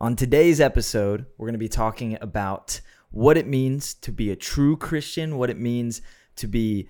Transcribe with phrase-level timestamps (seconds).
[0.00, 4.36] On today's episode, we're going to be talking about what it means to be a
[4.36, 6.02] true Christian, what it means
[6.36, 6.88] to be,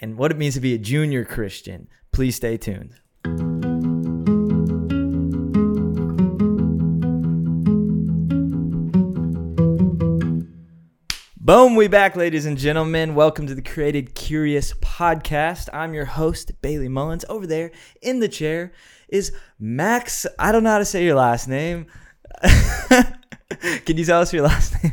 [0.00, 1.88] and what it means to be a junior Christian.
[2.12, 2.96] Please stay tuned.
[11.36, 13.14] Boom, we back, ladies and gentlemen.
[13.14, 15.68] Welcome to the Created Curious podcast.
[15.72, 17.24] I'm your host, Bailey Mullens.
[17.28, 17.70] Over there
[18.02, 18.72] in the chair
[19.08, 20.26] is Max.
[20.38, 21.86] I don't know how to say your last name.
[23.84, 24.92] Can you tell us your last name?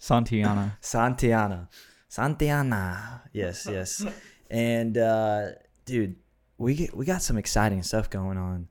[0.00, 0.76] Santiana.
[0.80, 1.68] Santiana.
[2.10, 3.22] Santiana.
[3.32, 4.04] Yes, yes.
[4.50, 5.48] And uh,
[5.84, 6.16] dude,
[6.56, 8.68] we get, we got some exciting stuff going on.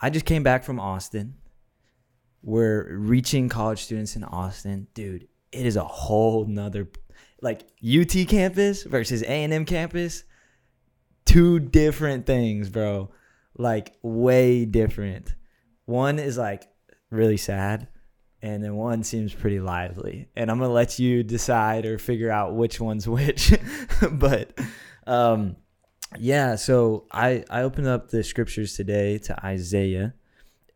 [0.00, 1.34] I just came back from Austin.
[2.42, 4.88] We're reaching college students in Austin.
[4.94, 6.88] Dude, it is a whole nother
[7.42, 10.24] like UT campus versus A&M campus.
[11.24, 13.10] Two different things, bro.
[13.56, 15.34] Like way different.
[15.84, 16.69] One is like
[17.10, 17.88] really sad
[18.42, 20.28] and then one seems pretty lively.
[20.34, 23.52] And I'm to let you decide or figure out which one's which.
[24.12, 24.58] but
[25.06, 25.56] um
[26.18, 30.14] yeah, so I I opened up the scriptures today to Isaiah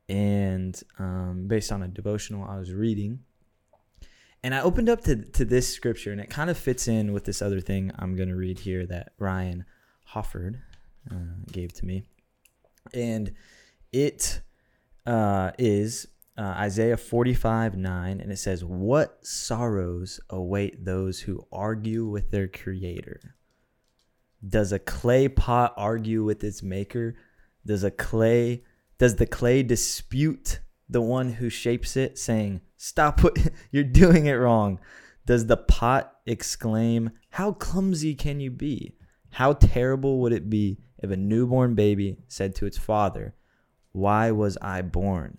[0.08, 3.20] and um based on a devotional I was reading
[4.44, 7.24] and I opened up to, to this scripture, and it kind of fits in with
[7.24, 9.64] this other thing I'm going to read here that Ryan
[10.10, 10.60] Hofford
[11.10, 12.02] uh, gave to me.
[12.92, 13.32] And
[13.90, 14.42] it
[15.06, 22.06] uh, is uh, Isaiah 45 9, and it says, What sorrows await those who argue
[22.06, 23.36] with their creator?
[24.46, 27.16] Does a clay pot argue with its maker?
[27.64, 28.64] Does a clay
[28.98, 33.36] does the clay dispute the one who shapes it, saying, Stop what
[33.70, 34.80] you're doing it wrong.
[35.26, 38.96] Does the pot exclaim, How clumsy can you be?
[39.30, 43.34] How terrible would it be if a newborn baby said to its father,
[43.92, 45.38] Why was I born?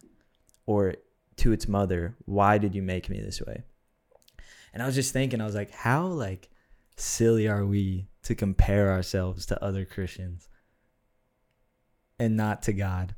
[0.65, 0.95] Or
[1.37, 3.63] to its mother, Why did you make me this way?
[4.73, 6.49] And I was just thinking, I was like, How like
[6.97, 10.49] silly are we to compare ourselves to other Christians
[12.19, 13.15] and not to God?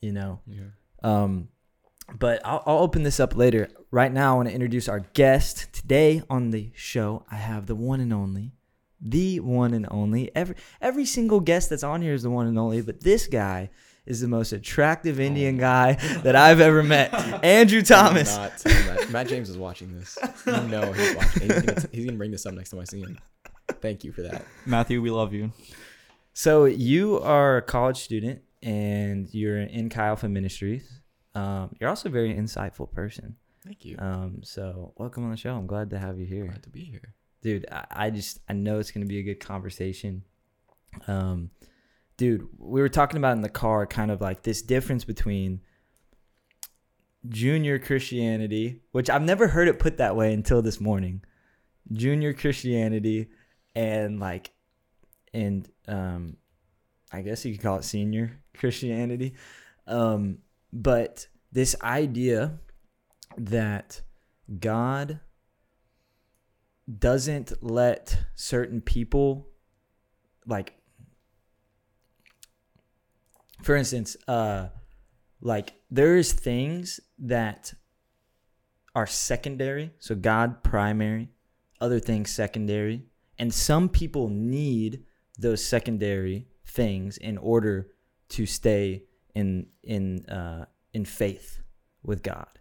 [0.00, 0.40] You know?
[0.46, 0.68] Yeah.
[1.02, 1.48] Um,
[2.18, 3.68] but I'll, I'll open this up later.
[3.90, 7.24] Right now, I want to introduce our guest today on the show.
[7.30, 8.52] I have the one and only,
[9.00, 10.34] the one and only.
[10.34, 13.70] Every every single guest that's on here is the one and only, but this guy
[14.10, 15.92] is the most attractive Indian guy
[16.24, 17.14] that I've ever met.
[17.44, 18.36] Andrew Thomas.
[18.36, 19.10] Not.
[19.10, 20.18] Matt James is watching this.
[20.46, 21.42] You know he's watching.
[21.42, 23.18] He's gonna, he's gonna bring this up next time I see him.
[23.80, 24.44] Thank you for that.
[24.66, 25.52] Matthew, we love you.
[26.32, 31.00] So you are a college student and you're in Chi Alpha Ministries.
[31.34, 33.36] Um, you're also a very insightful person.
[33.64, 33.96] Thank you.
[33.98, 35.54] Um, so welcome on the show.
[35.54, 36.46] I'm glad to have you here.
[36.46, 37.14] Glad to be here.
[37.42, 40.24] dude I, I just i know it's going to be a good conversation
[41.06, 41.50] um
[42.20, 45.58] dude we were talking about in the car kind of like this difference between
[47.26, 51.22] junior christianity which i've never heard it put that way until this morning.
[51.90, 53.30] Junior christianity
[53.74, 54.52] and like
[55.32, 56.36] and um
[57.10, 59.34] i guess you could call it senior christianity.
[59.86, 60.40] Um
[60.74, 62.58] but this idea
[63.38, 64.02] that
[64.60, 65.20] god
[66.98, 69.48] doesn't let certain people
[70.46, 70.79] like
[73.62, 74.68] for instance uh
[75.40, 77.72] like there's things that
[78.94, 81.28] are secondary so god primary
[81.80, 83.04] other things secondary
[83.38, 85.02] and some people need
[85.38, 87.88] those secondary things in order
[88.28, 89.04] to stay
[89.34, 91.58] in in uh in faith
[92.02, 92.58] with god.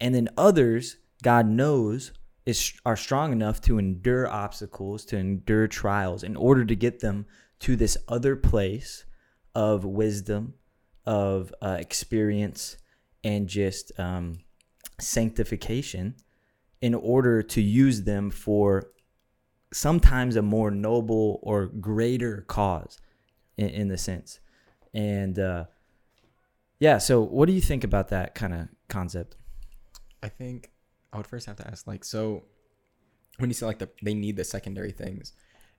[0.00, 2.12] And then others god knows
[2.46, 7.26] is are strong enough to endure obstacles, to endure trials in order to get them
[7.60, 9.04] to this other place
[9.54, 10.54] of wisdom,
[11.06, 12.76] of uh, experience,
[13.22, 14.40] and just um,
[15.00, 16.14] sanctification
[16.80, 18.90] in order to use them for
[19.72, 23.00] sometimes a more noble or greater cause
[23.56, 24.38] in, in the sense.
[24.92, 25.64] And uh,
[26.78, 29.36] yeah, so what do you think about that kind of concept?
[30.22, 30.70] I think
[31.12, 32.44] I would first have to ask, like, so
[33.38, 35.32] when you say like the they need the secondary things,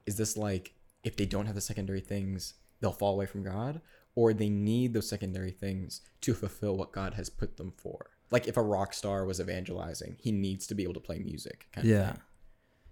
[0.05, 0.73] is this like
[1.03, 2.55] if they don't have the secondary things,
[2.85, 3.81] they'll fall away from God,
[4.13, 8.11] or they need those secondary things to fulfill what God has put them for?
[8.31, 11.67] Like if a rock star was evangelizing, he needs to be able to play music.
[11.73, 12.13] Kind Yeah.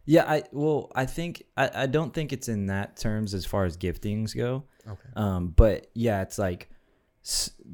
[0.06, 3.64] Yeah, I well, I think I, I don't think it's in that terms as far
[3.64, 4.66] as giftings go.
[4.86, 5.10] Okay.
[5.16, 6.70] Um, but yeah, it's like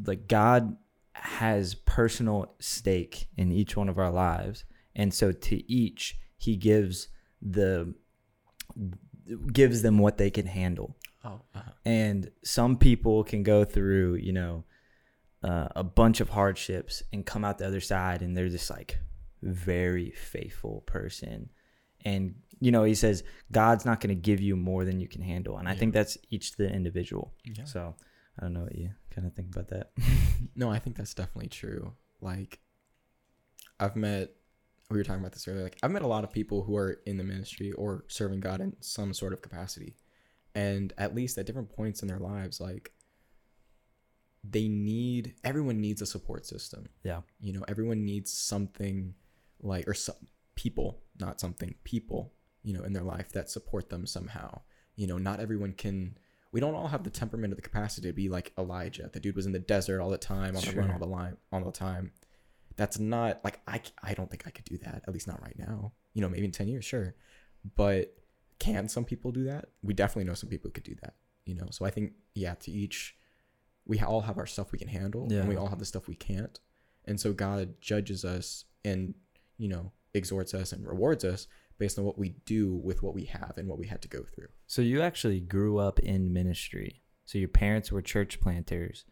[0.06, 0.78] like God
[1.14, 4.64] has personal stake in each one of our lives,
[4.96, 7.08] and so to each He gives
[7.42, 7.96] the
[9.52, 10.96] gives them what they can handle.
[11.26, 11.42] Oh.
[11.54, 11.72] Uh-huh.
[11.86, 14.64] And some people can go through, you know,
[15.44, 19.00] uh, a bunch of hardships and come out the other side and they're just like
[19.42, 21.50] very faithful person
[22.04, 23.24] and you know he says
[23.54, 25.78] god's not going to give you more than you can handle and i Yeah.
[25.80, 27.64] think that's each the individual Yeah.
[27.64, 27.96] so
[28.38, 29.92] i don't know what you kind of think about that
[30.58, 31.94] No, I think that's definitely true.
[32.22, 32.60] Like,
[33.80, 34.32] I've met,
[34.90, 35.64] we were talking about this earlier.
[35.64, 38.60] Like, I've met a lot of people who are in the ministry or serving God
[38.62, 39.96] in some sort of capacity.
[40.60, 42.92] And at least at different points in their lives, like,
[44.44, 46.88] they need, everyone needs a support system.
[47.04, 49.14] yeah You know, everyone needs something
[49.62, 50.16] like, or some
[50.56, 50.90] people,
[51.20, 52.22] not something, people,
[52.64, 54.62] you know, in their life that support them somehow.
[54.96, 56.18] You know, not everyone can,
[56.52, 59.10] we don't all have the temperament or the capacity to be like Elijah.
[59.12, 61.38] The dude was in the desert all the time, on the run all the line,
[61.52, 62.12] all the time.
[62.76, 65.04] That's not like I, I don't think I could do that.
[65.06, 65.92] At least not right now.
[66.14, 67.16] You know, maybe in ten years, sure.
[67.76, 68.16] But
[68.60, 69.70] can some people do that?
[69.82, 71.16] We definitely know some people who could do that.
[71.46, 73.16] You know, so I think yeah, to each,
[73.86, 75.40] we all have our stuff we can handle, Yeah.
[75.40, 76.60] and we all have the stuff we can't.
[77.06, 79.16] And so God judges us and
[79.58, 81.48] you know exhorts us and rewards us
[81.78, 84.24] based on what we do with what we have and what we had to go
[84.34, 84.48] through.
[84.68, 89.06] so you actually grew up in ministry so your parents were church planters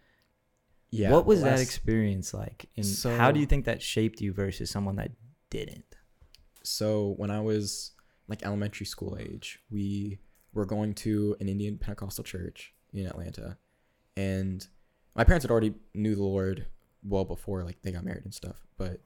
[0.90, 1.12] Yeah.
[1.12, 4.70] what was that experience like and So- how do you think that shaped you versus
[4.72, 5.12] someone that
[5.50, 5.96] didn't
[6.64, 7.92] So when I was
[8.28, 10.20] like elementary school age, we
[10.54, 13.58] were going to an Indian Pentecostal church in Atlanta,
[14.16, 14.66] and
[15.16, 16.66] my parents had already knew the Lord
[17.04, 19.02] well before like they got married and stuff, but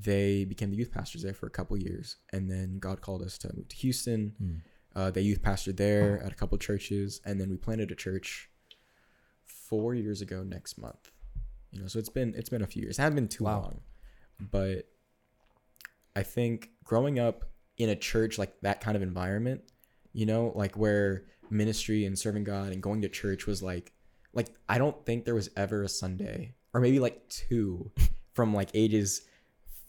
[0.00, 3.36] they became the youth pastors there for a couple years, and then God called us
[3.38, 4.34] to move to Houston.
[4.38, 4.54] Hmm.
[4.94, 8.48] Uh, they youth pastored there at a couple churches, and then we planted a church
[9.44, 11.10] four years ago next month.
[11.70, 12.98] You know, so it's been it's been a few years.
[12.98, 13.60] It hasn't been too Wow.
[13.60, 13.80] long,
[14.50, 14.86] but
[16.16, 19.62] I think growing up in a church like that kind of environment,
[20.12, 23.92] you know, like where ministry and serving God and going to church was like,
[24.34, 27.90] like I don't think there was ever a Sunday or maybe like two
[28.34, 29.22] from like ages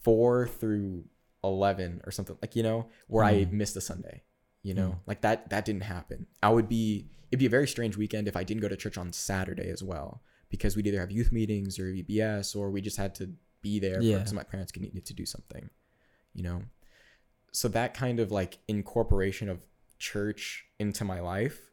[0.01, 1.05] four through
[1.43, 3.51] eleven or something like you know where I Mm.
[3.53, 4.23] missed a Sunday.
[4.61, 4.99] You know, Mm.
[5.07, 6.27] like that that didn't happen.
[6.43, 8.97] I would be it'd be a very strange weekend if I didn't go to church
[8.97, 12.97] on Saturday as well because we'd either have youth meetings or VBS or we just
[12.97, 13.31] had to
[13.61, 14.17] be there Yeah.
[14.17, 15.69] because my parents could needed to do something.
[16.33, 16.63] You know,
[17.51, 19.65] so that kind of like incorporation of
[19.97, 21.71] church into my life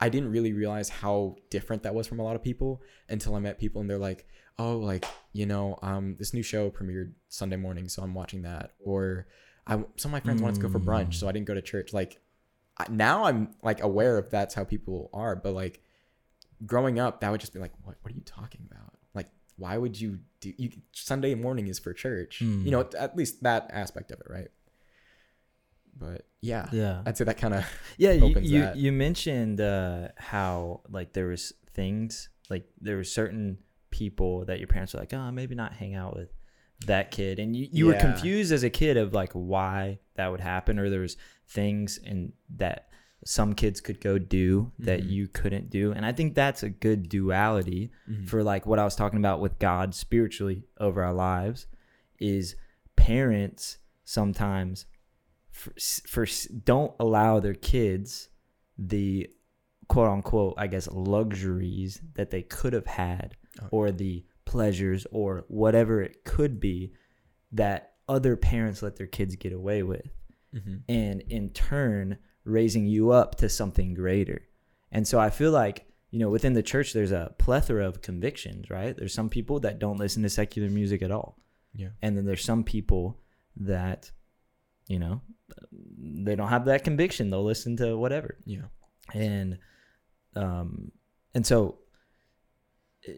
[0.00, 3.38] i didn't really realize how different that was from a lot of people until i
[3.38, 4.26] met people and they're like
[4.58, 8.72] oh like you know um this new show premiered sunday morning so i'm watching that.
[8.80, 9.26] Or
[9.66, 11.62] i some of my friends wanted to go for brunch so i didn't go to
[11.62, 11.92] church.
[11.92, 12.20] Like
[12.78, 15.82] I, now i'm like aware of that's how people are but like
[16.64, 18.94] growing up that would just be like what, what are you talking about?
[19.14, 22.38] Like why would you do you sunday morning is for church.
[22.38, 22.64] Hmm.
[22.64, 24.48] you know at least that aspect of it right
[25.96, 27.02] but yeah, yeah.
[27.06, 27.64] I'd say that kind of
[27.98, 33.04] Yeah, you opens you, you mentioned uh, how like there was things like there were
[33.04, 33.58] certain
[33.90, 36.32] people that your parents were like, oh, maybe not hang out with
[36.86, 40.40] that kid, and you, you were confused as a kid of like why that would
[40.40, 41.16] happen, or there was
[41.46, 42.88] things and that
[43.24, 45.10] some kids could go do that Mhm.
[45.10, 47.92] you couldn't do, and I think that's a good duality
[48.26, 51.66] for like what I was talking about with God spiritually over our lives
[52.18, 52.56] is
[52.96, 54.86] parents sometimes
[55.52, 55.72] for,
[56.06, 56.26] for
[56.64, 58.28] don't allow their kids
[58.78, 59.28] the
[59.88, 63.68] quote unquote I guess luxuries that they could have had Oh.
[63.70, 66.94] or the pleasures or whatever it could be
[67.52, 70.08] that other parents let their kids get away with
[70.54, 74.42] hmm and in turn raising you up to something greater.
[74.90, 78.68] And so I feel like, you know, within the church there's a plethora of convictions,
[78.70, 78.96] right?
[78.96, 81.38] There's some people that don't listen to secular music at all.
[81.74, 83.20] yeah, And then there's some people
[83.56, 84.10] that,
[84.92, 85.22] you know,
[85.98, 87.30] they don't have that conviction.
[87.30, 88.36] They'll listen to whatever.
[88.44, 88.66] yeah,
[89.14, 89.58] And
[90.36, 90.92] um
[91.34, 91.78] and so
[93.08, 93.12] eh,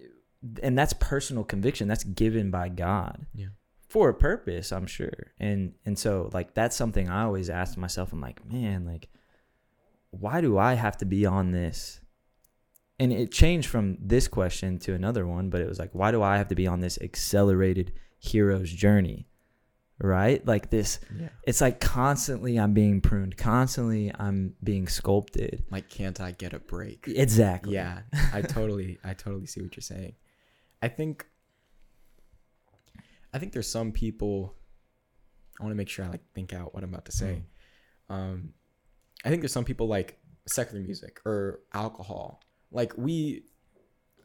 [0.62, 1.88] and that's personal conviction.
[1.88, 3.49] That's given by God yeah,
[3.88, 5.33] for a purpose, I'm sure.
[5.40, 8.12] And and so like that's something I always ask myself.
[8.12, 9.09] I'm like, man, like
[10.11, 12.00] why do I have to be on this?
[13.00, 16.23] And it changed from this question to another one, but it was like, why do
[16.23, 19.26] I have to be on this accelerated hero's journey?
[20.01, 20.45] Right?
[20.45, 21.29] Like this yeah.
[21.45, 25.65] it's like constantly I'm being pruned, constantly I'm being sculpted.
[25.71, 27.05] Like, can't I get a break?
[27.07, 27.75] Exactly.
[27.75, 28.01] Yeah,
[28.33, 30.15] I totally, I totally see what you're saying.
[30.83, 31.27] I think,
[33.33, 34.55] I think there's some people.
[35.61, 37.45] I want to make sure I like think out what I'm about to say.
[38.09, 38.53] Um,
[39.25, 42.41] I think there's some people like secular music or alcohol.
[42.71, 43.45] Like we,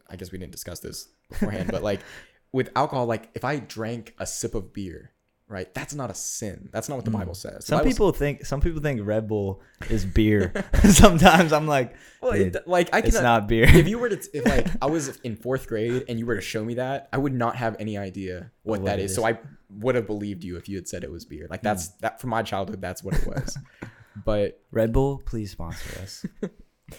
[0.09, 2.01] I guess we didn't discuss this beforehand, but like
[2.51, 5.13] with alcohol, like if I drank a sip of beer,
[5.49, 5.73] right?
[5.73, 6.69] That's not a sin.
[6.71, 7.51] That's not what the Bible says.
[7.53, 7.63] The Mm.
[7.65, 10.53] Some Bible people think some people think Red Bull is beer.
[10.89, 13.65] Sometimes I'm like, Well, it, like I it's can not beer.
[13.67, 16.41] if you were to if like I was in fourth grade and you were to
[16.41, 19.11] show me that, I would not have any idea what, What that is.
[19.11, 19.15] is.
[19.15, 19.39] So I
[19.79, 21.47] would have believed you if you had said it was beer.
[21.49, 22.79] Like that's that from my childhood.
[22.81, 23.57] That's what it was.
[24.25, 26.25] but Red Bull, please sponsor us.
[26.41, 26.97] it's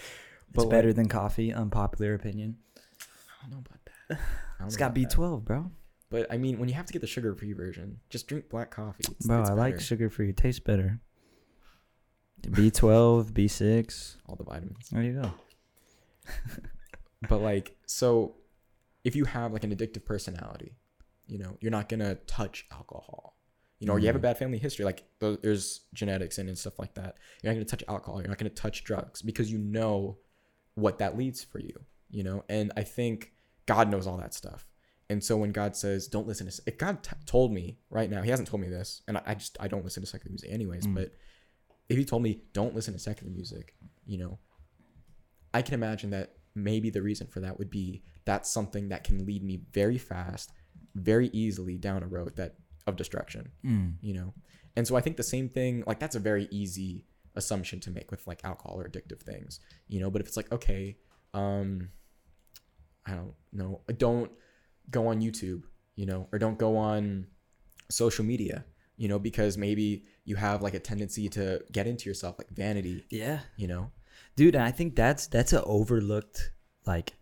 [0.53, 1.53] But, like- better than coffee.
[1.53, 2.57] Unpopular opinion.
[2.77, 3.79] I don't know about
[4.09, 4.19] that.
[4.67, 4.95] It's got.
[4.95, 5.71] B12, bro.
[6.11, 9.05] But I mean, when you have to get the sugar-free version, just drink black coffee.
[9.11, 9.85] It's, Bro, it's I like better.
[9.85, 10.31] sugar free.
[10.31, 11.01] It tastes better.
[12.43, 14.17] B12, B6.
[14.27, 14.89] all the vitamins.
[14.91, 15.33] There you go.
[17.29, 18.35] But like, so
[19.05, 20.73] if you have like an addictive personality,
[21.27, 23.37] you know, you're not gonna touch alcohol.
[23.79, 24.23] You know, or you have a Mhm.
[24.23, 27.17] bad family history, like there's genetics in and stuff like that.
[27.43, 28.21] You're not gonna touch alcohol.
[28.21, 30.19] You're not gonna touch drugs because you know
[30.75, 31.73] what that leads for you.
[32.11, 33.33] You know, and I think
[33.67, 34.67] God knows all that stuff.
[35.11, 38.23] And so when God says, "Don't listen to," if God t- told me right now,
[38.23, 40.51] He hasn't told me this, and I, I just I don't listen to secular music
[40.51, 40.87] anyways.
[40.87, 40.95] Mm.
[40.95, 41.11] But
[41.89, 43.75] if He told me, "Don't listen to secular music,"
[44.07, 44.39] you know,
[45.53, 49.27] I can imagine that maybe the reason for that would be that's something that can
[49.27, 50.53] lead me very fast,
[50.95, 52.55] very easily down a road that
[52.87, 53.97] of destruction, Mm.
[54.01, 54.33] you know.
[54.77, 58.11] And so I think the same thing, like that's a very easy assumption to make
[58.13, 60.11] with like alcohol or addictive things, you know.
[60.11, 60.97] But if it's like, okay,
[61.35, 61.91] um,
[63.05, 64.31] I don't know, I don't
[64.91, 65.63] go on YouTube,
[65.97, 67.27] you know, or don't go on
[67.91, 68.65] social media,
[68.97, 73.05] you know, because maybe you have like a tendency to get into yourself, like vanity,
[73.11, 73.41] Yeah.
[73.57, 73.91] you know.
[74.37, 76.53] dude and i think that's that's an overlooked
[76.87, 77.13] like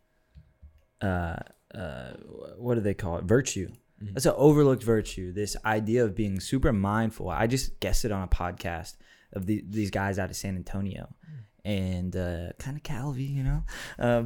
[1.03, 1.37] uh
[1.75, 2.13] uh
[2.57, 3.69] what do they call it virtue
[4.03, 4.15] Mhm.
[4.15, 8.23] that's an overlooked virtue this idea of being super mindful i just guessed it on
[8.23, 8.95] a podcast
[9.33, 11.09] of the, these guys out of san antonio
[11.65, 13.65] and uh kind of calvi you know
[13.99, 14.23] uh,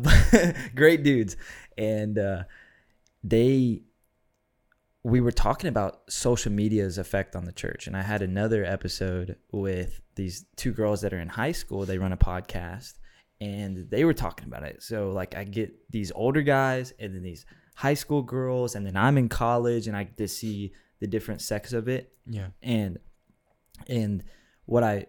[0.75, 1.37] great dudes
[1.79, 2.43] and uh
[3.23, 3.83] they
[5.05, 7.87] we were talking about social media's effect on the church.
[7.87, 11.85] And i had another episode with these two girls that are in high school.
[11.85, 12.95] They run a podcast
[13.41, 14.83] and they were talking about it.
[14.83, 18.97] So like i get these older guys and then these high school girls and then
[18.97, 22.13] i'm in college and i get to see the different sex of it.
[22.27, 22.49] Yeah.
[22.63, 22.99] and
[23.89, 24.23] and
[24.67, 25.07] what i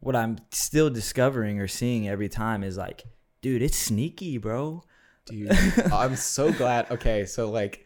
[0.00, 3.04] what i'm still discovering or seeing every time is like
[3.40, 4.82] dude it's sneaky bro
[5.26, 5.52] dude
[5.92, 6.90] i'm so glad.
[6.90, 7.84] Okay so like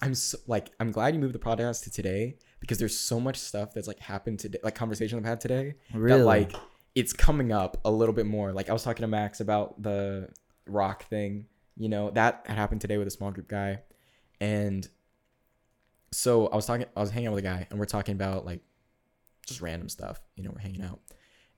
[0.00, 3.36] i'm so like i'm glad you moved the podcast to today because there's so much
[3.36, 6.18] stuff that's like happened today like conversation i've had today really?
[6.18, 6.54] that like
[6.94, 8.52] it's coming up a little bit more.
[8.52, 10.28] Like i was talking to max about the
[10.66, 11.46] rock thing
[11.76, 13.80] you know that had happened today with a small group guy.
[14.40, 14.86] And
[16.12, 18.44] so i was talking i was hanging out with a guy and we're talking about
[18.44, 18.60] like
[19.46, 21.00] just random stuff you know we're hanging out.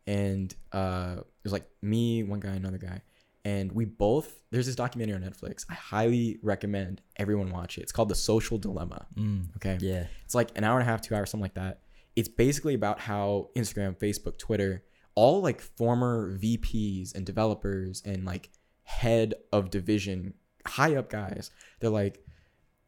[0.07, 3.03] And uh it was like me one guy another guy
[3.45, 5.67] and we both there's this documentary on netflix.
[5.69, 7.83] I highly recommend everyone watch it.
[7.83, 9.07] It's called the social dilemma.
[9.17, 9.79] Mm, okay?
[9.81, 10.07] Yeah.
[10.25, 11.81] It's like an hour and a half, two hours, something like that.
[12.17, 14.85] It's basically about how Instagram, Facebook, Twitter,
[15.17, 18.51] all like former VPs and developers and like
[18.85, 20.35] head of division,
[20.67, 22.25] high up guys, they're like,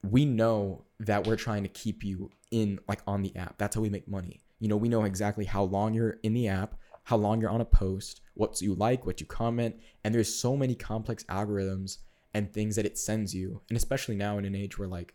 [0.03, 3.59] we know that we're trying to keep you in like on the app.
[3.59, 4.41] That's how we make money.
[4.61, 7.61] You know, we know exactly how long you're in the app, how long you're on
[7.61, 11.99] a post, what you like, what you comment, and there's so many complex algorithms
[12.35, 13.63] and things that it sends you.
[13.71, 15.15] And especially now in an age where like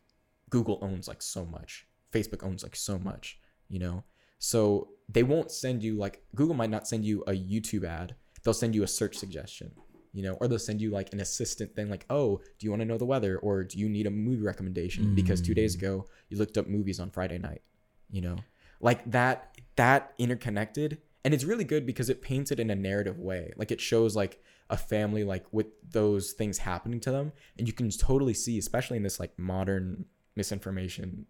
[0.50, 1.86] Google owns like so much.
[2.13, 4.05] Facebook owns like so much, you know?
[4.39, 8.15] So they won't send you like Google might not send you a YouTube ad.
[8.41, 9.74] They'll send you a search suggestion,
[10.13, 12.83] you know, or they'll send you like an assistant thing like, "Oh, do you want
[12.83, 15.79] to know the weather or do you need a movie recommendation because 2 days mm.
[15.79, 17.63] ago you looked up movies on Friday night."
[18.10, 18.38] You know?
[18.79, 23.20] Like that that interconnected and it's really good because it paints it in a narrative
[23.20, 23.54] way.
[23.58, 27.74] Like it shows like a family like with those things happening to them and you
[27.74, 31.25] can totally see especially in this like modern misinformation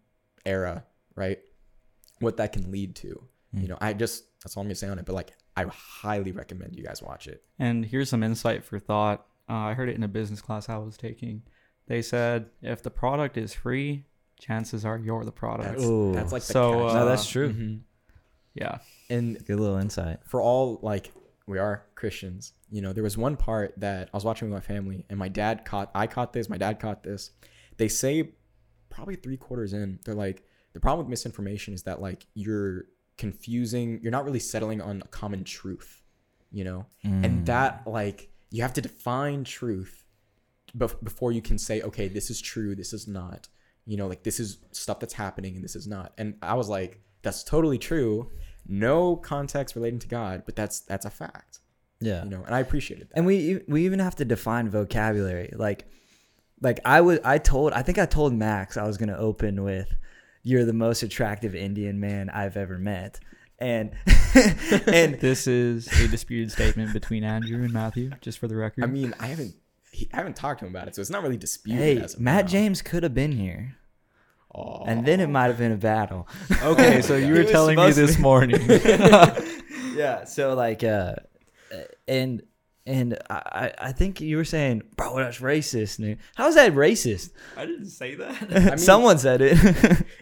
[0.46, 0.84] era,
[1.14, 1.38] right?
[2.20, 3.22] What that can lead to.
[3.54, 5.04] You know, I just that's all I'm gonna say on it.
[5.04, 7.42] But like, I highly recommend you guys watch it.
[7.58, 9.26] And here's some insight for thought.
[9.48, 11.42] Uh, I heard it in a business class I was taking.
[11.86, 14.06] They said if the product is free,
[14.40, 15.76] chances are you're the product.
[15.76, 16.90] That's, that's like the So, catch.
[16.92, 17.80] uh, no that's true Mhm.
[18.54, 18.78] yeah.
[19.12, 21.12] And good little insight for all like
[21.46, 24.66] we are Christians, you know, there was one part that I was watching with my
[24.74, 25.90] family, and my dad caught.
[25.94, 26.48] I caught this.
[26.48, 27.30] My dad caught this.
[27.76, 28.32] They say
[28.90, 32.84] probably three quarters in, they're like, the problem with misinformation is that like you're
[33.18, 34.00] confusing.
[34.02, 36.02] You're not really settling on a common truth,
[36.50, 37.24] you know, Mm.
[37.24, 40.04] and that like you have to define truth
[40.76, 43.48] bef- before you can say, okay, this is true, this is not.
[43.84, 46.12] You know, like this is stuff that's happening and this is not.
[46.18, 48.30] And I was like, that's totally true.
[48.66, 51.60] No context relating to God, but that's that's a fact.
[52.00, 53.16] yeah You know, and I appreciated that.
[53.16, 55.86] and we we even have to define vocabulary like
[56.60, 59.88] like i was i told i think i told max i was gonna open with
[60.44, 63.20] you're the most attractive Indian man I've ever met.
[63.58, 63.92] And
[64.86, 68.82] and This is a disputed statement between Andrew and Matthew, just for the record.
[68.82, 69.54] I mean, I haven't
[69.92, 71.80] he, I haven't talked to him about it, so it's not really disputed.
[71.80, 72.50] hey, as Matt now.
[72.50, 73.76] James could have been here.
[74.54, 74.84] Aw.
[74.84, 76.28] And then it might have been a battle.
[76.62, 78.60] okay, so you were telling me this morning.
[79.94, 80.24] yeah.
[80.24, 81.14] So like, uh,
[82.06, 82.42] and
[82.84, 85.98] and I I I think you were saying, bro, that's racist.
[85.98, 86.18] Dude.
[86.34, 87.30] How's that racist?
[87.56, 88.50] I didn't say that.
[88.50, 89.56] mean- Someone said it.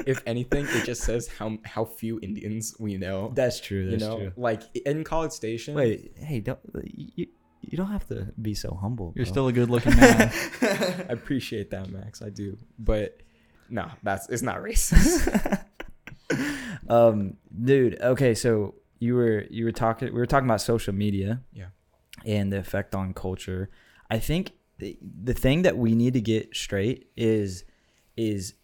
[0.07, 3.33] if anything, it just says how how few Indians we know.
[3.35, 3.85] that's true.
[3.85, 4.33] you That's know, true.
[4.37, 5.75] like in College Station.
[5.75, 7.27] Wait, hey, don't you?
[7.63, 9.13] You don't have to be so humble.
[9.15, 9.33] You're bro.
[9.33, 10.33] still a good-looking man.
[10.63, 12.23] I appreciate that, Max.
[12.23, 13.21] I do, but
[13.71, 15.65] no, that's it's not racist.
[16.89, 18.01] um, dude.
[18.01, 20.13] Okay, so you were you were talking.
[20.13, 21.41] We were talking about social media.
[21.53, 21.67] Yeah.
[22.27, 23.71] And the effect on culture.
[24.11, 27.65] I think the, the thing that we need to get straight is
[28.17, 28.55] is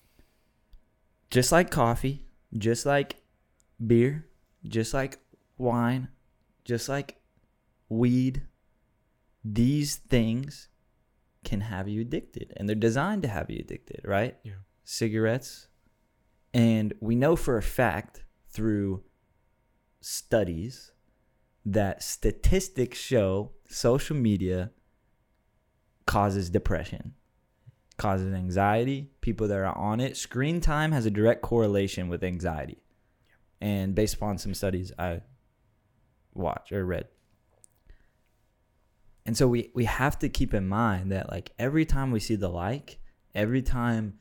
[1.31, 3.17] just like coffee, just like
[3.85, 4.27] beer,
[4.67, 5.19] just like
[5.57, 6.09] wine,
[6.65, 7.17] just like
[7.89, 8.43] weed.
[9.45, 10.69] These things
[11.45, 14.37] can have you addicted, and they're designed to have you addicted, right?
[14.43, 14.53] Yeah.
[14.89, 15.67] Cigarettes,
[16.55, 19.03] and we know for a fact through
[20.01, 20.93] studies
[21.65, 24.71] that statistics show social media
[26.07, 27.15] causes depression,
[27.97, 29.11] causes anxiety.
[29.21, 32.79] People that are on it, screen time has a direct correlation with anxiety.
[33.61, 35.23] And based upon some studies I
[36.33, 37.09] watched or read.
[39.27, 42.37] And so we, we have to keep in mind that like every time we see
[42.37, 43.01] the like,
[43.35, 44.21] every time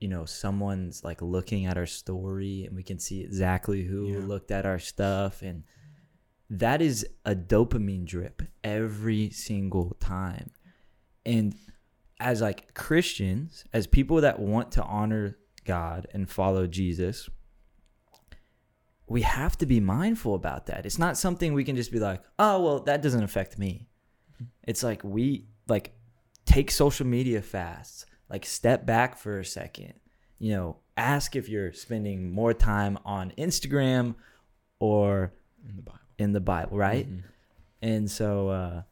[0.00, 4.18] you know someone's like looking at our story and we can see exactly who Yeah.
[4.26, 5.64] looked at our stuff and
[6.50, 10.50] that is a dopamine drip every single time.
[11.26, 11.54] And
[12.20, 17.28] as like christians as people that want to honor god and follow jesus
[19.06, 20.84] we have to be mindful about that.
[20.84, 23.88] It's not something we can just be like oh well that doesn't affect me.
[24.66, 25.92] It's like we like
[26.44, 29.94] take social media fasts like step back for a second
[30.38, 34.14] you know ask if you're spending more time on instagram
[34.80, 35.32] or
[35.68, 37.22] in the Bible, in the bible right Mhm.
[37.82, 38.82] and so uh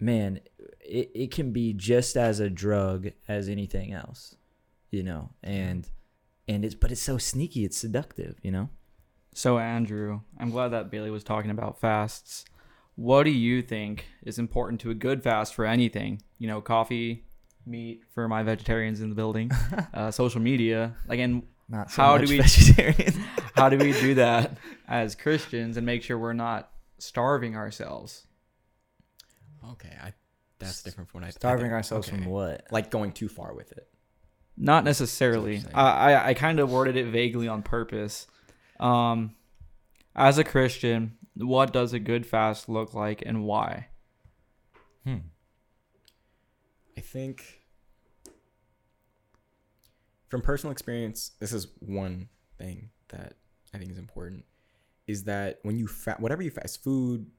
[0.00, 0.40] man
[0.80, 4.36] it, it can be just as a drug as anything else
[4.90, 5.90] you know and
[6.48, 8.68] and it's but it's so sneaky it's seductive you know
[9.36, 12.44] So, Andrew, I'm glad that Bailey was talking about fasts.
[12.94, 16.22] What do you think is important to a good fast for anything?
[16.38, 17.24] You know, coffee,
[17.66, 19.50] meat for my vegetarians in the building,
[19.94, 20.94] uh, social media.
[21.06, 23.12] Like, and not so How do we- vegetarian
[23.54, 28.26] how do we do that as Christians and make sure we're not starving ourselves?
[29.72, 30.12] Okay, I
[30.58, 32.16] that's different from what I I starving think- ourselves okay.
[32.18, 33.88] from what like going too far with it.
[34.56, 35.62] Not necessarily.
[35.74, 38.26] I, I, I kind of worded it vaguely on purpose.
[38.78, 39.34] Um,
[40.14, 43.88] as a Christian, what does a good fast look like and why?
[45.04, 45.16] hmm.
[47.14, 47.60] I think
[50.28, 53.34] from personal experience, this is one thing that
[53.72, 54.44] I think is important
[55.06, 57.30] is that when you fa- whatever you fast food,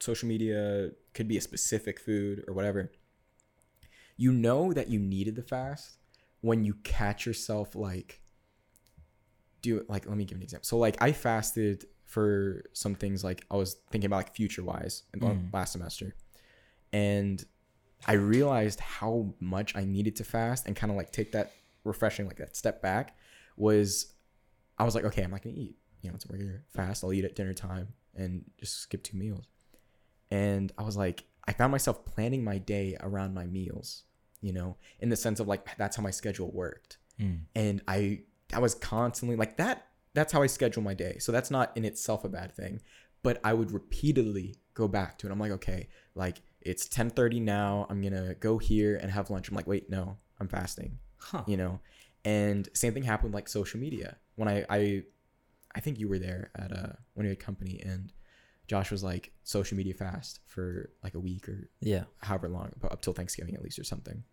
[0.00, 2.90] social media could be a specific food or whatever.
[4.16, 5.98] You know that you needed the fast
[6.40, 8.20] when you catch yourself like
[9.60, 10.66] do it like let me give an example.
[10.66, 15.04] So like I fasted for some things like I was thinking about like future wise
[15.16, 15.52] Mm.
[15.52, 16.16] last semester.
[16.92, 17.44] And
[18.06, 21.52] I realized how much I needed to fast and kind of like take that
[21.84, 23.16] refreshing, like that step back
[23.56, 24.12] was
[24.78, 25.76] I was like, okay, I'm not gonna eat.
[26.00, 27.04] You know, it's a regular fast.
[27.04, 29.46] I'll eat at dinner time and just skip two meals.
[30.30, 34.04] And I was like, I found myself planning my day around my meals,
[34.40, 36.98] you know, in the sense of like that's how my schedule worked.
[37.20, 37.42] Mm.
[37.54, 38.20] And I
[38.52, 41.18] I was constantly like that that's how I schedule my day.
[41.18, 42.80] So that's not in itself a bad thing.
[43.22, 45.30] But I would repeatedly go back to it.
[45.30, 47.86] I'm like, okay, like it's 10:30 now.
[47.90, 49.48] I'm gonna go here and have lunch.
[49.48, 50.98] I'm like, wait, no, I'm fasting.
[51.18, 51.44] Huh.
[51.46, 51.80] You know,
[52.24, 54.16] and same thing happened with, like social media.
[54.36, 55.02] When I I
[55.74, 58.12] I think you were there at uh when we had company and
[58.68, 63.02] Josh was like social media fast for like a week or yeah however long, up
[63.02, 64.24] till Thanksgiving at least or something.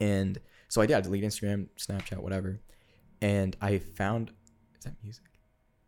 [0.00, 0.96] And so I did.
[0.96, 2.60] I delete Instagram, Snapchat, whatever.
[3.22, 4.30] And I found
[4.78, 5.24] is that music?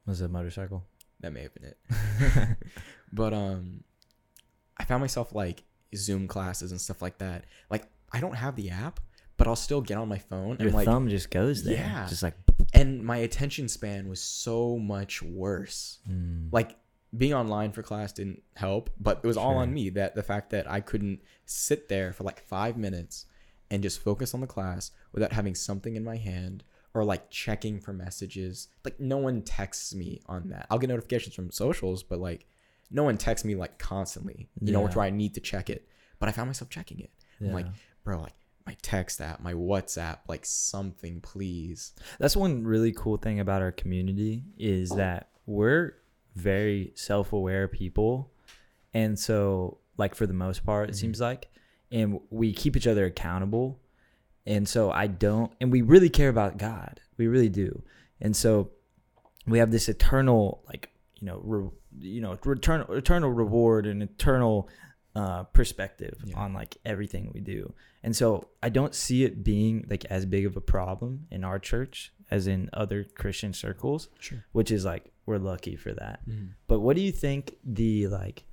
[0.06, 0.86] was it a motorcycle
[1.20, 2.56] That may have been it.
[3.12, 3.84] but um,
[4.88, 5.62] found myself like
[5.94, 7.44] Zoom classes and stuff like that.
[7.70, 9.00] Like I don't have the app,
[9.36, 12.06] but I'll still get on my phone your and like thumb just goes there Yeah.
[12.08, 12.34] just like
[12.74, 15.98] and my attention span was so much worse.
[16.10, 16.48] mm.
[16.52, 16.76] Like
[17.16, 20.50] being online for class didn't help, but it was all on me that the fact
[20.50, 23.24] that I couldn't sit there for like 5 minutes
[23.70, 27.80] and just focus on the class without having something in my hand or like checking
[27.80, 28.68] for messages.
[28.84, 30.66] Like no one texts me on that.
[30.70, 32.46] I'll get notifications from socials, but like
[32.90, 34.48] no one texts me like constantly.
[34.60, 34.86] You know, Yeah.
[34.86, 35.86] which where I need to check it.
[36.18, 37.10] But I found myself checking it.
[37.40, 37.66] I'm like,
[38.02, 38.34] bro, like
[38.66, 41.92] my text app, my WhatsApp, like something, please.
[42.18, 45.92] That's one really cool thing about our community is that we're
[46.34, 48.32] very self-aware people.
[48.94, 50.96] And so like for the most part it Mhm.
[50.98, 51.48] seems like
[51.90, 53.80] and we keep each other accountable.
[54.46, 57.00] And so I don't and we really care about God.
[57.16, 57.82] We really do.
[58.20, 58.70] And so
[59.46, 61.68] we have this eternal like, you know, re,
[62.00, 64.68] you know, return eternal reward and eternal
[65.14, 66.38] uh perspective Yeah.
[66.38, 67.72] on like everything we do.
[68.02, 71.58] And so I don't see it being like as big of a problem in our
[71.58, 74.44] church as in other Christian circles, Sure.
[74.52, 76.20] which is like we're lucky for that.
[76.28, 76.46] Mm-hmm.
[76.66, 78.44] But what do you think the like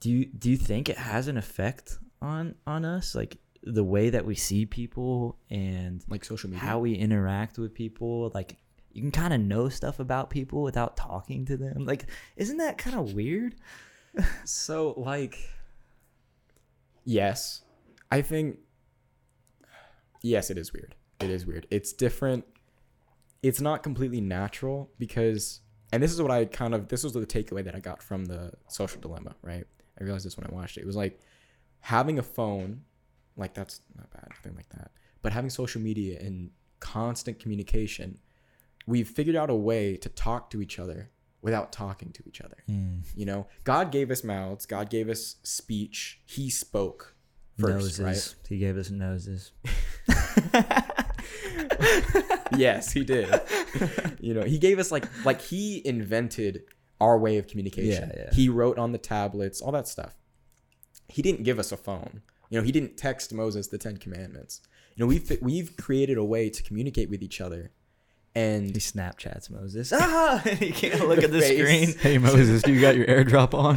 [0.00, 4.10] do you do you think it has an effect on on us like the way
[4.10, 6.64] that we see people and Like social media.
[6.64, 8.56] how we interact with people like
[8.92, 11.84] you can kind of know stuff about people without talking to them.
[11.84, 13.54] Like isn't that kind of weird?
[14.44, 15.38] So like
[17.04, 17.62] yes.
[18.10, 18.58] I think
[20.22, 20.94] yes, it is weird.
[21.20, 21.66] It is weird.
[21.70, 22.44] It's different.
[23.42, 25.60] It's not completely natural because
[25.92, 28.24] and this is what I kind of this was the takeaway that I got from
[28.24, 29.64] the social dilemma, right?
[30.00, 30.82] I realized this when I watched it.
[30.82, 31.20] It was like
[31.80, 32.82] having a phone,
[33.36, 34.90] like that's not bad, nothing like that.
[35.22, 38.18] But having social media and constant communication,
[38.88, 41.10] we've figured out a way to talk to each other
[41.42, 42.56] without talking to each other.
[42.66, 43.00] Hmm.
[43.14, 44.66] You know, God gave us mouths.
[44.66, 46.20] God gave us speech.
[46.24, 47.14] He spoke
[47.58, 48.36] first, noses.
[48.48, 49.52] He gave us noses.
[52.56, 53.28] yes, he did.
[54.20, 56.62] you know, he gave us like like he invented
[57.00, 58.10] our way of communication.
[58.14, 58.34] Yeah, yeah.
[58.34, 60.14] He wrote on the tablets, all that stuff.
[61.08, 62.22] He didn't give us a phone.
[62.50, 64.62] You know, he didn't text Moses the Ten Commandments.
[64.96, 67.70] You know, we've we've created a way to communicate with each other,
[68.38, 69.92] and He Snapchats Moses.
[70.00, 71.58] Ah, he can't look at the Face.
[71.58, 71.98] screen.
[71.98, 73.76] Hey Moses, you got your airdrop on?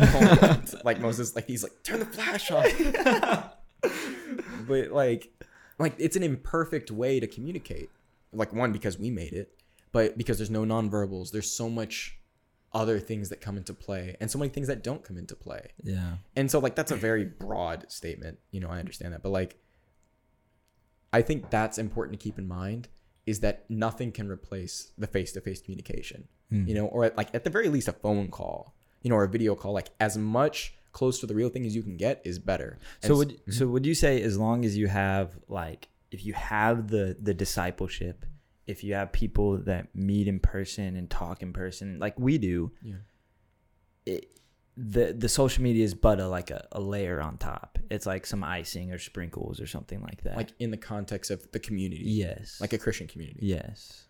[0.83, 2.65] like Moses, like he's like, turn the flash on.
[4.67, 5.31] but like,
[5.79, 7.89] like it's an imperfect way to communicate.
[8.33, 9.51] Like one because we made it,
[9.91, 12.17] but because there's no nonverbals, there's so much
[12.73, 15.71] other things that come into play, and so many things that don't come into play.
[15.83, 16.13] Yeah.
[16.37, 18.37] And so like that's a very broad statement.
[18.51, 19.57] You know, I understand that, but like,
[21.11, 22.87] I think that's important to keep in mind
[23.25, 26.67] is that nothing can replace the face-to-face communication Hmm.
[26.67, 29.23] you know, or at, like at the very least a phone call, you know, or
[29.23, 29.71] a video call.
[29.71, 32.77] Like as much close to the real thing as you can get is better.
[32.99, 36.25] So And would s- so would you say as long as you have like if
[36.25, 38.25] you have the the discipleship,
[38.67, 42.73] if you have people that meet in person and talk in person like we do,
[42.83, 42.95] yeah,
[44.05, 44.40] it,
[44.77, 47.77] the the social media is but a like a, a layer on top.
[47.89, 50.37] It's like some icing or sprinkles or something like that.
[50.37, 53.39] like in the context of the community, yes, like a Christian community.
[53.41, 54.05] yes,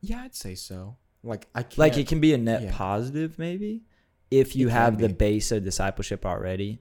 [0.00, 0.96] Yeah, I'd say so.
[1.22, 2.72] Like I can't, like it can be a net yeah.
[2.72, 3.82] positive maybe
[4.30, 6.80] if you have the base of discipleship already.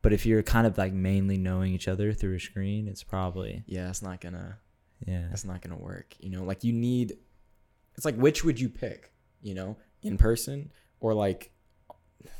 [0.00, 3.64] But if you're kind of like mainly knowing each other through a screen, it's probably
[3.66, 4.58] yeah, it's not gonna,
[5.06, 5.26] yeah.
[5.28, 6.14] that's not gonna work.
[6.20, 7.16] You know, like you need.
[7.96, 9.12] It's like which would you pick?
[9.42, 11.50] You know, in person or like.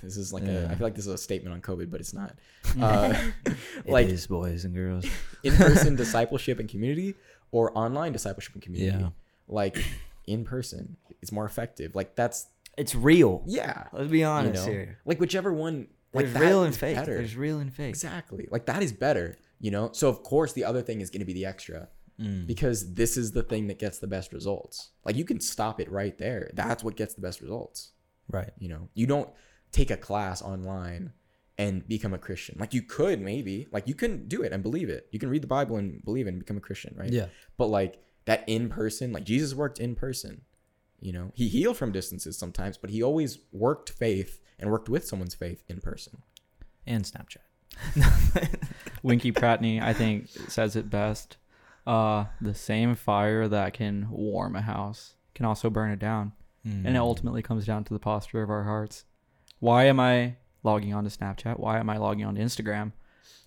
[0.02, 0.52] This is like a.
[0.52, 0.68] Yeah.
[0.70, 2.34] I feel like this is a statement on COVID, but it's not.
[2.80, 3.14] Uh,
[3.46, 5.04] It like is, boys and girls.
[5.42, 7.14] in-person discipleship and community
[7.52, 8.98] or online discipleship and community.
[9.02, 9.10] Yeah.
[9.46, 9.82] Like
[10.26, 11.94] in person, it's more effective.
[11.94, 13.42] Like that's It's real.
[13.46, 13.84] yeah.
[13.92, 14.98] Let's be You honest know, here.
[15.04, 15.88] like whichever one.
[16.12, 16.96] Like There's real and fake.
[16.96, 17.14] better.
[17.16, 17.90] There's real and fake.
[17.90, 19.36] exactly like that is better.
[19.60, 19.90] You know.
[19.92, 21.88] So of course the other thing is going to be the extra
[22.20, 22.48] Mm.
[22.48, 24.90] because this is the thing that gets the best results.
[25.04, 26.50] Like you can stop it right there.
[26.52, 27.92] That's what gets the best results.
[28.28, 28.50] Right.
[28.58, 28.88] You know.
[28.94, 29.30] You don't
[29.72, 31.12] take a class online
[31.58, 32.56] and become a Christian.
[32.58, 33.66] Like you could maybe.
[33.72, 35.08] Like you can do it and believe it.
[35.10, 37.10] You can read the Bible and believe it and become a Christian, right?
[37.10, 37.26] Yeah.
[37.56, 40.42] but like that in person like jesus worked in person
[41.00, 45.06] you know he healed from distances sometimes but he always worked faith and worked with
[45.06, 46.20] someone's faith in person
[46.86, 47.38] And Snapchat.
[49.02, 51.36] Winkie Pratney, I think, says it best.
[51.86, 56.32] Uh, the same fire that can warm a house can also burn it down.
[56.66, 56.84] Mm.
[56.86, 59.04] And it ultimately comes down to the posture of our hearts.
[59.60, 61.58] Why am I logging on to Snapchat?
[61.58, 62.92] Why am I logging on to Instagram?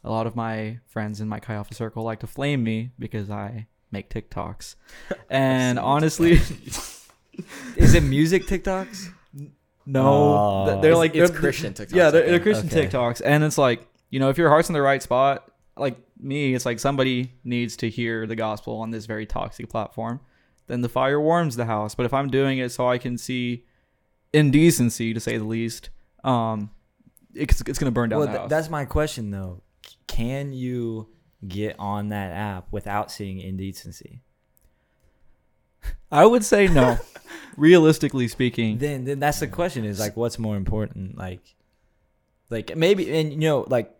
[0.03, 3.29] A lot of my friends in my Chi Alpha circle like to flame me because
[3.29, 4.75] I make TikToks.
[5.29, 6.31] And honestly,
[7.77, 9.09] Is it music TikToks?
[9.85, 10.81] no, Oh.
[10.81, 12.87] they're like it's they're- Christian TikToks, Yeah, they're, they're Christian Okay.
[12.87, 16.53] TikToks, and it's like you know if your heart's in the right spot, like me,
[16.53, 20.19] it's like somebody needs to hear the gospel on this very toxic platform.
[20.67, 21.95] Then the fire warms the house.
[21.95, 23.65] But if I'm doing it so I can see
[24.33, 25.89] indecency, to say the least,
[26.23, 26.69] um,
[27.33, 29.61] it's it's gonna burn down Well, th- that's my question though.
[29.85, 31.09] C- Can you
[31.47, 34.21] get on that app without seeing indecency?
[36.11, 36.97] I would say no.
[37.57, 41.41] Realistically speaking, then then that's the question is like what's more important like
[42.49, 43.93] like maybe and you know like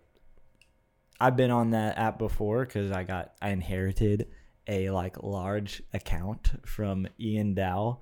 [1.20, 4.28] i've been on that app before because i got i inherited
[4.68, 8.00] a like large account from ian dow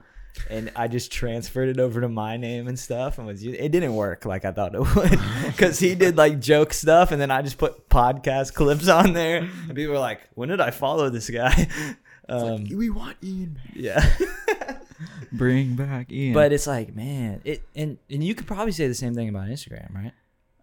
[0.50, 3.96] and i just transferred it over to my name and stuff and was it didn't
[3.96, 7.42] work like i thought it would because he did like joke stuff and then i
[7.42, 11.30] just put podcast clips on there and people were like when did i follow this
[11.30, 11.68] guy
[12.30, 13.60] um, we want Ian.
[13.74, 14.08] yeah
[15.32, 16.34] bring back Ian.
[16.34, 19.48] But it's like, man, it and and you could probably say the same thing about
[19.48, 20.14] Instagram, right?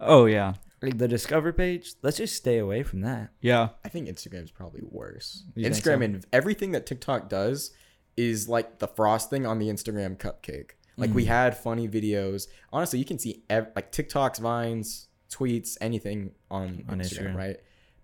[0.01, 1.95] oh yeah, Like the discover page.
[2.03, 3.31] Let's just stay away from that.
[3.41, 3.71] yeah.
[3.85, 5.45] I think Instagram's probably worse.
[5.55, 6.03] You Instagram so?
[6.03, 7.71] and everything that TikTok does
[8.17, 10.71] is like the frosting on the Instagram cupcake.
[10.97, 11.29] Like we Mm.
[11.29, 12.47] had funny videos.
[12.73, 17.35] Honestly, you can see ev- like TikToks, Vines, tweets, anything on, On Instagram, Instagram.
[17.37, 17.57] right?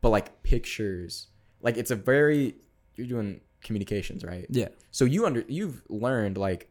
[0.02, 1.28] But like pictures,
[1.62, 2.56] like it's a very
[2.96, 4.44] you're doing communications, right?
[4.50, 6.68] Yeah, So you under you've learned like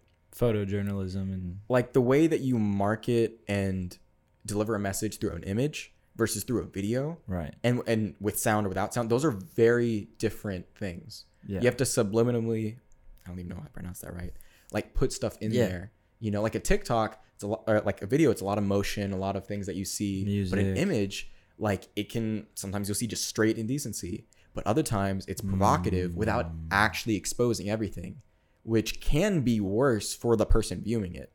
[0.52, 3.98] photojournalism and like the way that you market and
[4.46, 7.54] deliver a message through an image versus through a video right.
[7.64, 11.78] and and with sound or without sound those are very different things Yeah, you have
[11.78, 12.78] to subliminally
[13.26, 14.34] i don't even know how to pronounce that right
[14.72, 15.68] like put stuff in Yeah.
[15.68, 15.92] there.
[16.20, 18.58] You know like a tiktok it's a lot or like a video it's a lot
[18.58, 22.46] of motion a lot of things that you see but an image like it can
[22.56, 26.68] sometimes you'll see just straight indecency but other times it's provocative without Mm.
[26.72, 28.22] actually exposing everything
[28.64, 31.32] which can be worse for the person viewing it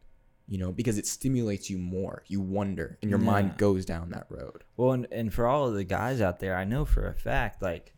[0.46, 2.22] you know because it stimulates you more.
[2.29, 4.62] You wonder and your mind goes down that road.
[4.77, 7.61] Well, and, and for all of the guys out there, I know for a fact,
[7.61, 7.92] like,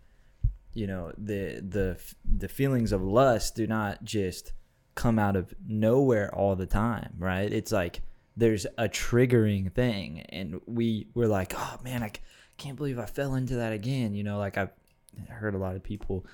[0.74, 4.52] you know, the the the feelings of lust do not just
[4.94, 7.52] come out of nowhere all the time, right?
[7.52, 8.02] It's like
[8.36, 12.12] there's a triggering thing, and we we're like, oh man, I
[12.56, 14.14] can't believe I fell into that again.
[14.14, 14.72] You know, like I've
[15.28, 16.26] heard a lot of people.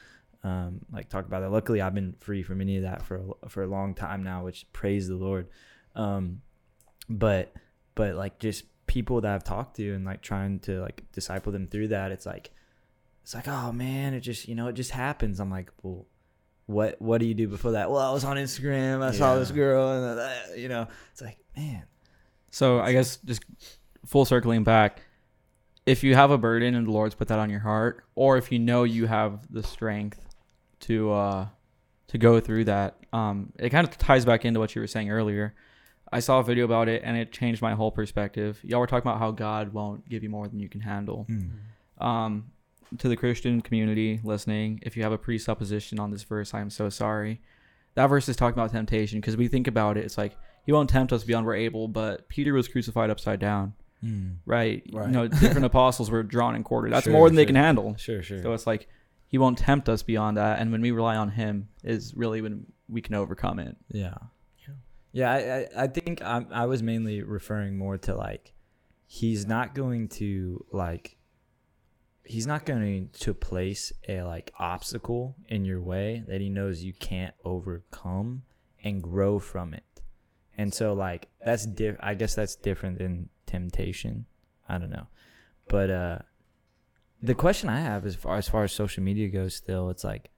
[0.42, 1.50] Um, like talk about that.
[1.50, 4.44] Luckily, I've been free from any of that for a, for a long time now,
[4.44, 5.48] which praise the Lord.
[5.94, 6.42] Um,
[7.08, 7.54] but
[7.94, 11.66] but like just people that I've talked to and like trying to like disciple them
[11.66, 12.50] through that, it's like
[13.24, 15.40] it's like oh man, it just you know it just happens.
[15.40, 16.06] I'm like, well,
[16.66, 17.90] what what do you do before that?
[17.90, 21.38] Well, I was on Instagram, I saw this girl, and uh, you know, it's like
[21.56, 21.84] man,
[22.50, 23.42] So I guess just
[24.04, 25.00] full circling back,
[25.86, 28.52] if you have a burden and the Lord's put that on your heart, or if
[28.52, 30.20] you know you have the strength
[30.80, 31.46] to uh
[32.08, 35.10] to go through that, um, it kind of ties back into what you were saying
[35.10, 35.54] earlier.
[36.12, 38.60] I saw a video about it and it changed my whole perspective.
[38.62, 41.26] Y'all were talking about how God won't give you more than you can handle.
[41.98, 42.52] Um,
[42.98, 46.70] to the Christian community listening, if you have a presupposition on this verse, I am
[46.70, 47.40] so sorry.
[47.94, 50.90] That verse is talking about temptation because we think about it, it's like he won't
[50.90, 53.74] tempt us beyond we're able, but Peter was crucified upside down,
[54.46, 54.82] right?
[54.92, 55.06] Right.
[55.06, 56.92] You know, different apostles were drawn and quartered.
[56.92, 57.94] That's Sure, more than they can handle.
[57.96, 58.42] sure, sure.
[58.42, 58.88] So it's like
[59.28, 62.66] he won't tempt us beyond that, and when we rely on him, is really when
[62.88, 63.76] we can overcome it.
[63.90, 64.14] Yeah.
[65.12, 68.52] Yeah, I, I, I think I, I was mainly referring more to like,
[69.06, 71.16] he's not going to like,
[72.24, 76.92] he's not going to place a like obstacle in your way that he knows you
[76.92, 78.42] can't overcome
[78.82, 79.84] and grow from it.
[80.56, 81.96] And so like that's diff.
[82.00, 84.26] I guess that's different than temptation.
[84.68, 85.08] I don't know,
[85.68, 86.18] but uh,
[87.22, 90.30] the question I have as far as far as social media goes, still, it's like,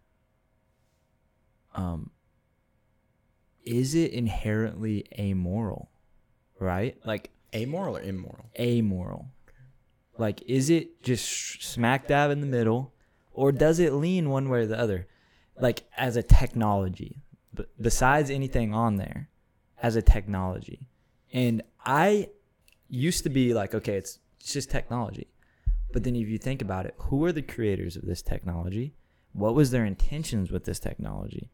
[1.76, 2.10] um,
[3.66, 5.90] is it inherently amoral
[6.58, 9.26] right like amoral or immoral amoral
[10.18, 12.92] like is it just smack dab in the middle
[13.32, 15.06] or does it lean one way or the other?
[15.58, 17.22] Like as a technology
[17.54, 19.28] b- besides anything on there
[19.82, 20.88] as a technology.
[21.32, 22.28] And i
[22.88, 25.28] used to be like okay it's, it's just technology.
[25.92, 28.94] But then if you think about it who are the creators of this technology?
[29.32, 31.50] What was their intentions with this technology?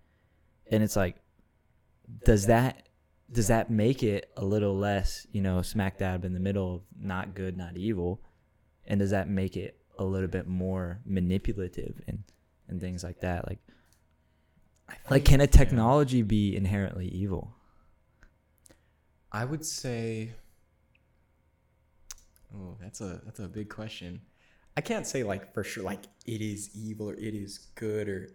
[0.70, 1.16] And it's like
[2.24, 2.88] does that
[3.30, 6.82] does that make it a little less you know smack dab in the middle of
[7.00, 8.20] not good not evil
[8.86, 12.22] and does that make it a little bit more manipulative and
[12.68, 13.48] and things like that?
[13.48, 13.58] Like
[15.10, 17.54] like can a technology be inherently evil?
[19.30, 20.34] I would say
[22.54, 24.20] Oh, that's a that's a big question.
[24.76, 28.28] I can't say like for sure like it is evil or it is good or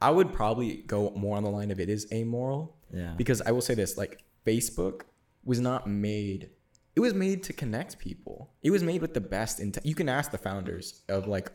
[0.00, 2.76] I would probably go more on the line of it is amoral.
[2.92, 3.14] Yeah.
[3.16, 5.02] Because I will say this like Facebook
[5.44, 6.50] was not made
[6.96, 8.50] it was made to connect people.
[8.62, 9.84] It was made with the best intent.
[9.84, 11.50] You can ask the founders of like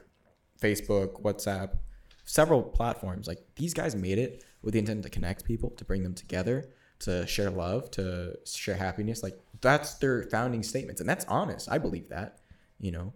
[0.61, 1.77] Facebook, WhatsApp,
[2.25, 3.27] several platforms.
[3.27, 6.69] Like these guys made it with the intent to connect people, to bring them together,
[6.99, 9.23] to share love, to share happiness.
[9.23, 11.71] Like that's their founding statements, and that's honest.
[11.71, 12.39] I believe that,
[12.79, 13.13] you know.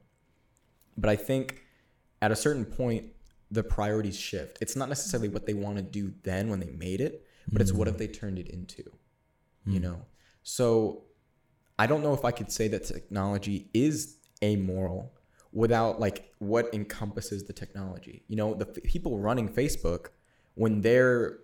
[0.98, 1.64] But I think
[2.22, 3.08] at a certain point,
[3.52, 4.58] the priorities shift.
[4.62, 7.72] It's not necessarily what they want to do then when they made it, but it's
[7.74, 7.92] what Mm.
[7.92, 8.84] have they turned it into?
[9.68, 9.74] Mm.
[9.74, 10.06] You know?
[10.42, 11.04] So
[11.84, 15.14] I don't know if I could say that technology is amoral
[15.52, 18.24] without like what encompasses the technology.
[18.30, 20.08] You know, the f- people running Facebook,
[20.56, 21.40] when their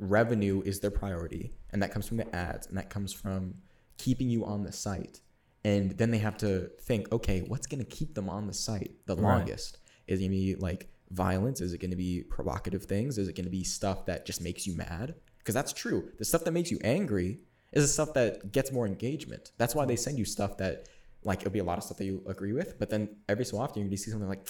[0.00, 3.54] revenue is their priority, and that comes from the ads, and that comes from
[3.96, 5.20] keeping you on the site.
[5.62, 8.90] And then they have to think, okay, what's going to keep them on the site
[9.06, 9.22] the Right.
[9.22, 9.78] longest?
[10.08, 11.60] Is it going to be like violence?
[11.60, 13.18] Is it going to be provocative things?
[13.18, 15.14] Is it going to be stuff that just makes you mad?
[15.38, 16.10] Because that's true.
[16.18, 17.38] The stuff that makes you angry
[17.72, 19.52] is the stuff that gets more engagement.
[19.58, 20.88] That's why they send you stuff that,
[21.24, 23.58] like, it'll be a lot of stuff that you agree with, but then every so
[23.58, 24.46] often you're going to see something like,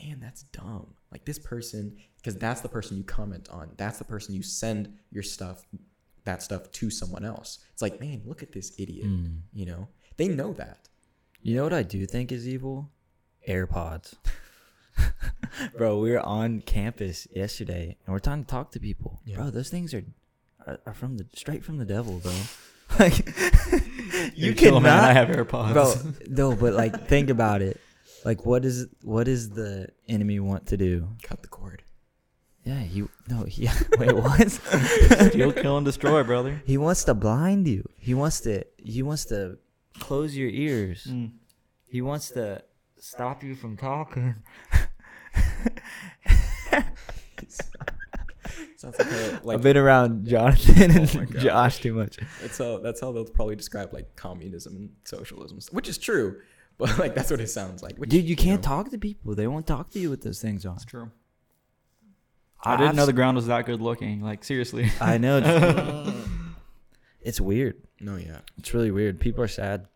[0.00, 0.94] man, that's dumb.
[1.10, 3.70] Like, this person, because that's the person you comment on.
[3.76, 5.66] That's the person you send your stuff,
[6.24, 7.58] that stuff to someone else.
[7.72, 9.06] It's like, man, look at this idiot.
[9.06, 9.40] Mm.
[9.52, 10.88] You know, they know that.
[11.42, 12.90] You know what I do think is evil?
[13.48, 14.14] AirPods.
[15.76, 19.20] Bro, we were on campus yesterday and we're trying to talk to people.
[19.24, 19.36] Yeah.
[19.36, 20.04] Bro, those things are,
[20.70, 22.32] are are from the straight from the devil, bro.
[22.98, 23.18] Like
[24.34, 24.98] you chill, cannot man.
[24.98, 25.72] I have AirPods.
[25.74, 25.94] Bro,
[26.28, 27.80] no, but like think about it.
[28.24, 31.06] Like what is what does the enemy want to do?
[31.22, 31.84] Cut the cord.
[32.64, 34.50] Yeah, he no, he wait, what?
[34.50, 36.60] Steal, kill, and destroy, brother.
[36.66, 37.88] he wants to blind you.
[37.96, 39.58] He wants to he wants to
[40.00, 41.06] close your ears.
[41.08, 41.30] Mm.
[41.86, 42.64] He wants to
[42.98, 44.34] stop you from talking.
[48.80, 51.38] Sounds like a, like I've been around Jonathan and Oh.
[51.38, 52.18] Josh too much.
[52.40, 56.40] That's how that's how they'll probably describe like communism and socialism, which is true,
[56.78, 57.96] but like that's what it sounds like.
[57.98, 59.34] Which, Dude, you can't know, talk to people.
[59.34, 60.76] They won't talk to you with those things on.
[60.76, 61.10] It's true.
[62.62, 64.22] I didn't know the ground was that good looking.
[64.22, 64.90] Like seriously.
[65.00, 65.38] I know.
[65.44, 66.18] It's,
[67.20, 67.82] it's weird.
[68.00, 69.20] No, yeah, It's really weird.
[69.20, 69.86] People are sad.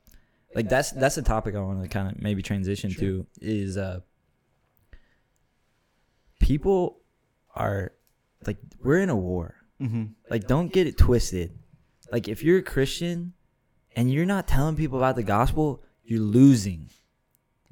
[0.54, 3.00] Like that's that's a topic I want to kind of maybe transition Sure.
[3.00, 4.00] to is uh
[6.40, 6.98] people
[7.54, 7.92] are
[8.46, 9.54] like we're in a war.
[9.80, 10.04] mm-hmm.
[10.30, 11.58] Like don't get it twisted.
[12.12, 13.32] Like if you're a Christian
[13.96, 16.88] and you're not telling people about the gospel, you're losing.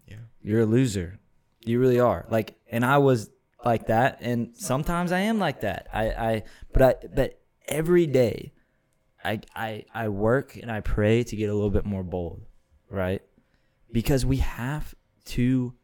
[0.06, 1.18] yeah, You're a loser.
[1.64, 2.26] You really are.
[2.30, 3.30] Like and I was
[3.64, 5.86] like that and sometimes I am like that.
[5.92, 8.52] I I but I but every day
[9.24, 12.42] I I I work and I pray to get a little bit more bold,
[12.90, 13.22] right?
[13.92, 14.94] Because we have
[15.26, 15.74] to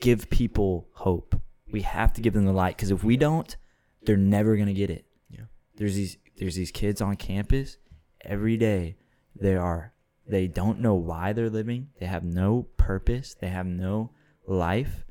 [0.00, 1.40] give people hope.
[1.72, 3.56] We have to give them the light cuz if we don't,
[4.06, 5.04] they're never going to get it.
[5.28, 5.44] yeah,
[5.76, 7.78] There's these there's these kids on campus
[8.22, 8.96] every day
[9.34, 9.92] they are
[10.26, 11.90] they don't know why they're living.
[12.00, 13.34] They have no purpose.
[13.34, 14.10] They have no
[14.46, 15.04] life.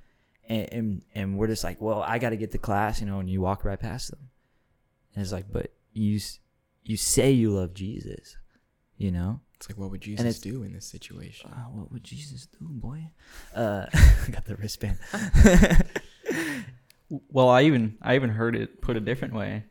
[0.48, 3.20] And and, and we're just like, "Well, I got to get to class, you know,
[3.20, 4.30] and you walk right past them."
[5.14, 6.20] And it's like, "But you
[6.84, 8.38] you say you love Jesus,
[8.98, 9.40] you know?
[9.56, 11.50] It's like what would Jesus do in this situation?
[11.52, 13.08] Uh, what would Jesus do, boy?
[13.56, 13.86] Uh,
[14.32, 14.98] got the wristband.
[17.10, 19.64] Well, I even I even heard it put a different way.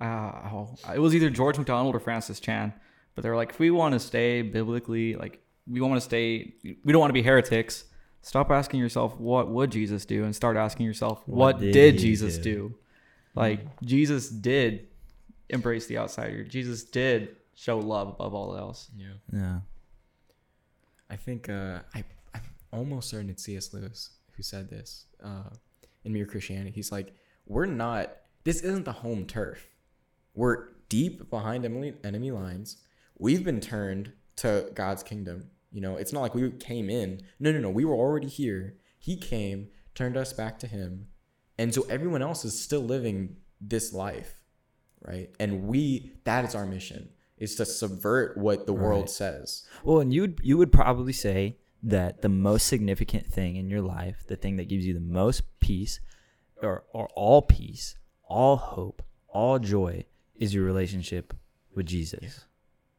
[0.00, 0.04] Uh,
[0.52, 2.72] oh, it was either George MacDonald or Francis Chan,
[3.14, 6.92] but they're like, if we want to stay biblically, like we want to stay, we
[6.92, 7.84] don't want to be heretics.
[8.22, 11.98] Stop asking yourself what would Jesus do, and start asking yourself what, What did, did
[11.98, 12.42] Jesus do?
[12.42, 12.74] do?
[13.34, 14.88] Like Jesus did
[15.48, 16.44] embrace the outsider.
[16.44, 18.90] Jesus did show love above all else.
[18.96, 19.58] Yeah, yeah.
[21.10, 23.72] I think uh, I I'm almost certain it's C.S.
[23.72, 25.50] Lewis who said this uh,
[26.08, 26.72] in Mere Christianity.
[26.72, 27.14] He's like,
[27.46, 28.16] we're not.
[28.44, 29.68] This isn't the home turf.
[30.34, 32.78] We're deep behind enemy enemy lines.
[33.16, 35.50] We've been turned to God's kingdom.
[35.70, 37.20] You know, it's not like we came in.
[37.38, 37.70] No, no, no.
[37.70, 38.76] We were already here.
[38.98, 41.08] He came, turned us back to Him,
[41.58, 44.42] and so everyone else is still living this life,
[45.02, 45.30] right?
[45.38, 49.64] And we that is our mission is to subvert what the world says.
[49.84, 54.24] Well, and you you would probably say that the most significant thing in your life,
[54.26, 56.00] the thing that gives you the most peace,
[56.62, 61.34] or or all peace, all hope, all joy, is your relationship
[61.74, 62.46] with Jesus.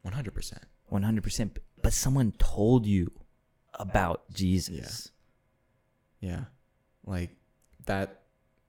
[0.01, 0.63] One hundred percent.
[0.87, 1.59] One hundred percent.
[1.81, 3.11] But someone told you
[3.73, 5.11] about Jesus.
[6.19, 6.45] Yeah.
[7.05, 7.31] Like
[7.85, 8.21] that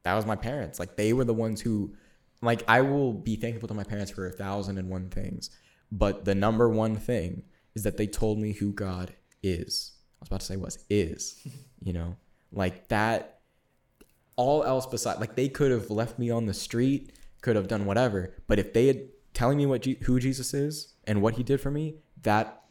[0.03, 0.79] that was my parents.
[0.79, 1.95] Like they were the ones who
[2.43, 5.51] like I will be thankful to my parents for a thousand and one things.
[5.93, 7.45] But the number one thing
[7.75, 9.93] is that they told me who God is.
[10.21, 11.47] I was about to say was is,
[11.83, 12.17] you know?
[12.53, 13.41] Like that
[14.37, 17.13] all else beside like they could have left me on the street,
[17.43, 19.03] could have done whatever, but if they had
[19.35, 22.63] telling me what who Jesus is and what he did for me, that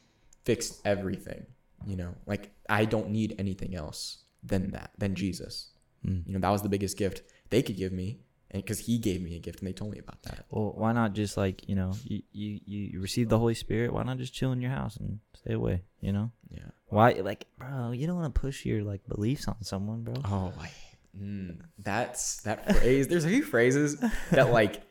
[0.43, 1.45] fixed everything,
[1.85, 2.13] you know?
[2.25, 5.71] Like I don't need anything else than that, than Jesus.
[6.05, 6.27] Mm.
[6.27, 8.19] You know, that was the biggest gift they could give me,
[8.51, 10.45] and because He gave me a gift, and they told me about that.
[10.49, 13.93] Well, why not just like you know you you you receive the Holy Spirit?
[13.93, 15.83] Why not just chill in your house and stay away?
[16.01, 16.59] You know Yeah.
[16.87, 17.11] why?
[17.13, 20.15] Like, bro, you don't want to push your like beliefs on someone, bro.
[20.25, 20.71] Oh, I,
[21.19, 23.07] mm, that's that phrase.
[23.07, 23.99] There's a few phrases
[24.31, 24.81] that like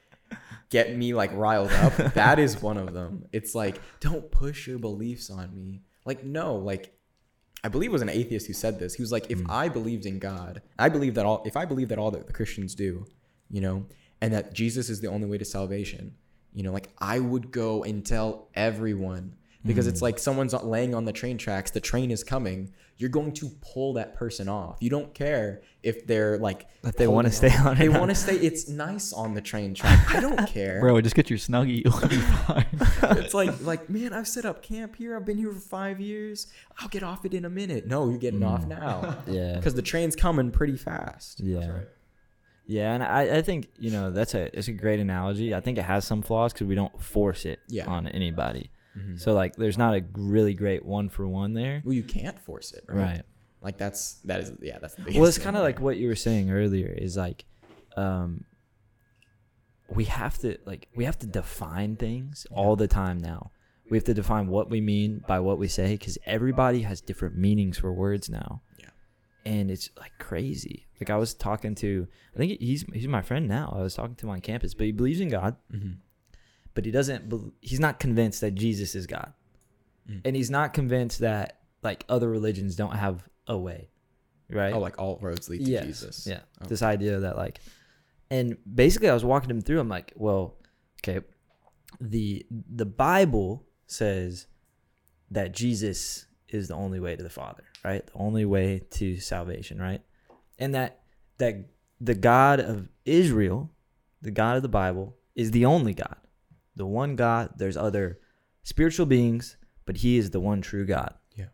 [0.71, 3.25] get me like riled up, that is one of them.
[3.33, 5.81] It's like, don't push your beliefs on me.
[6.05, 6.93] Like, no, like
[7.65, 8.95] I believe it was an atheist who said this.
[8.95, 11.89] He was like, if I believed in God, I believe that all if I believe
[11.89, 13.07] that all that the Christians do,
[13.51, 13.87] you know,
[14.21, 16.15] and that Jesus is the only way to salvation,
[16.53, 19.35] you know, like I would go and tell everyone
[19.67, 20.05] because it's mm.
[20.05, 23.93] like someone's laying on the train tracks, the train is coming, you're going to pull
[23.95, 24.79] that person off.
[24.81, 28.37] You don't care if they're like If they wanna stay on They want to stay.
[28.37, 30.15] It's nice on the train track.
[30.15, 30.81] I don't care.
[30.81, 31.85] Bro, just get your snuggie.
[31.85, 32.67] You'll be fine.
[33.19, 36.49] it's like like man i've set up camp here i've been here for five years
[36.79, 38.69] i'll get off it in a minute no you're getting off mm.
[38.69, 39.57] now Yeah.
[39.57, 41.81] because the train's coming pretty fast Yeah.
[42.71, 45.55] Yeah, and I, I think you know that's a it's a great analogy.
[45.55, 47.87] I think it has some flaws because we don't force it Yeah.
[47.87, 48.71] on anybody.
[48.97, 49.17] Mm-hmm.
[49.17, 51.83] So like, there's not a really great one for one there.
[51.85, 53.23] well you can't force it right, Right.
[53.63, 56.17] like that's that is yeah that's the Well, it's kind of like what you were
[56.29, 56.89] saying earlier.
[56.89, 57.45] Is like,
[57.97, 58.45] um,
[59.89, 63.51] we have to like we have to define things all the time now.
[63.91, 67.37] We have to define what we mean by what we say because everybody has different
[67.39, 68.61] meanings for words now.
[69.49, 70.87] And it's like crazy.
[71.01, 73.73] Like I was talking to, I think he's he's my friend now.
[73.77, 75.97] I was talking to him on campus, but he believes in God, Mhm.
[76.75, 77.33] but he doesn't.
[77.61, 79.33] he's not convinced that Jesus is God,
[80.11, 80.21] Mm.
[80.25, 83.89] and he's not convinced that like other religions don't have a way,
[84.51, 84.73] right?
[84.75, 86.41] oh like all roads lead to Yes, jesus Yeah.
[86.61, 86.67] Oh.
[86.67, 87.61] This idea that like
[88.31, 90.59] and basically I was walking him through, I'm like, well,
[91.01, 91.25] okay,
[92.01, 94.47] the the Bible says
[95.31, 98.07] that Jesus is the only way to the Father, right?
[98.07, 100.03] The only way to salvation, right?
[100.59, 101.01] And that
[101.39, 101.57] that
[102.01, 103.71] the God of Israel,
[104.23, 106.17] the God of the Bible, is the only God.
[106.77, 107.55] The one God.
[107.57, 108.19] There's other
[108.63, 111.15] spiritual beings, but he is the one true God.
[111.35, 111.47] Yeah.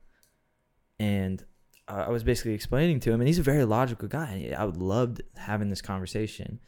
[0.99, 1.45] And
[1.86, 4.55] I was basically explaining to him, and he's a very logical guy.
[4.57, 6.61] I would love having this conversation.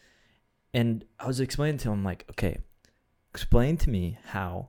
[0.74, 2.58] And I was explaining to him, like, okay,
[3.30, 4.68] explain to me how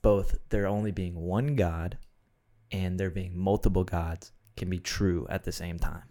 [0.00, 1.98] both there only being one God
[2.72, 6.02] and there being multiple gods can be true at the same time.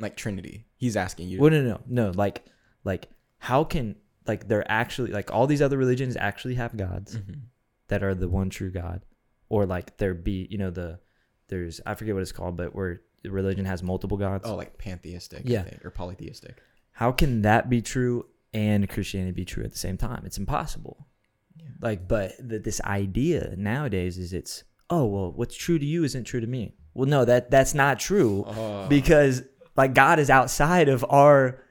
[0.00, 2.10] like trinity he's asking you Well, no, no, no.
[2.14, 2.44] Like,
[2.84, 3.08] like,
[3.38, 7.40] how can like there actually like all these other religions actually have gods Mhm.
[7.88, 9.04] that are the one true God,
[9.48, 11.00] or like there be you know the
[11.48, 14.44] there's I forget what it's called, but where religion has multiple gods.
[14.46, 15.64] oh like pantheistic Yeah.
[15.84, 16.62] Or polytheistic
[16.92, 20.22] How can that be true and Christianity be true at the same time?
[20.24, 21.08] It's impossible.
[21.56, 21.66] Yeah.
[21.80, 26.24] Like, but the, this idea nowadays is it's oh well, what's true to you isn't
[26.24, 26.74] true to me.
[26.94, 29.42] Well, no, that that's not true oh because
[29.76, 31.62] like God is outside of our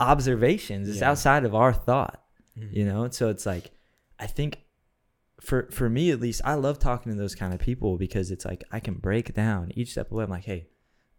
[0.00, 0.88] observations.
[0.88, 1.10] It's Yeah.
[1.10, 2.22] outside of our thought.
[2.58, 2.72] Mhm.
[2.72, 3.70] You know, so it's like
[4.18, 4.58] I think
[5.40, 8.44] for for me at least, I love talking to those kind of people because it's
[8.44, 10.24] like I can break down each step away.
[10.24, 10.68] I'm like, hey,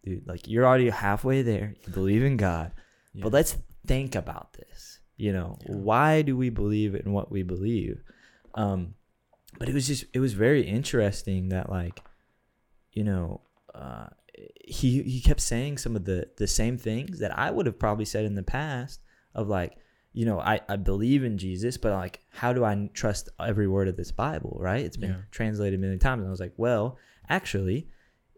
[0.03, 1.75] dude, like you're already halfway there.
[1.85, 2.71] You believe in God.
[3.13, 3.23] Yeah.
[3.23, 4.99] But let's think about this.
[5.17, 5.75] You know, Yeah.
[5.75, 8.01] why do we believe in what we believe?
[8.55, 8.95] Um,
[9.59, 12.01] but it was just it was very interesting that like,
[12.91, 13.41] you know,
[13.73, 14.07] uh,
[14.65, 18.05] he he kept saying some of the the same things that I would have probably
[18.05, 19.01] said in the past
[19.35, 19.77] of like,
[20.11, 23.87] you know, I I believe in Jesus, but like, how do I trust every word
[23.87, 24.57] of this Bible?
[24.59, 24.83] Right?
[24.85, 25.21] It's been Yeah.
[25.31, 26.97] translated a million times, and I was like, well,
[27.29, 27.87] actually,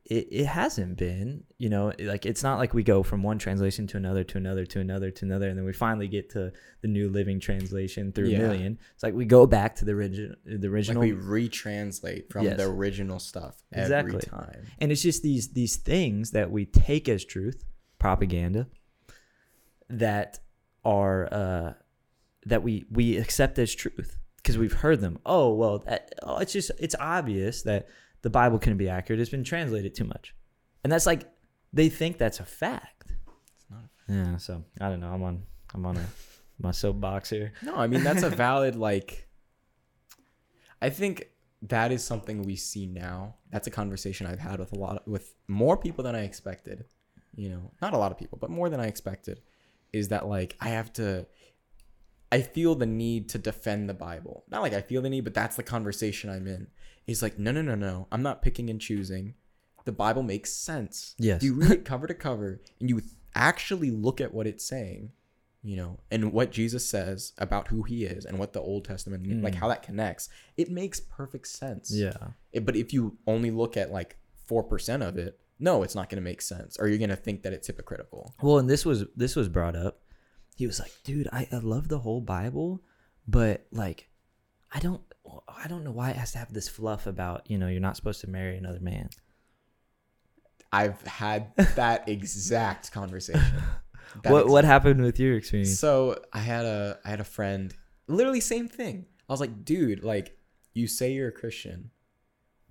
[0.07, 3.87] it, it hasn't been you know like it's not like we go from one translation
[3.87, 6.51] to another to another to another to another and then we finally get to
[6.81, 8.37] the new living translation through Yeah.
[8.37, 12.29] a million it's like we go back to the original the original like we retranslate
[12.31, 12.57] from Yes.
[12.57, 13.83] the original stuff every
[14.13, 14.19] Exactly.
[14.21, 17.65] time and it's just these these things that we take as truth
[17.97, 18.67] propaganda
[19.89, 20.39] that
[20.83, 21.73] are uh
[22.45, 26.53] that we we accept as truth because we've heard them oh well that, oh, it's
[26.53, 27.87] just it's obvious that
[28.25, 30.35] the bible couldn't be accurate it's been translated too much
[30.83, 31.21] and that's like
[31.71, 33.13] they think that's a fact
[33.55, 36.05] It's not yeah so i don't know i'm on i'm on a
[36.57, 39.27] my soapbox here No, I mean that's a valid like
[40.81, 41.29] I think
[41.63, 43.35] that is something we see now.
[43.51, 46.85] That's a conversation I've had with a lot of, with more people than I expected.
[47.35, 49.41] You know, not a lot of people, but more than I expected
[49.91, 51.25] is that like I have to
[52.31, 54.43] I feel the need to defend the Bible.
[54.49, 56.67] Not like I feel the need, but that's the conversation I'm in.
[57.07, 58.07] Is like no no no no.
[58.11, 59.35] I'm not picking and choosing.
[59.85, 61.13] The Bible makes sense.
[61.19, 61.43] Yes.
[61.43, 63.01] You read it cover to cover and you
[63.35, 65.11] actually look at what it's saying,
[65.61, 69.43] you know, and what Jesus says about who he is and what the Old Testament,
[69.43, 69.57] like Mm.
[69.57, 71.91] how that connects, it makes perfect sense.
[71.93, 74.17] yeah It- but if you only look at like
[74.49, 76.77] 4% of it, no, it's not going to make sense.
[76.79, 78.33] Or you're going to think that it's hypocritical.
[78.41, 80.01] Well, and this was this was brought up.
[80.55, 82.81] He was like, "Dude, I, I love the whole Bible,
[83.27, 84.09] but like,
[84.73, 85.01] I don't
[85.47, 87.95] I don't know why it has to have this fluff about you know you're not
[87.95, 89.09] supposed to marry another man."
[90.71, 93.41] I've had that exact conversation.
[94.23, 95.79] That what makes what happened with your experience?
[95.79, 97.73] So I had a I had a friend,
[98.07, 99.05] literally same thing.
[99.27, 100.37] I was like, dude, like
[100.73, 101.91] you say you're a Christian,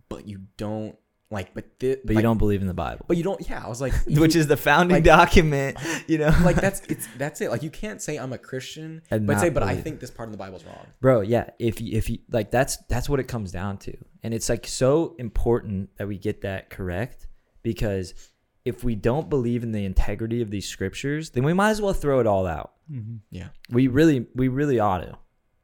[0.08, 0.96] but you don't
[1.30, 3.40] like, but thi- but you like- don't believe in the Bible, but you don't.
[3.48, 5.78] Yeah, I was like, which you- is the founding like- document.
[6.06, 7.50] You know, like that's it's that's it.
[7.50, 9.84] Like you can't say I'm a Christian, And but say, not but I believe.
[9.84, 10.86] think this part of the Bible's wrong.
[11.00, 14.32] bro yeah if you if you like that's that's what it comes down to and
[14.34, 17.26] it's like so important that we get that correct
[17.62, 18.14] because
[18.64, 21.92] if we don't believe in the integrity of these scriptures then we might as well
[21.92, 23.16] throw it all out mm-hmm.
[23.30, 25.16] Yeah, we really we really ought to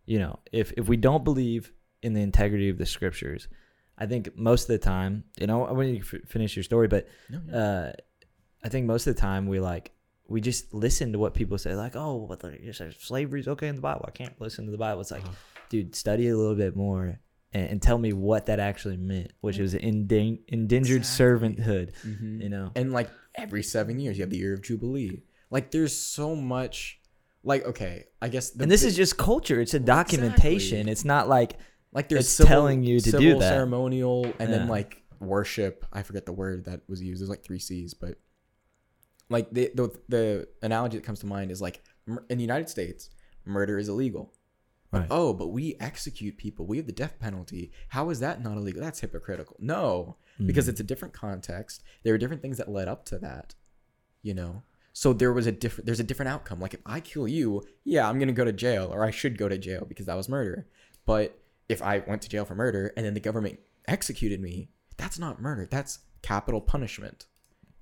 [0.07, 3.49] you know if if we don't believe in the integrity of the scriptures
[4.01, 6.63] i think most of the time you know i want you to f- finish your
[6.63, 7.57] story but no, yeah.
[7.57, 7.93] uh
[8.65, 9.93] i think most of the time we like
[10.29, 13.81] we just listen to what people say like oh what the, slavery's okay in the
[13.83, 15.35] bible i can't listen to the bible it's like Uh-huh.
[15.69, 17.21] dude study a little bit more
[17.53, 21.27] and, and tell me what that actually meant which was enden- endangered Exactly.
[21.27, 22.43] servanthood Mhm.
[22.43, 25.23] you know and like every seven years you have the year of jubilee.
[25.53, 27.01] Like there's so much.
[27.43, 28.51] Like okay, I guess.
[28.51, 30.93] The and this is just culture it's a documentation Exactly.
[30.93, 31.57] it's not like
[31.93, 33.49] like there's it's civil, telling you to do that.
[33.49, 35.85] ceremonial and then like worship.
[35.93, 37.21] I forget the word that was used.
[37.21, 38.17] There's like three c's but
[39.29, 41.83] like the the, the analogy that comes to mind is like
[42.29, 43.11] in the united states
[43.45, 44.33] murder is illegal.
[44.91, 45.09] But, Right.
[45.13, 46.67] oh but we execute people.
[46.67, 47.71] We have the death penalty.
[47.89, 48.83] How is that not illegal?
[48.83, 49.57] That's hypocritical.
[49.61, 50.17] No
[50.47, 50.71] because Mm.
[50.71, 51.83] it's a different context.
[52.03, 53.55] There are different things that led up to that
[54.23, 54.63] you know?
[54.93, 56.61] So there was a different there's a different outcome.
[56.61, 59.49] Like if i kill you yeah i'm gonna go to jail or i should go
[59.49, 60.67] to jail because that was murder.
[61.07, 61.40] But
[61.71, 64.69] if i went to jail for murder and then the government executed me
[65.01, 65.67] that's not murder.
[65.69, 67.25] That's capital punishment.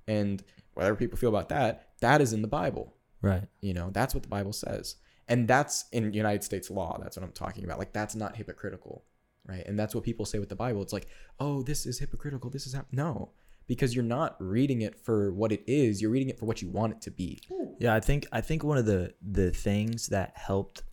[0.07, 0.41] And
[0.73, 2.95] whatever people feel about that that is in the bible.
[3.21, 3.43] Right.
[3.59, 4.95] You know that's what the bible says.
[5.27, 6.97] And that's in united states law.
[7.01, 7.77] That's what i'm talking about.
[7.77, 9.03] Like that's not hypocritical
[9.47, 9.65] right?
[9.65, 10.81] And that's what people say with the bible.
[10.81, 11.07] It's like
[11.39, 12.49] oh this is hypocritical.
[12.49, 12.87] This is hap-.
[12.91, 13.31] no
[13.67, 16.01] because you're not reading it for what it is.
[16.01, 17.39] You're reading it for what you want it to be.
[17.79, 20.83] Yeah, I think I think one of the the things that helped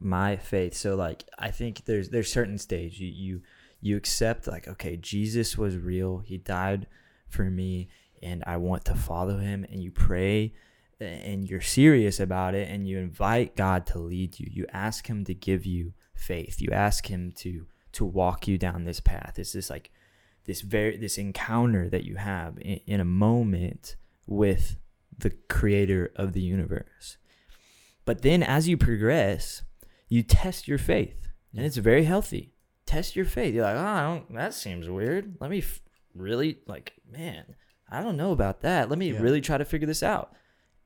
[0.00, 0.74] my faith.
[0.74, 3.42] So like I think there's there's certain stage you you
[3.80, 6.18] you accept like okay Jesus was real.
[6.18, 6.86] He died
[7.28, 7.88] for me
[8.22, 10.54] and I want to follow him and you pray
[11.00, 14.48] and you're serious about it and you invite God to lead you.
[14.50, 16.60] You ask him to give you faith.
[16.60, 19.38] You ask him to to walk you down this path.
[19.38, 19.90] It's this like
[20.44, 23.96] this very this encounter that you have in, in a moment
[24.26, 24.76] with
[25.16, 27.18] the creator of the universe.
[28.04, 29.62] But then as you progress,
[30.10, 31.28] you test your faith.
[31.56, 32.52] And it's very healthy.
[32.84, 33.54] Test your faith.
[33.54, 35.36] You're like, oh, I don't, that seems weird.
[35.40, 35.80] Let me f-
[36.14, 37.56] really, like, man,
[37.90, 38.90] I don't know about that.
[38.90, 39.20] Let me Yeah.
[39.20, 40.32] really try to figure this out.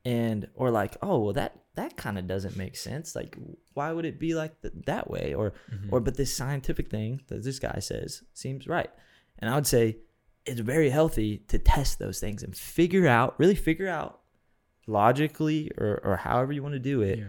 [0.05, 3.15] And, or like, oh, well, that, that kind of doesn't make sense.
[3.15, 3.35] Like,
[3.73, 5.33] why would it be like th- that way?
[5.33, 5.89] Or, mm-hmm.
[5.91, 8.89] or, but this scientific thing that this guy says seems right.
[9.39, 9.97] And I would say
[10.45, 14.19] it's very healthy to test those things and figure out, really figure out
[14.85, 17.25] logically or, or however you want to do it, yeah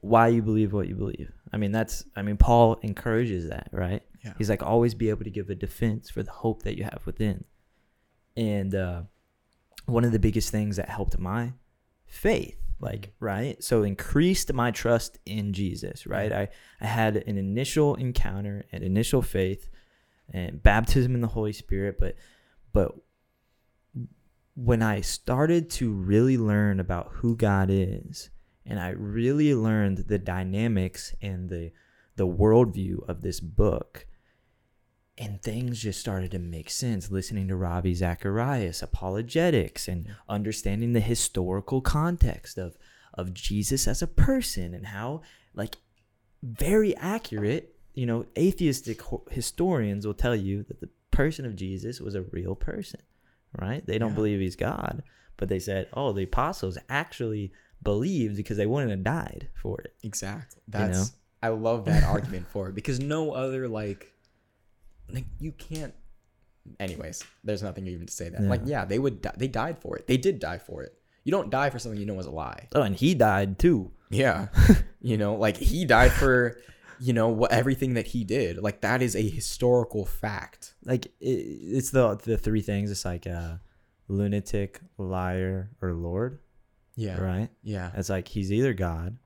[0.00, 1.32] why you believe what you believe.
[1.52, 4.02] I mean, that's, I mean, Paul encourages that, right?
[4.24, 6.84] yeah He's like, always be able to give a defense for the hope that you
[6.84, 7.44] have within.
[8.36, 9.02] And uh,
[9.86, 11.52] one of the biggest things that helped my
[12.06, 13.62] faith, like, right?
[13.62, 16.32] So increased my trust in Jesus, right?
[16.32, 16.48] I,
[16.80, 19.68] I had an initial encounter, an initial faith,
[20.30, 22.14] and baptism in the Holy Spirit, but,
[22.72, 22.94] but
[24.54, 28.28] when I started to really learn about who God is,
[28.68, 31.72] and I really learned the dynamics and the
[32.16, 34.06] the worldview of this book,
[35.16, 37.10] and things just started to make sense.
[37.10, 42.76] Listening to Ravi Zacharias, apologetics, and understanding the historical context of
[43.14, 45.22] of Jesus as a person and how
[45.54, 45.76] like
[46.42, 47.74] very accurate.
[47.94, 49.00] You know, atheistic
[49.30, 53.00] historians will tell you that the person of Jesus was a real person,
[53.60, 53.84] right?
[53.84, 54.14] They don't Yeah.
[54.14, 55.02] believe he's God,
[55.36, 57.50] but they said, oh, the apostles actually
[57.82, 59.94] believed because they wouldn't have died for it.
[60.02, 60.86] exactly You know?
[60.88, 61.12] that's
[61.42, 64.12] i love that argument for it because no other like
[65.08, 65.94] like you can't
[66.80, 68.80] anyways there's nothing even to say that like Yeah.
[68.80, 71.50] yeah they would di- they died for it they did die for it you don't
[71.50, 73.90] die for something you know was a lie Oh, and he died too.
[74.10, 74.48] Yeah.
[75.02, 76.58] you know, like he died for,
[76.98, 78.56] you know, what everything that he did.
[78.56, 80.72] Like that is a historical fact.
[80.86, 82.90] Like it, it's the the three things.
[82.90, 83.56] It's like uh,
[84.08, 86.38] lunatic, liar, or Lord,
[86.98, 87.20] Yeah.
[87.20, 87.48] right?
[87.62, 87.90] Yeah.
[87.96, 89.18] It's like he's either God,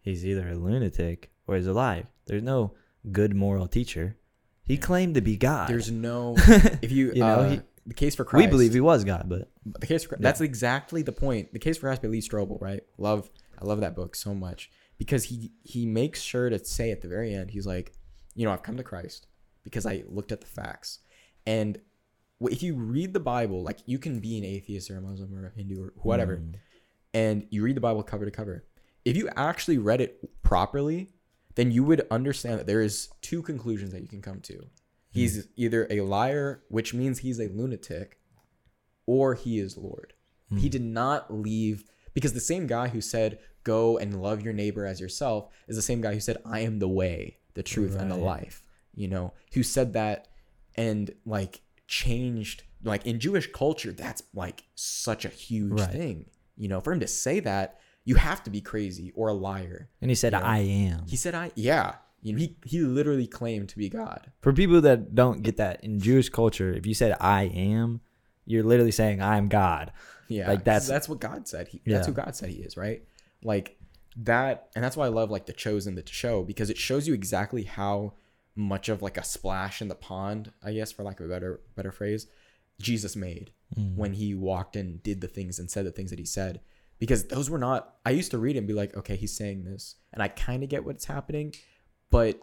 [0.00, 2.10] he's either a lunatic, or he's alive.
[2.26, 2.72] There's no
[3.12, 4.16] good moral teacher.
[4.64, 5.68] He claimed to be God.
[5.68, 6.34] There's no
[6.82, 8.46] if you, You know, uh, he- the case for Christ.
[8.46, 11.52] we believe he was God, but the case for Christ, that's exactly the point.
[11.52, 12.82] The case for Christ by Lee Strobel, right?
[12.96, 13.30] Love
[13.60, 17.08] I love that book so much because he he makes sure to say at the
[17.08, 17.92] very end he's like,
[18.34, 19.26] you know, I've come to Christ
[19.64, 21.00] because I looked at the facts.
[21.46, 21.78] And
[22.40, 25.46] if you read the Bible, like you can be an atheist or a Muslim or
[25.48, 26.38] a Hindu or whatever.
[26.38, 26.54] Mm.
[27.14, 28.64] And you read the Bible cover to cover,
[29.04, 31.10] if you actually read it properly,
[31.54, 34.56] then you would understand that there is two conclusions that you can come to.
[34.56, 34.68] Hmm.
[35.10, 38.18] He's either a liar, which means he's a lunatic,
[39.06, 40.12] or he is Lord.
[40.50, 40.68] He hmm.
[40.68, 45.00] did not leave because the same guy who said, Go and love your neighbor as
[45.00, 48.16] yourself is the same guy who said, I am the way, the truth, and the
[48.16, 48.62] life.
[48.94, 50.28] You know, who said that
[50.74, 55.90] and like changed, like in Jewish culture, that's like such a huge Right.
[55.90, 56.26] thing.
[56.56, 59.88] You know, for him to say that, you have to be crazy or a liar.
[60.00, 60.40] And he said, Yeah.
[60.40, 61.06] I am.
[61.06, 61.94] He said, I, yeah.
[62.22, 64.30] You know, he, he literally claimed to be God.
[64.40, 68.00] For people that don't get that, in Jewish culture, if you said, I am,
[68.46, 69.92] you're literally saying, I am God.
[70.28, 71.68] Yeah, Like that's- that's what God said.
[71.68, 71.96] He, Yeah.
[71.96, 73.02] That's who God said He is, right?
[73.42, 73.76] Like
[74.16, 77.14] that, and that's why I love like the chosen the show because it shows you
[77.14, 78.14] exactly how
[78.56, 81.60] much of like a splash in the pond, I guess, for lack of a better
[81.74, 82.26] better phrase,
[82.80, 83.96] Jesus made Mm.
[83.96, 86.60] when he walked and did the things and said the things that he said.
[86.98, 87.96] Because those were not.
[88.06, 90.62] I used to read it and be like, okay, he's saying this, and I kind
[90.62, 91.54] of get what's happening,
[92.10, 92.40] but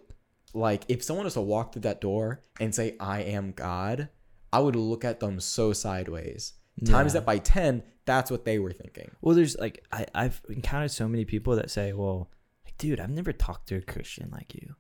[0.54, 4.10] like if someone was to walk through that door and say, "I am God,"
[4.52, 6.54] I would look at them so sideways.
[6.86, 9.12] Times that by ten, that's what they were thinking.
[9.22, 12.32] Well, there's like, I, I've encountered so many people that say, well,
[12.66, 14.76] like, dude, I've never talked to a Christian like you.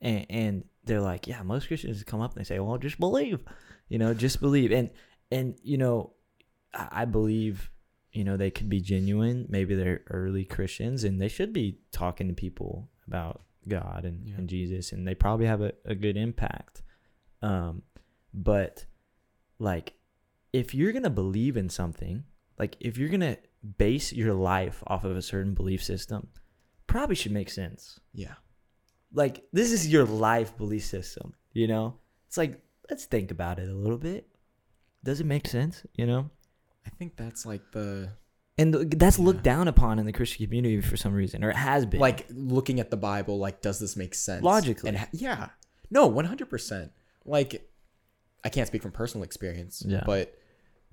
[0.00, 3.44] And, and they're like, yeah, most Christians come up and they say, well, just believe,
[3.88, 4.72] you know, just believe.
[4.72, 4.90] And,
[5.30, 6.12] and, you know,
[6.74, 7.70] I, believe,
[8.12, 9.46] you know, they could be genuine.
[9.48, 14.34] Maybe they're early Christians and they should be talking to people about God and, Yeah.
[14.38, 16.82] and Jesus, and they probably have a, a good impact.
[17.42, 17.82] Um,
[18.32, 18.84] but
[19.58, 19.94] like,
[20.52, 22.24] if you're going to believe in something,
[22.58, 23.38] like if you're going to
[23.78, 26.28] base your life off of a certain belief system,
[26.86, 28.34] probably should make sense Yeah.
[29.12, 32.60] like this is your life belief system you know it's like
[32.90, 34.26] let's think about it a little bit
[35.04, 36.30] does it make sense you know
[36.86, 38.10] I think that's like the
[38.58, 39.54] and th- that's looked Yeah.
[39.54, 42.80] down upon in the christian community for some reason or it has been like looking
[42.80, 43.38] at the Bible.
[43.38, 44.88] Like, does this make sense Logically.
[44.88, 45.48] And ha- yeah,
[45.90, 46.92] no, one hundred percent.
[47.24, 47.68] Like,
[48.44, 49.82] I can't speak from personal experience.
[49.86, 50.02] Yeah.
[50.04, 50.36] but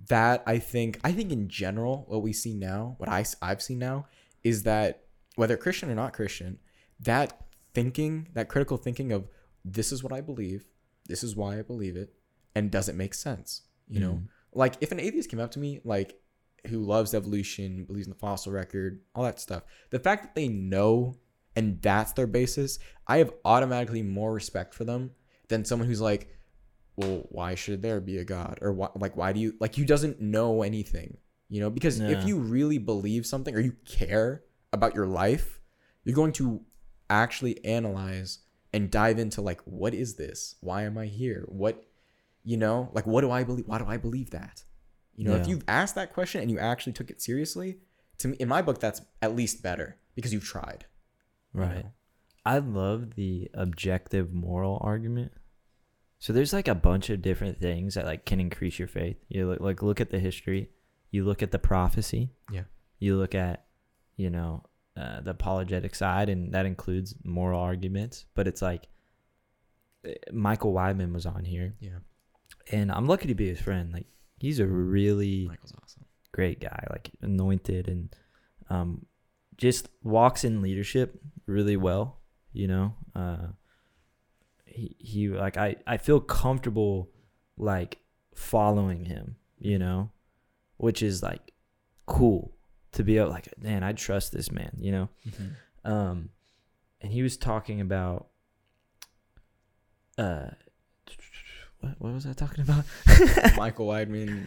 [0.10, 3.80] that I think I think in general, what we see now, what I I've seen
[3.80, 4.06] now,
[4.44, 5.04] is that
[5.36, 6.60] whether Christian or not Christian,
[7.00, 7.42] that
[7.74, 9.28] thinking, that critical thinking of
[9.66, 10.66] this is what I believe,
[11.08, 12.14] this is why I believe it,
[12.56, 13.64] and does it make sense?
[13.90, 14.28] You know, Mhm.
[14.54, 16.20] like if an atheist came up to me, like
[16.68, 20.48] who loves evolution, believes in the fossil record, all that stuff, the fact that they
[20.48, 21.18] know
[21.56, 22.78] and that's their basis,
[23.08, 25.12] I have automatically more respect for them
[25.48, 26.28] than someone who's like,
[26.98, 28.60] well, why should there be a god?
[28.62, 29.78] Or why, like, why do you like?
[29.78, 31.18] You doesn't know anything,
[31.48, 31.70] you know?
[31.70, 32.10] Because Yeah.
[32.10, 35.62] if you really believe something or you care about your life,
[36.04, 36.66] you're going to
[37.10, 38.40] actually analyze
[38.74, 40.56] and dive into like, what is this?
[40.60, 41.46] Why am I here?
[41.48, 41.87] What,
[42.52, 43.66] you know, like, what do I believe?
[43.68, 44.64] Why do I believe that?
[45.16, 47.70] You know, if you've asked that question and you actually took it seriously,
[48.20, 50.86] to me, in my book, that's at least better because you've tried.
[51.54, 51.92] you right know?
[52.46, 55.32] i love the objective moral argument
[56.20, 59.48] so there's like a bunch of different things that like can increase your faith you
[59.50, 60.70] look, like look at the history
[61.12, 62.64] you look at the prophecy Yeah.
[63.00, 63.66] you look at
[64.16, 64.64] you know
[65.02, 68.84] uh, the apologetic side and that includes moral arguments but it's like
[70.06, 72.00] eh, michael weidman was on here Yeah.
[72.72, 73.94] And i'm lucky to be his friend.
[73.94, 74.06] Like
[74.40, 76.06] he's a really Michael's awesome.
[76.32, 78.16] great guy like anointed and
[78.70, 79.06] um
[79.58, 82.20] just walks in leadership really well
[82.54, 82.94] you know?
[83.16, 83.48] Uh
[84.66, 87.10] he, he like i i feel comfortable
[87.58, 87.98] like
[88.36, 90.12] following him you know?
[90.78, 91.54] Which is like
[92.06, 92.56] cool
[92.92, 95.10] to be able like man i trust this man you know?
[95.84, 96.30] Um
[97.02, 98.28] and he was talking about
[100.18, 100.50] uh
[101.88, 102.86] what, what was i talking about
[103.58, 104.46] Michael Weidman.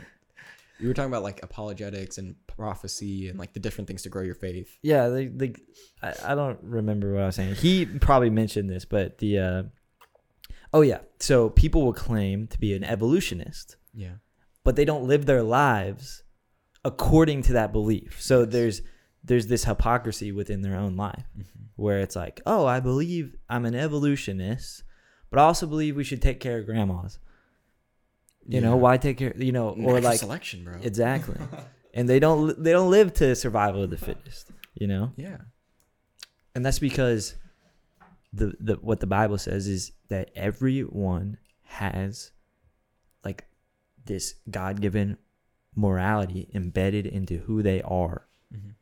[0.79, 4.23] You were talking about like apologetics and prophecy and like the different things to grow
[4.23, 4.79] your faith.
[4.83, 5.57] Yeah, the the
[6.03, 7.57] I, I don't remember what I was saying.
[7.57, 9.63] He probably mentioned this, but the uh
[10.73, 11.01] oh yeah.
[11.19, 14.15] So people will claim to be an evolutionist, Yeah.
[14.65, 16.23] but they don't live their lives
[16.83, 18.17] according to that belief.
[18.23, 18.81] So there's
[19.23, 21.27] there's this hypocrisy within their own life
[21.77, 24.83] where it's like, "Oh, I believe I'm an evolutionist,
[25.29, 27.19] but I also believe we should take care of grandmas."
[28.55, 30.75] You know, why take care, you know, or Natural like selection, bro.
[30.83, 31.37] exactly.
[31.95, 35.13] and they don't they don't live to survival of the fittest, you know?
[35.17, 35.39] yeah.
[36.55, 37.35] and that's because
[38.33, 42.31] the the what the bible says is that everyone has
[43.25, 43.45] like
[44.05, 45.17] this god-given
[45.75, 48.75] morality embedded into who they are Mhm.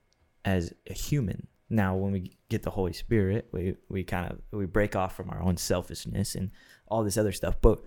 [0.45, 4.67] as a human now when we get the holy spirit we we kind of we
[4.67, 6.51] break off from our own selfishness and
[6.89, 7.81] all this other stuff but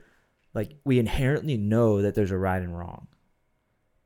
[0.54, 3.08] like we inherently know that there's a right and wrong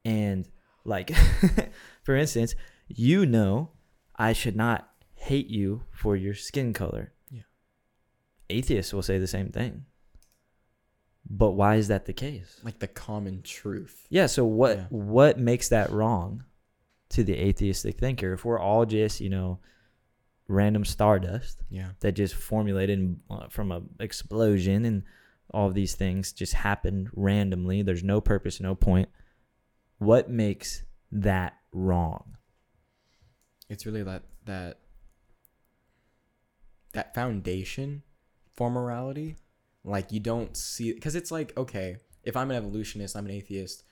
[0.04, 0.48] and
[0.84, 1.12] like
[2.04, 2.56] for instance
[2.88, 3.72] you know
[4.16, 7.12] I should not hate you for your skin color.
[7.32, 7.42] Yeah.
[8.50, 9.86] Atheists will say the same thing.
[11.30, 12.60] But why is that the case?
[12.64, 14.06] Like the common truth.
[14.10, 14.84] Yeah, so what Yeah.
[14.90, 16.44] what makes that wrong
[17.10, 19.60] to the atheistic thinker if we're all just, you know,
[20.48, 21.92] random stardust Yeah.
[22.02, 25.04] that just formulated uh, from a explosion and
[25.52, 27.82] all of these things just happen randomly.
[27.82, 29.10] There's no purpose, no point.
[29.98, 32.38] What makes that wrong?
[33.70, 34.80] It's really that that
[36.94, 38.04] that foundation
[38.54, 39.38] for morality.
[39.84, 43.84] Like you don't see because it's like okay, if I'm an evolutionist, I'm an atheist.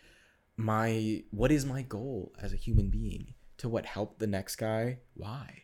[0.57, 3.33] My what is my goal as a human being?
[3.57, 4.99] To what help the next guy?
[5.13, 5.63] Why?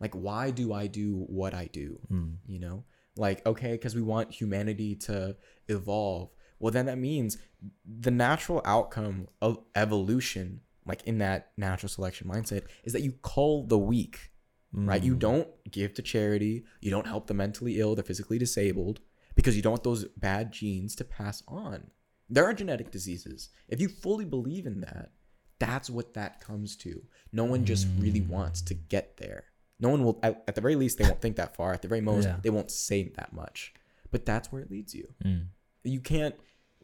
[0.00, 2.00] Like why do I do what I do?
[2.10, 2.36] Mm.
[2.46, 2.84] you know
[3.16, 5.36] like okay because we want humanity to
[5.68, 6.30] evolve.
[6.58, 7.38] Well then that means
[7.84, 13.66] the natural outcome of evolution like in that natural selection mindset is that you cull
[13.66, 14.30] the weak
[14.74, 15.02] right?
[15.02, 15.18] You Mm.
[15.18, 16.64] don't give to charity.
[16.80, 19.00] You don't help the mentally ill the physically disabled
[19.34, 21.90] because you don't want those bad genes to pass on.
[22.30, 23.50] There are genetic diseases.
[23.68, 25.12] If you fully believe in that
[25.58, 27.02] that's what that comes to.
[27.32, 29.44] No one just really wants to get there
[29.82, 31.88] no one will at, at the very least they won't think that far at the
[31.88, 32.36] very most Yeah.
[32.42, 33.74] they won't say that much
[34.10, 35.46] but that's where it leads you Mm.
[35.84, 36.34] you can't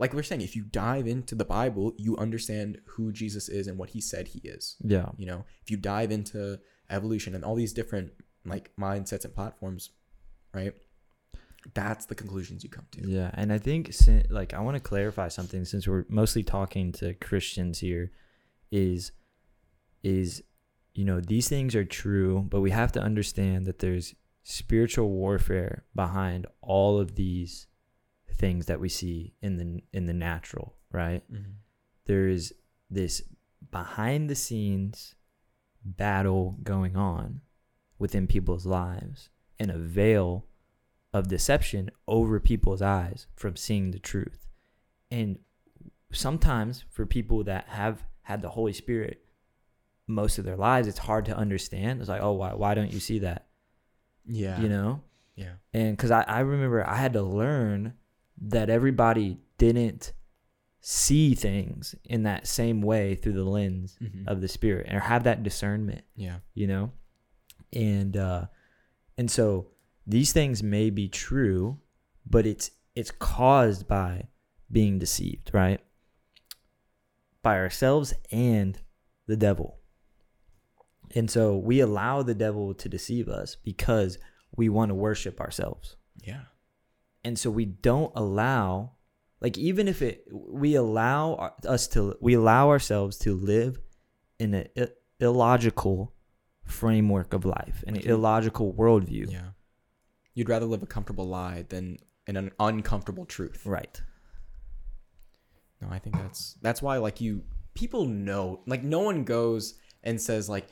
[0.01, 3.76] like we're saying if you dive into the bible you understand who jesus is and
[3.78, 5.09] what he said he is Yeah.
[5.16, 6.59] you know if you dive into
[6.90, 8.12] evolution and all these different
[8.44, 9.90] like mindsets and platforms
[10.55, 10.74] right
[11.74, 13.90] that's the conclusions you come to Yeah, and I think
[14.30, 18.11] like I want to clarify something since we're mostly talking to Christians here
[18.70, 19.12] is
[20.03, 20.42] is
[20.99, 25.84] you know these things are true, but we have to understand that there's spiritual warfare
[25.94, 27.68] behind all of these
[28.34, 31.22] things that we see in the in the natural, right?
[31.32, 31.53] Mm-hmm.
[32.07, 32.53] There is
[32.90, 33.22] this
[33.70, 35.14] behind the scenes
[35.84, 37.42] battle going on
[38.01, 40.46] within people's lives and a veil
[41.12, 44.49] of deception over people's eyes from seeing the truth.
[45.12, 45.38] And
[46.11, 49.22] sometimes for people that have had the Holy Spirit
[50.09, 52.00] most of their lives, it's hard to understand.
[52.00, 53.46] It's like, oh, why, why don't you see that?
[54.26, 55.00] yeah You know?
[55.36, 57.94] yeah And because I, I remember I had to learn
[58.42, 60.12] that everybody didn't
[60.80, 64.26] see things in that same way through the lens Mhm.
[64.26, 66.92] of the Spirit or have that discernment yeah you know
[67.72, 68.46] and uh
[69.18, 69.68] and so
[70.06, 71.78] these things may be true
[72.24, 74.28] but it's it's caused by
[74.70, 75.80] being deceived right
[77.42, 78.78] by ourselves and
[79.26, 79.78] the devil
[81.14, 84.18] and so we allow the devil to deceive us because
[84.56, 85.96] we want to worship ourselves.
[86.22, 86.42] Yeah.
[87.24, 88.92] And so we don't allow
[89.40, 93.78] like even if it we allow us to we allow ourselves to live
[94.38, 94.68] in an
[95.20, 96.14] illogical
[96.64, 99.30] framework of life an you- illogical worldview.
[99.30, 99.50] Yeah.
[100.34, 103.64] You'd rather live a comfortable lie than in an uncomfortable truth.
[103.66, 104.00] Right.
[105.80, 107.42] No, I think that's that's why like you
[107.74, 110.68] people know like no one goes and says like,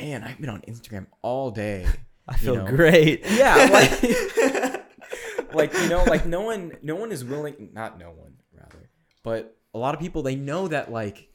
[0.00, 1.86] man, I've been on Instagram all day.
[2.28, 2.66] i feel know?
[2.66, 8.10] great Yeah, like like you know, like no one no one is willing not no
[8.10, 8.90] one rather.
[9.22, 11.28] But a lot of people they know that like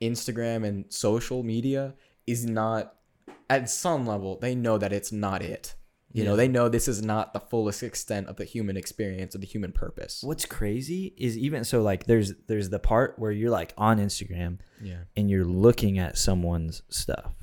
[0.00, 1.94] Instagram and social media
[2.26, 2.94] is not
[3.48, 5.74] at some level they know that it's not it.
[6.12, 9.42] You know, they know this is not the fullest extent of the human experience of
[9.42, 10.22] the human purpose.
[10.24, 14.58] what's crazy is even so like there's there's the part where you're like on instagram
[14.80, 15.00] Yeah.
[15.14, 17.34] and you're looking at someone's stuff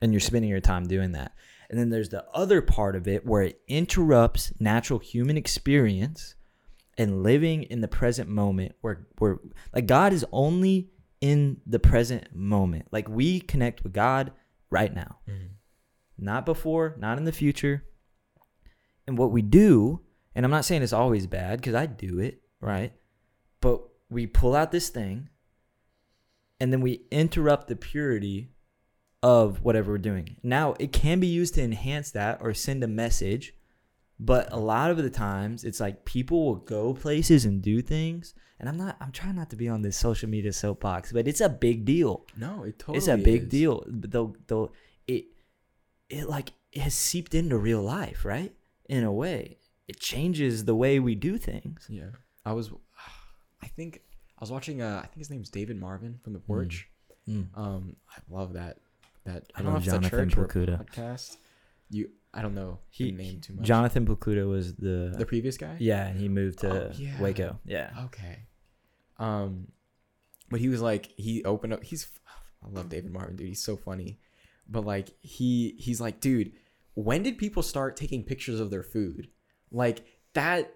[0.00, 1.34] and you're spending your time doing that.
[1.68, 6.34] And then there's the other part of it where it interrupts natural human experience
[6.98, 9.38] and living in the present moment where where
[9.74, 10.90] like God is only
[11.20, 12.88] in the present moment.
[12.90, 14.32] Like we connect with God
[14.70, 15.18] right now.
[15.28, 15.46] Mm-hmm.
[16.18, 17.84] Not before, not in the future.
[19.06, 20.00] And what we do,
[20.34, 22.92] and I'm not saying it's always bad because I do it, right?
[23.60, 25.28] But we pull out this thing
[26.58, 28.50] and then we interrupt the purity
[29.22, 30.36] of whatever we're doing.
[30.42, 33.54] Now, it can be used to enhance that or send a message,
[34.18, 38.34] but a lot of the times it's like people will go places and do things.
[38.58, 41.40] And I'm not, I'm trying not to be on this social media soapbox, but it's
[41.40, 42.26] a big deal.
[42.36, 43.48] No, it totally it's a big is.
[43.48, 43.84] deal.
[43.86, 44.72] They'll, they'll,
[45.06, 45.26] it,
[46.10, 48.52] it like it has seeped into real life, right?
[48.88, 49.58] In a way,
[49.88, 51.86] it changes the way we do things.
[51.88, 52.10] Yeah.
[52.44, 52.70] I was
[53.62, 54.02] I think
[54.38, 56.88] I was watching uh I think his name's David Marvin from the porch.
[57.28, 57.46] Mm.
[57.56, 58.78] Um I love that
[59.24, 61.36] that I don't know if it's a Jonathan church or podcast.
[61.90, 63.64] You I don't know He, the name too much.
[63.66, 65.76] Jonathan Pokluda was the, the previous guy?
[65.80, 67.20] yeah, and he moved to Oh, yeah.
[67.20, 67.58] Waco.
[67.64, 67.90] Yeah.
[68.06, 68.46] Okay.
[69.18, 69.68] Um
[70.50, 72.08] but he was like he opened up he's
[72.64, 73.48] I love David Marvin, dude.
[73.48, 74.18] He's so funny.
[74.68, 76.52] but like he he's like, dude,
[76.94, 79.28] when did people start taking pictures of their food?
[79.72, 80.04] Like
[80.34, 80.72] that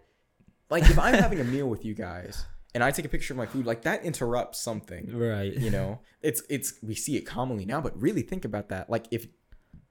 [0.70, 2.44] like if I'm having a meal with you guys
[2.74, 5.16] and I take a picture of my food, like that interrupts something.
[5.16, 5.52] Right.
[5.54, 6.00] You know?
[6.22, 8.88] It's it's we see it commonly now, but really think about that.
[8.88, 9.26] Like if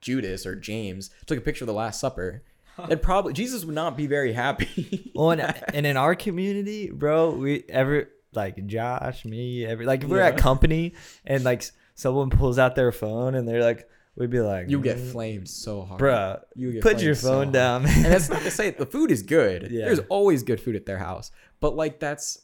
[0.02, 2.42] Judas or James took a picture of the Last Supper,
[2.90, 5.12] it probably Jesus would not be very happy.
[5.16, 5.42] Well, and,
[5.76, 10.38] and in our community, bro, we ever like Josh, me, every like if we're at
[10.38, 11.64] company and like
[11.94, 15.48] someone pulls out their phone and they're like, we'd be like, you get "Mm, flamed
[15.50, 16.02] so hard.
[16.02, 19.12] bruh, You put your flamed so phone down, and that's not to say the food
[19.12, 19.70] is good.
[19.70, 19.86] Yeah.
[19.86, 21.30] There's always good food at their house.
[21.60, 22.40] But like that's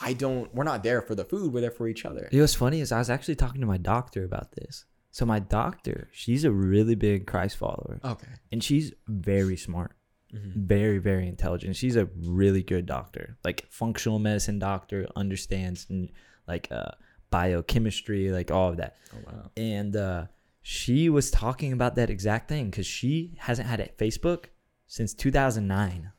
[0.00, 2.28] I don't we're not there for the food, we're there for each other.
[2.30, 4.84] You know what's funny is I was actually talking to my doctor about this.
[5.10, 8.28] So my doctor, she's a really big Christ follower, Okay.
[8.52, 9.96] and she's very smart,
[10.32, 11.76] very very intelligent.
[11.76, 16.10] She's a really good doctor, like functional medicine doctor, understands and
[16.46, 16.90] like uh,
[17.30, 18.96] biochemistry, like all of that.
[19.14, 19.50] Oh wow.
[19.56, 20.26] and uh,
[20.62, 24.46] she was talking about that exact thing because she hasn't had a Facebook
[24.86, 26.12] since 2009.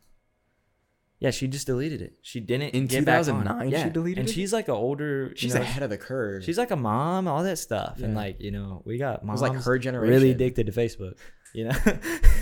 [1.20, 2.13] Yeah, she just deleted it.
[2.22, 3.43] She didn't In get back on.
[3.43, 4.30] 2009 she deleted and it?
[4.30, 5.30] And she's like an older.
[5.30, 6.43] you She's know, ahead of the curve.
[6.43, 9.49] She's like a mom, all that stuff, and like you know, we got moms was
[9.49, 10.13] like her generation.
[10.13, 11.15] really addicted to Facebook.
[11.53, 11.78] You know?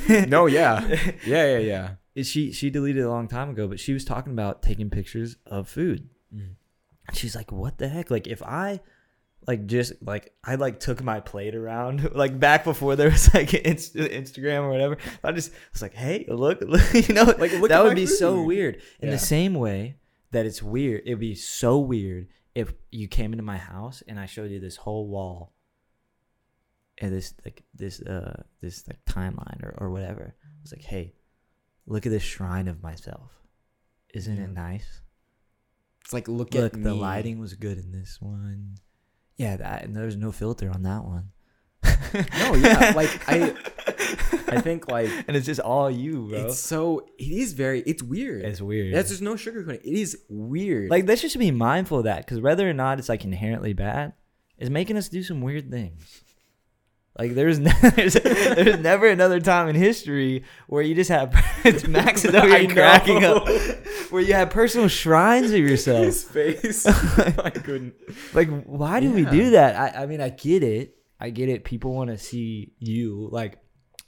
[0.28, 0.86] No, yeah.
[1.26, 2.24] Yeah, yeah, yeah.
[2.24, 5.38] she she deleted it a long time ago, but she was talking about taking pictures
[5.46, 6.10] of food.
[6.34, 6.56] Mm.
[7.14, 8.12] She's like, "What the heck?
[8.12, 8.82] Like if I
[9.48, 13.54] like just like I like took my plate around like back before there was like
[13.54, 14.98] Inst- Instagram or whatever.
[15.24, 18.42] I just was like, "Hey, look, look you know, Like, look that would be so
[18.44, 19.12] weird." In Yeah.
[19.12, 19.98] the same way
[20.32, 24.26] that it's weird, it'd be so weird if you came into my house and I
[24.26, 25.54] showed you this whole wall
[26.98, 30.36] and this like this uh this like timeline or, or whatever.
[30.44, 31.14] I was like, hey,
[31.86, 33.32] look at this shrine of myself.
[34.14, 34.44] Isn't Yeah.
[34.46, 35.02] it nice?
[36.02, 37.00] It's like look, Look, at the me.
[37.00, 38.78] lighting was good in this one.
[39.38, 41.32] Yeah, that and there's no filter on that one.
[42.40, 43.54] No, yeah, like, I-
[44.48, 46.38] I think like and it's just all you, bro.
[46.46, 48.44] it's It's, so it is very it's weird.
[48.46, 48.94] It's weird.
[48.94, 49.82] That's there's no sugarcoating.
[49.84, 50.90] It is weird.
[50.90, 54.14] like let's just be mindful of that because whether or not it's like inherently bad,
[54.58, 56.22] is making us do some weird things.
[57.18, 61.88] Like there's ne- there's, there's never another time in history where you just have it's
[61.88, 63.38] Max is over here cracking know.
[63.38, 63.48] up,
[64.12, 66.04] where you have personal shrines of yourself.
[66.06, 66.86] his face.
[66.86, 67.94] I couldn't.
[68.34, 69.76] Like why do we do that?
[69.96, 70.98] I, I mean I get it.
[71.20, 71.64] I get it.
[71.64, 73.30] People want to see you.
[73.32, 73.60] Like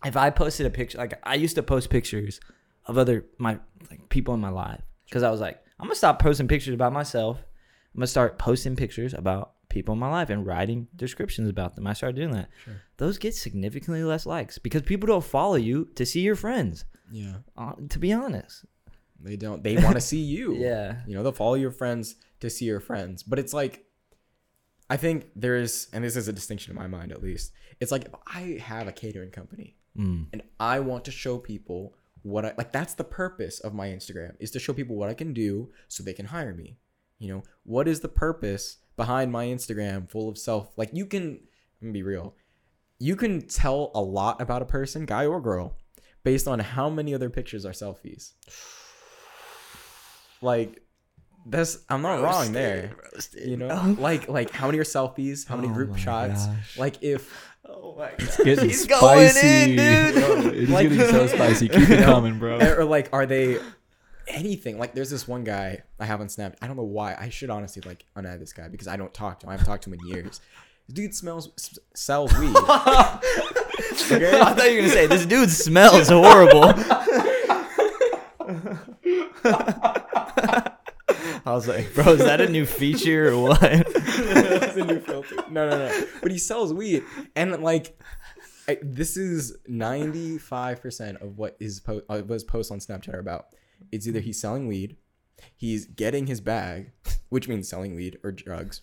[0.03, 2.41] if I posted a picture, like I used to post pictures
[2.85, 3.57] of other my
[3.89, 6.91] like people in my life because I was like I'm gonna stop posting pictures about
[6.91, 7.37] myself.
[7.37, 11.87] I'm gonna start posting pictures about people in my life and writing descriptions about them.
[11.87, 12.49] I started doing that.
[12.63, 12.81] Sure.
[12.97, 16.85] Those get significantly less likes because people don't follow you to see your friends.
[17.11, 17.35] Yeah.
[17.57, 18.65] Uh, to be honest.
[19.19, 19.63] They don't.
[19.63, 20.55] They want to see you.
[20.55, 20.97] Yeah.
[21.07, 23.23] You know, they'll follow your friends to see your friends.
[23.23, 23.85] But it's like,
[24.89, 27.51] I think there is, and this is a distinction in my mind at least.
[27.79, 30.27] It's like if I have a catering company Mm.
[30.31, 34.35] and I want to show people what I like, that's the purpose of my Instagram
[34.39, 36.77] is to show people what I can do so they can hire me.
[37.17, 40.77] You know, what is the purpose behind my Instagram full of self?
[40.77, 41.39] Like, you can,
[41.81, 42.35] I'm be real,
[42.99, 45.77] you can tell a lot about a person, guy or girl,
[46.23, 48.33] based on how many other pictures are selfies.
[50.41, 50.81] Like,
[51.45, 52.91] that's I'm not wrong there.
[53.33, 53.95] You know, oh.
[54.01, 55.47] like like how many are selfies?
[55.47, 56.45] How many Oh group shots?
[56.45, 56.77] gosh.
[56.77, 57.33] Like if
[57.65, 58.15] Oh my god.
[58.19, 59.75] It's getting He's going in, spicy.
[59.77, 60.53] dude.
[60.57, 61.69] It's Like- getting so spicy.
[61.69, 62.59] Keep it coming, bro.
[62.59, 63.59] or like are they
[64.27, 64.77] anything?
[64.79, 66.55] Like there's this one guy I have on Snap.
[66.61, 67.15] I don't know why.
[67.19, 69.49] I should honestly like unadd this guy because I don't talk to him.
[69.49, 70.41] I haven't talked to him in years.
[70.87, 72.55] This dude smells s- sells weed.
[74.09, 74.39] Okay?
[74.39, 76.73] I thought you were gonna say this dude smells horrible.
[81.45, 83.59] I was like, bro, is that a new feature or what?
[83.61, 85.35] That's a new filter.
[85.49, 86.05] No, no, no.
[86.21, 87.03] But he sells weed,
[87.35, 87.97] and like,
[88.67, 93.13] I, this is ninety five percent of what his po- uh, his posts on Snapchat
[93.13, 93.47] are about.
[93.91, 94.97] It's either he's selling weed,
[95.55, 96.91] he's getting his bag,
[97.29, 98.81] which means selling weed or drugs,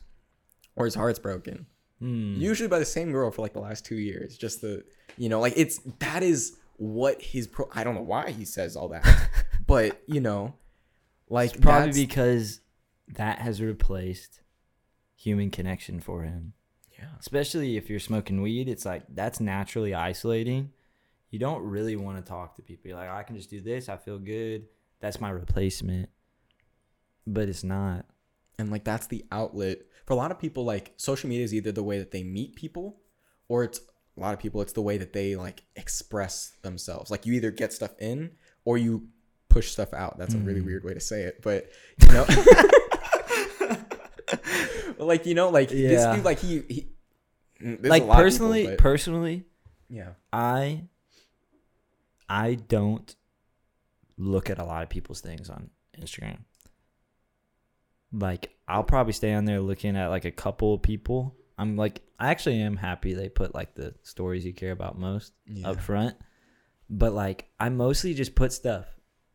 [0.77, 1.67] or his heart's broken.
[2.01, 2.35] Hmm.
[2.37, 4.37] Usually by the same girl for like the last two years.
[4.37, 4.85] Just the
[5.17, 7.69] you know, like it's that is what his pro.
[7.73, 9.07] I don't know why he says all that,
[9.67, 10.55] but you know,
[11.29, 12.61] like Probably that's- because
[13.17, 14.41] that has replaced
[15.15, 16.53] human connection for him.
[16.99, 17.07] yeah.
[17.21, 20.71] Especially if you're smoking weed, it's like that's naturally isolating.
[21.31, 22.89] You don't really want to talk to people.
[22.89, 23.89] You're like, I can just do this.
[23.89, 24.67] I feel good.
[25.05, 26.09] That's my replacement.
[27.27, 28.07] But it's not.
[28.59, 31.73] and like that's the outlet for a lot of people like social media is either
[31.73, 33.01] the way that they meet people
[33.49, 33.81] or it's
[34.17, 37.51] a lot of people it's the way that they like express themselves like you either
[37.51, 38.31] get stuff in
[38.65, 39.09] or you
[39.49, 40.67] push stuff out that's a really Mm.
[40.67, 41.69] weird way to say it but
[42.01, 42.25] you know
[44.99, 46.15] like you know like this Yeah.
[46.17, 46.89] dude like he, he
[47.63, 49.45] Mm, like of people, personally, but- personally,
[49.89, 50.11] yeah.
[50.33, 50.83] I
[52.29, 53.15] I don't
[54.17, 56.39] look at a lot of people's things on Instagram.
[58.13, 61.37] Like I'll probably stay on there looking at like a couple of people.
[61.59, 65.33] I'm like I actually am happy they put like the stories you care about most
[65.47, 65.71] Yeah.
[65.71, 66.17] up front.
[66.89, 68.87] But like I mostly just put stuff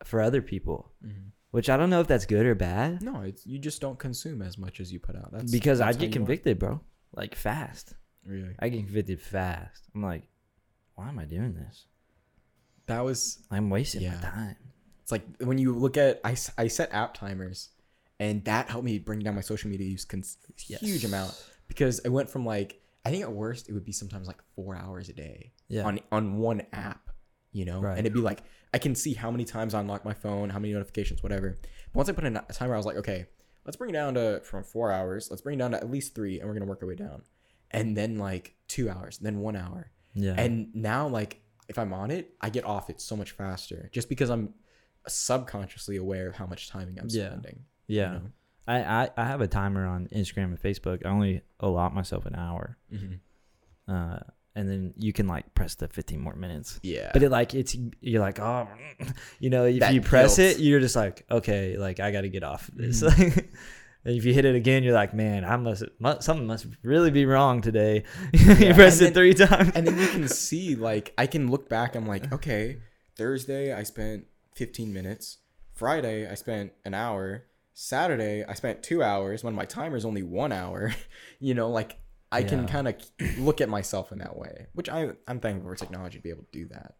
[0.05, 1.31] for other people, Mhm.
[1.51, 4.41] which I don't know if that's good or bad No, it's you just don't consume
[4.41, 5.31] as much as you put out.
[5.31, 6.79] That's because I get convicted, bro.
[7.13, 7.95] Like fast.
[8.25, 9.89] Really, I get convicted fast.
[9.93, 10.23] I'm like,
[10.95, 11.85] why am I doing this?
[12.89, 14.15] That was I'm wasting Yeah.
[14.15, 14.55] my time.
[15.01, 17.69] It's like when you look at I, I set app timers,
[18.19, 21.33] and that helped me bring down my social media use cons- huge amount
[21.67, 24.75] because I went from like I think at worst it would be sometimes like four
[24.75, 25.83] hours a day Yeah.
[25.83, 27.09] on on one app,
[27.51, 27.97] you know, Right.
[27.97, 30.59] and it'd be like I can see how many times I unlock my phone, how
[30.59, 31.57] many notifications, whatever.
[31.91, 33.25] But once I put in a timer, I was like, okay,
[33.65, 35.29] let's bring it down to from four hours.
[35.31, 37.23] Let's bring it down to at least three, and we're gonna work our way down,
[37.71, 40.35] and then like two hours, then one hour, yeah.
[40.37, 44.09] and now, like, if I'm on it, I get off it so much faster just
[44.09, 44.53] because I'm
[45.07, 47.27] subconsciously aware of how much timing I'm Yeah.
[47.29, 47.63] spending.
[47.87, 48.11] you Yeah.
[48.13, 48.21] know?
[48.67, 51.05] I, I, I have a timer on Instagram and Facebook.
[51.05, 52.77] I only allot myself an hour.
[53.87, 54.19] Uh,
[54.55, 56.79] and then you can like press the 15 more minutes.
[56.83, 57.09] Yeah.
[57.13, 58.67] But it like it's you're like oh
[59.39, 60.57] you know if That you press guilt.
[60.57, 63.01] it you're just like okay like I got to get off of this.
[63.01, 63.47] Mhm.
[64.05, 67.11] and if you hit it again you're like man I must, must something must really
[67.11, 68.03] be wrong today.
[68.33, 69.71] Yeah, you press and it three times.
[69.75, 71.95] and then you can see, like, I can look back.
[71.95, 72.77] I'm like, okay,
[73.15, 74.25] Thursday I spent
[74.55, 75.37] 15 minutes.
[75.73, 77.45] Friday I spent an hour.
[77.73, 80.93] Saturday I spent two hours when my timer is only one hour.
[81.39, 81.97] you know, like
[82.31, 82.95] I can kind of
[83.39, 86.43] look at myself in that way, which I I'm thankful for technology to be able
[86.43, 86.95] to do that.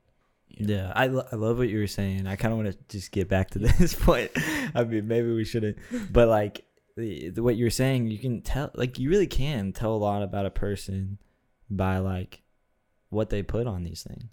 [0.48, 0.74] you know?
[0.74, 2.26] Yeah, I, lo- I love what you were saying.
[2.28, 4.32] I kind of want to just get back to this point.
[4.74, 5.78] I mean, maybe we shouldn't,
[6.12, 6.64] but like
[7.00, 10.22] the, the, what you're saying, you can tell, like you really can tell a lot
[10.22, 11.18] about a person
[11.70, 12.42] by like
[13.10, 14.32] what they put on these things.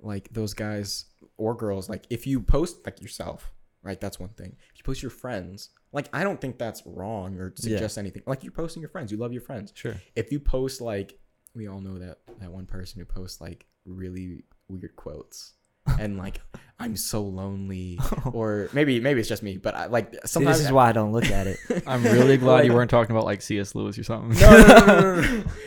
[0.00, 4.54] like those guys or girls like if you post like yourself right that's one thing
[4.72, 8.42] if you post your friends like i don't think that's wrong or suggest anything like
[8.44, 9.94] you're posting your friends you love your friends Sure.
[10.14, 11.18] if you post like
[11.54, 15.54] we all know that that one person who posts like really weird quotes
[15.98, 16.40] and like
[16.80, 17.98] i'm so lonely
[18.32, 20.92] or maybe maybe it's just me but I, like See, sometimes this is why I
[20.92, 21.58] don't look at it.
[21.86, 23.74] I'm really glad Like- you weren't talking about like C.S.
[23.74, 24.38] Lewis or something.
[24.40, 25.20] no, no, no, no, no,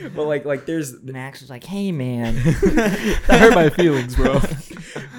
[0.03, 0.09] no.
[0.15, 4.39] but like like there's Max was like, "Hey, man." that hurt my feelings, bro.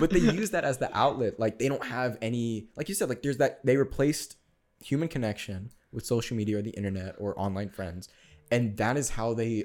[0.01, 1.39] but they use that as the outlet.
[1.39, 4.37] Like they don't have any, like you said, like there's that they replaced
[4.83, 8.09] human connection with social media or the internet or online friends,
[8.51, 9.65] and that is how they.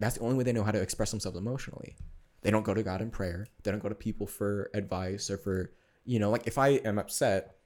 [0.00, 1.96] That's the only way they know how to express themselves emotionally.
[2.42, 3.46] They don't go to God in prayer.
[3.62, 5.72] They don't go to people for advice or for
[6.04, 7.56] you know, like if I am upset,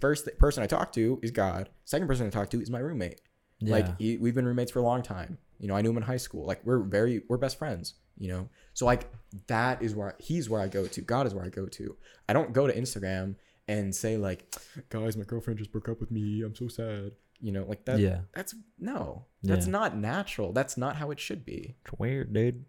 [0.00, 1.68] first person I talk to is God.
[1.84, 3.20] Second person I talk to is my roommate.
[3.60, 3.72] Yeah.
[3.72, 5.38] Like he, we've been roommates for a long time.
[5.58, 6.46] You know, I knew him in high school.
[6.46, 7.94] Like we're very we're best friends.
[8.18, 9.10] You know, so like
[9.46, 11.00] that is where he's where I go to.
[11.02, 11.96] God is where I go to.
[12.28, 13.36] I don't go to Instagram
[13.68, 14.54] and say like,
[14.88, 16.42] guys, my girlfriend just broke up with me.
[16.42, 17.12] I'm so sad.
[17.40, 17.98] You know, like that.
[17.98, 19.26] yeah, That's no.
[19.42, 19.72] That's Yeah.
[19.72, 20.52] not natural.
[20.54, 21.76] That's not how it should be.
[21.84, 22.64] it's weird, dude.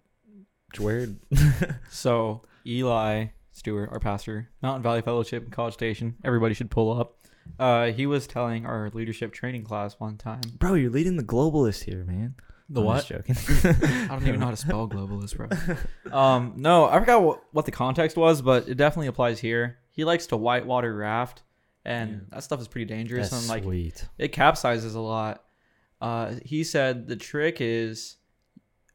[0.70, 1.18] It's weird.
[1.89, 6.15] So Eli Stewart, our pastor, Mountain Valley Fellowship in College Station.
[6.24, 7.15] Everybody should pull up.
[7.57, 10.41] Uh, he was telling our leadership training class one time.
[10.59, 12.36] Bro, you're leading the globalist here, man.
[12.70, 13.05] The I'm what?
[13.05, 13.36] just joking.
[13.82, 16.13] I don't even know how to spell globalist, bro.
[16.18, 19.80] Um, no, I forgot what, what the context was, but it definitely applies here.
[19.89, 21.43] He likes to whitewater raft,
[21.86, 22.18] and Yeah.
[22.32, 23.30] that stuff is pretty dangerous.
[23.30, 24.05] That's and like sweet.
[24.18, 25.43] it capsizes a lot.
[26.01, 28.18] Uh, he said the trick is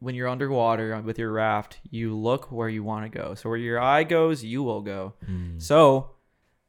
[0.03, 3.35] when you're underwater with your raft, you look where you want to go.
[3.35, 5.15] So where your eye goes, you will go.
[5.31, 5.63] Mm.
[5.63, 6.11] So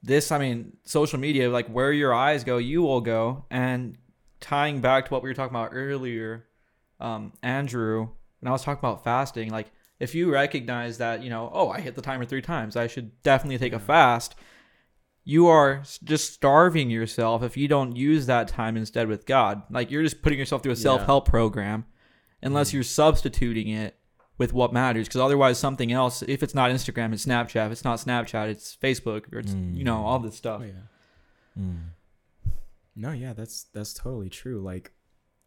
[0.03, 3.45] this, I mean, social media, like where your eyes go, you will go.
[3.49, 3.97] And
[4.39, 6.45] tying back to what we were talking about earlier,
[6.99, 8.09] um, Andrew,
[8.39, 11.79] when I was talking about fasting, like if you recognize that, you know, oh, I
[11.79, 14.35] hit the timer three times, I should definitely take a fast.
[15.23, 19.63] You are just starving yourself if you don't use that time instead with God.
[19.71, 20.81] Like you're just putting yourself through a Yeah.
[20.81, 21.85] self help program,
[22.43, 23.97] unless you're substituting it
[24.37, 25.07] with what matters.
[25.07, 26.21] Because otherwise, something else.
[26.23, 27.67] If it's not Instagram, it's Snapchat.
[27.67, 30.61] If it's not Snapchat, it's Facebook, or it's you know all this stuff.
[30.63, 31.61] Oh yeah.
[31.61, 31.79] Mm.
[32.95, 34.61] No, yeah, that's that's totally true.
[34.61, 34.91] Like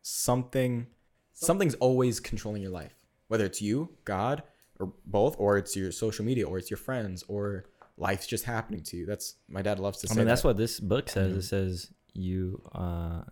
[0.03, 0.87] something
[1.33, 2.95] something's always controlling your life.
[3.29, 4.43] Whether it's you, God,
[4.79, 7.67] or both, or it's your social media, or it's your friends, or
[7.97, 9.07] life's just happening to you.
[9.07, 10.49] That's my dad loves to say I mean, that's that.
[10.49, 11.33] what this book says.
[11.33, 11.39] Mhm.
[11.39, 13.23] It says you uh,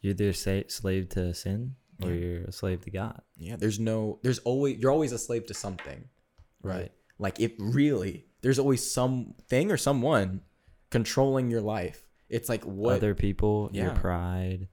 [0.00, 2.14] you're either sa- slave to sin or Yeah.
[2.14, 3.20] you're a slave to God.
[3.36, 6.08] Yeah, there's no there's always you're always a slave to something.
[6.62, 6.92] Right.
[7.18, 10.42] Like it really there's always something or someone
[10.90, 12.06] controlling your life.
[12.28, 14.68] It's like what Other people, your pride.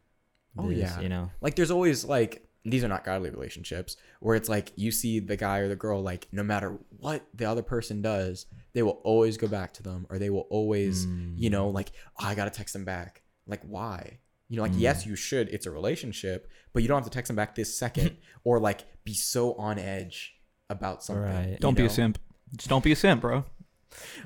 [0.58, 1.00] Oh, this, yeah.
[1.00, 1.32] you know.
[1.42, 5.36] like there's always like these are not godly relationships where it's like you see the
[5.36, 9.36] guy or the girl like no matter what the other person does they will always
[9.36, 11.52] go back to them or they will always you mm.
[11.52, 14.20] know like oh, i gotta text them back like why
[14.50, 14.80] you know like mm.
[14.80, 17.78] yes you should it's a relationship but you don't have to text them back this
[17.78, 20.36] second or like be so on edge
[20.70, 21.58] about something Right.
[21.60, 22.20] Don't be a simp.
[22.56, 23.46] Just don't be a simp, bro.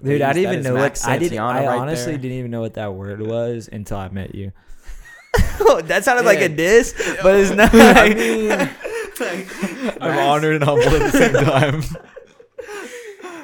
[0.04, 1.40] Dude, I didn't even know Max what I didn't.
[1.40, 2.22] I right honestly there.
[2.22, 4.52] didn't even know what that word was until I met you.
[5.84, 6.56] that sounded like a Man.
[6.56, 7.70] diss, but it's not.
[7.74, 8.52] I mean,
[10.02, 11.84] I'm honored and humbled at the same time.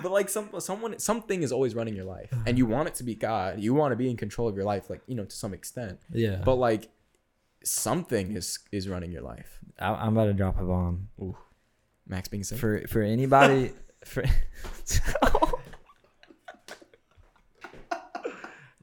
[0.03, 3.03] But like some someone something is always running your life and you want it to
[3.03, 5.35] be god you want to be in control of your life like you know to
[5.35, 6.89] some extent yeah, but like
[7.63, 11.37] something is is running your life I, I'm about to drop a bomb Ooh.
[12.07, 13.71] max being sick for for anybody.
[14.05, 14.23] for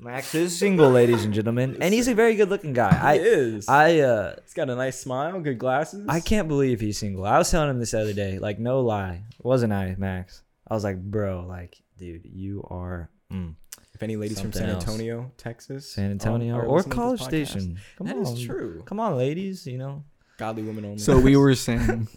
[0.02, 2.90] Max is single, ladies and gentlemen, and he's a very good-looking guy.
[2.90, 6.80] he I is I uh he's got a nice smile good glasses I can't believe
[6.80, 7.26] he's single.
[7.26, 10.42] I was telling him this the other day, like no lie, wasn't I, Max?
[10.70, 13.54] I was like, bro, like, dude, you are mm,
[13.92, 14.84] if any ladies from Something san else.
[14.84, 17.78] antonio texas San Antonio are or listening College Station.
[17.98, 19.66] Come that on, is true Come on, ladies.
[19.66, 20.04] You know,
[20.38, 22.08] godly women only So we were saying,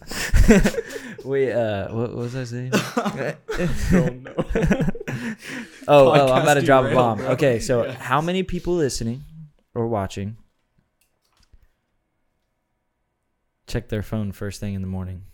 [1.24, 2.72] we uh, what, what was I saying?
[3.92, 4.34] oh no
[5.88, 7.18] oh, oh, I'm about to drop a bomb.
[7.18, 7.28] bro.
[7.30, 9.22] Okay, so how many people listening
[9.74, 10.36] or watching
[13.66, 15.24] check their phone first thing in the morning?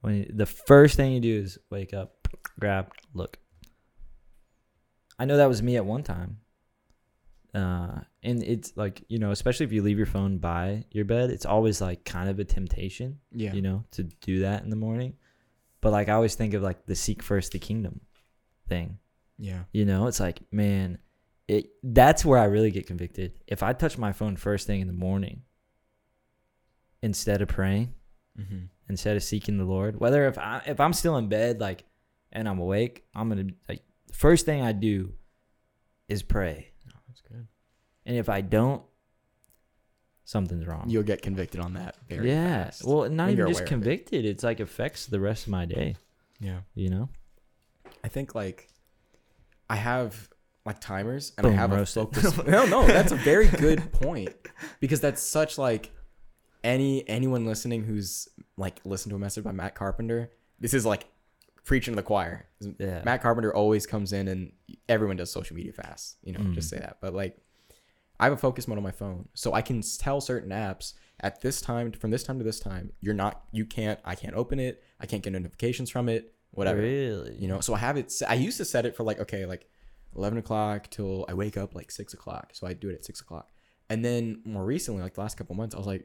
[0.00, 2.28] When you, the first thing you do is wake up,
[2.58, 3.38] grab, look.
[5.18, 6.38] I know that was me at one time.
[7.54, 11.30] Uh, and it's like you know, especially if you leave your phone by your bed,
[11.30, 14.76] it's always like kind of a temptation yeah you know, to do that in the
[14.76, 15.14] morning.
[15.80, 18.00] But like I always think of like the seek first the kingdom
[18.68, 18.98] thing.
[19.38, 20.98] yeah You know, it's like, man,
[21.48, 23.32] it that's where I really get convicted.
[23.48, 25.42] If I touch my phone first thing in the morning
[27.02, 27.94] instead of praying,
[28.38, 28.64] mm-hmm.
[28.88, 31.84] instead of seeking the Lord, whether if I if I'm still in bed like
[32.32, 35.12] and I'm awake, I'm gonna like the first thing I do
[36.08, 36.68] is pray.
[36.88, 37.46] oh, that's good
[38.04, 38.82] And if I don't,
[40.24, 40.84] something's wrong.
[40.88, 42.64] you'll get convicted on that very yeah.
[42.64, 42.84] fast.
[42.84, 43.68] Well, not when even just aware of it.
[43.68, 44.24] convicted.
[44.24, 45.96] It's like affects the rest of my day.
[46.40, 47.08] yeah You know.
[48.02, 48.68] I think like
[49.68, 50.28] I have
[50.66, 52.36] like timers and Boom, I have a focus.
[52.46, 54.34] no, no, that's a very good point
[54.80, 55.92] because that's such like
[56.64, 60.30] any anyone listening who's like listened to a message by Matt Carpenter.
[60.58, 61.06] This is like
[61.64, 62.46] preaching to the choir.
[62.78, 63.02] Yeah.
[63.04, 64.52] Matt Carpenter always comes in and
[64.88, 66.16] everyone does social media fast.
[66.22, 66.54] You know, Mm.
[66.54, 66.98] just say that.
[67.00, 67.36] But like,
[68.18, 71.40] I have a focus mode on my phone, so I can tell certain apps at
[71.40, 74.58] this time, from this time to this time, you're not, you can't, I can't open
[74.60, 77.36] it, I can't get notifications from it, whatever Really?
[77.36, 79.68] you know so i have it i used to set it for like okay like
[80.16, 83.20] 11 o'clock till i wake up like 6 o'clock so i do it at 6
[83.20, 83.52] o'clock
[83.88, 86.04] and then more recently like the last couple months i was like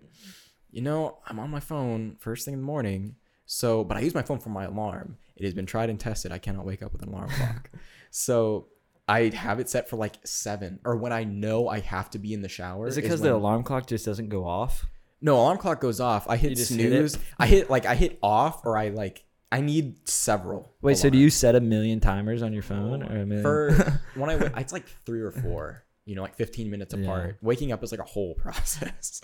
[0.75, 3.15] you know i'm on my phone first thing in the morning.
[3.45, 5.17] So but i use my phone for my alarm.
[5.35, 6.31] It has been tried and tested.
[6.31, 7.69] I cannot wake up with an alarm clock.
[8.11, 8.67] So
[9.07, 12.33] i have it set for like 7 or when i know i have to be
[12.33, 14.85] in the shower Is it because the alarm clock just doesn't go off?
[15.21, 16.27] no alarm clock goes off.
[16.29, 17.17] I hit just hit snooze.
[17.39, 21.17] I hit like i hit off or i like i need several Wait, so do
[21.17, 23.43] you set a million timers on your phone, or a million?
[23.43, 27.01] for when I it's like three or four, you know, like 15 minutes Yeah.
[27.03, 27.37] apart.
[27.41, 29.21] Waking up is like a whole process,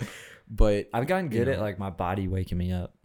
[0.50, 2.96] but I've gotten good at like my body waking me up.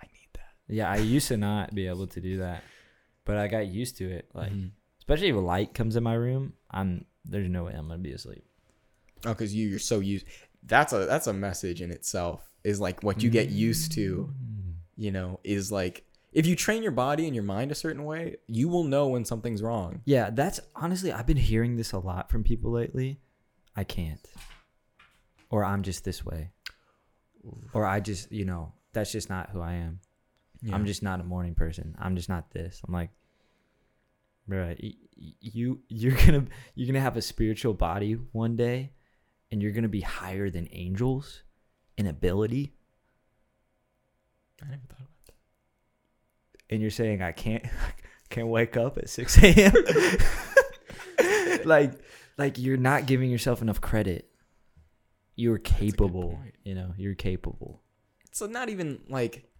[0.00, 0.74] I need that.
[0.74, 2.62] Yeah, I used to not be able to do that,
[3.24, 4.28] but I got used to it.
[4.34, 4.70] Like, Mhm.
[4.98, 8.12] especially if a light comes in my room, I'm there's no way I'm gonna be
[8.12, 8.44] asleep.
[9.26, 10.26] Oh, because you you're so used.
[10.62, 12.50] That's a that's a message in itself.
[12.64, 14.32] Is like what you get used to.
[14.96, 16.04] You know, is like
[16.34, 19.24] if you train your body and your mind a certain way, you will know when
[19.24, 20.02] something's wrong.
[20.04, 23.20] Yeah, that's honestly I've been hearing this a lot from people lately.
[23.76, 24.20] I can't,
[25.50, 26.50] or I'm just this way,
[27.72, 30.00] or I just you know that's just not who I am.
[30.72, 31.94] I'm just not a morning person.
[31.98, 32.80] I'm just not this.
[32.86, 33.10] I'm like,
[34.48, 34.74] bro,
[35.16, 38.92] you you're gonna you're gonna have a spiritual body one day,
[39.50, 41.42] and you're gonna be higher than angels
[41.96, 42.74] in ability,
[44.62, 45.08] I never thought.
[46.74, 47.64] And you're saying I can't
[48.30, 49.72] can't wake up at six a.m.
[51.64, 51.92] like
[52.36, 54.28] like you're not giving yourself enough credit.
[55.36, 56.38] You're capable.
[56.62, 57.82] You know, you're capable.
[58.32, 59.50] So not even like.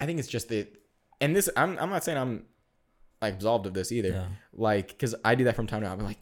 [0.00, 0.74] I think it's just that,
[1.20, 2.46] and this I'm I'm not saying I'm
[3.20, 4.08] like absolved of this either.
[4.08, 4.26] Yeah.
[4.52, 6.18] like because i do that from time to time i'm like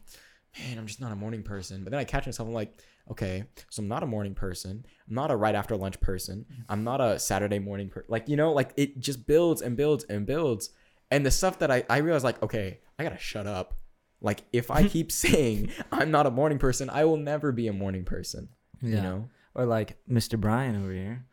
[0.58, 2.72] man i'm just not a morning person but then i catch myself i'm like
[3.10, 6.62] okay so i'm not a morning person i'm not a right after lunch person mm-hmm.
[6.68, 10.04] i'm not a saturday morning person like you know like it just builds and builds
[10.04, 10.70] and builds
[11.10, 13.74] and the stuff that i i realize like okay i gotta shut up
[14.20, 17.72] like if i keep saying i'm not a morning person i will never be a
[17.72, 18.48] morning person
[18.82, 19.02] You Yeah.
[19.02, 20.38] know, Or like Mr.
[20.40, 21.26] Brian over here.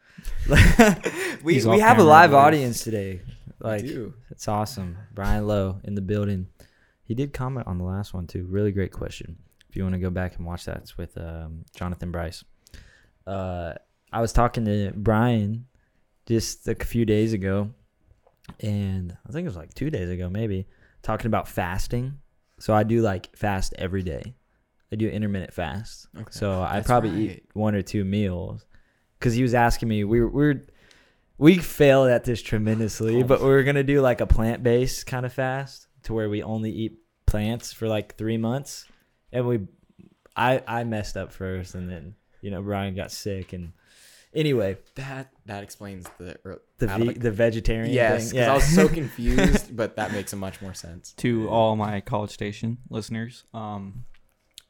[1.44, 2.38] we He's we have a live boys.
[2.38, 3.22] audience today.
[3.60, 3.86] Like
[4.32, 4.98] it's awesome.
[5.14, 6.48] Brian Lowe in the building.
[7.04, 8.46] He did comment on the last one too.
[8.50, 9.38] Really great question.
[9.78, 12.44] You want to go back and watch that, it's with um, Jonathan Bryce.
[13.28, 13.74] Uh,
[14.12, 15.68] I was talking to Brian
[16.26, 17.70] just like a few days ago,
[18.60, 20.66] and I think it was like two days ago, maybe,
[21.04, 22.18] talking about fasting.
[22.60, 24.34] So I do like fast every day.
[24.92, 26.08] I do intermittent fast.
[26.16, 26.26] Okay.
[26.32, 27.20] So I That's probably right.
[27.20, 28.66] eat one or two meals.
[29.20, 30.66] Because he was asking me, we were, we're
[31.38, 35.26] we failed at this tremendously, but we were gonna do like a plant based kind
[35.26, 36.98] of fast to where we only eat
[37.28, 38.86] plants for like three months,
[39.38, 39.60] and we,
[40.36, 43.74] I I messed up first, and then you know Brian got sick, and
[44.34, 46.38] anyway That that explains the
[46.80, 50.36] the ve- the vegetarian yes, thing, because I was so confused, but that makes a
[50.36, 51.14] much more sense.
[51.18, 54.04] To all my College Station listeners, um,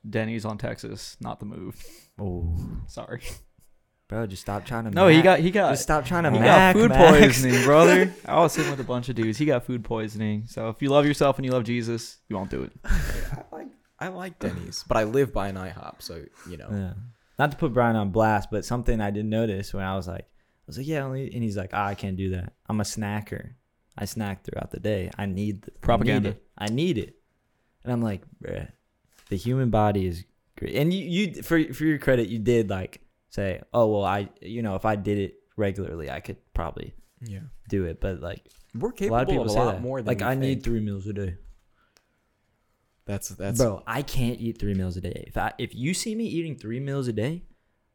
[0.09, 1.83] Denny's on Texas, not the move.
[2.19, 2.55] oh,
[2.87, 3.21] Sorry.
[4.07, 4.91] bro, just stop trying to.
[4.91, 7.19] No, he got he got Just stop trying to he mac, got food Max.
[7.19, 8.13] poisoning, brother.
[8.25, 9.37] I was sitting with a bunch of dudes.
[9.37, 10.45] He got food poisoning.
[10.47, 12.71] So if you love yourself and you love Jesus, you won't do it.
[12.85, 13.67] I like
[13.99, 16.67] I like Denny's, but I live by an IHOP, so you know.
[16.71, 16.93] Yeah.
[17.39, 20.23] Not to put Brian on blast, but something I didn't notice when I was like,
[20.23, 22.53] I was like, yeah, only, and he's like, ah, I can't do that.
[22.67, 23.51] I'm a snacker.
[23.97, 25.11] I snack throughout the day.
[25.17, 26.29] I need the, Propaganda.
[26.29, 26.43] I need it.
[26.57, 27.15] I need it.
[27.83, 28.69] And I'm like, bruh,
[29.29, 30.25] the human body is
[30.57, 30.75] great.
[30.75, 34.61] And you, you, for for your credit, you did like say, oh well, I, you
[34.61, 37.99] know, if I did it regularly, I could probably Yeah, do it.
[38.01, 39.81] But like we're capable a lot of people of a lot that.
[39.81, 41.35] more than like I need three meals a day.
[43.07, 45.23] That's that's Bro, I can't eat three meals a day.
[45.27, 47.43] If I if you see me eating three meals a day,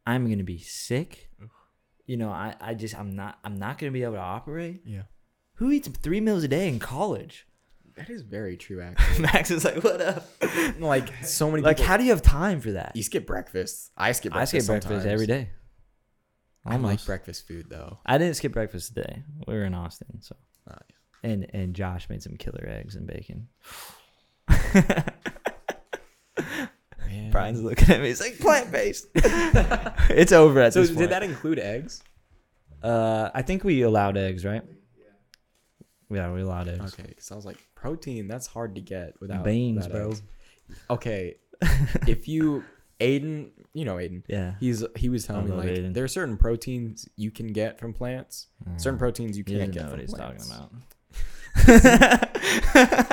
[0.07, 1.31] I'm gonna be sick.
[2.07, 4.83] You know, I, I just I'm not I'm not gonna be able to operate.
[4.85, 5.03] yeah.
[5.57, 7.47] Who eats three meals a day in college?
[7.97, 9.21] That is very true, actually.
[9.23, 10.27] Max is like, what up?
[10.81, 11.89] like so many Like, people.
[11.91, 12.97] how do you have time for that?
[12.97, 13.91] you skip breakfast?
[13.99, 14.67] I skip Breakfast I breakfast.
[14.67, 15.13] skip breakfast sometimes.
[15.13, 15.51] every day.
[16.65, 17.99] I like breakfast food though.
[18.07, 19.25] I didn't skip breakfast today.
[19.47, 20.37] We were in Austin, so
[20.71, 20.75] Oh,
[21.25, 23.49] and and Josh made some killer eggs and bacon.
[27.31, 28.09] Brian's looking at me.
[28.09, 29.07] He's like plant based.
[29.15, 30.89] it's over at this.
[30.89, 32.03] So this did that include eggs?
[32.83, 34.63] Uh, I think we allowed eggs, right?
[36.11, 36.93] Yeah, we allowed eggs.
[36.95, 38.29] Okay, because I was like, protein.
[38.29, 40.09] That's hard to get without Beans, without bro.
[40.11, 40.23] eggs.
[40.91, 41.37] Okay,
[42.07, 42.65] if you
[43.01, 44.23] Aiden, you know Aiden.
[44.29, 44.55] Yeah.
[44.61, 45.95] He's he was telling I me love like Aiden.
[45.95, 49.75] there are certain proteins you can get from plants, certain proteins you He can't doesn't
[49.75, 50.49] get know from what he's plants.
[50.49, 50.83] talking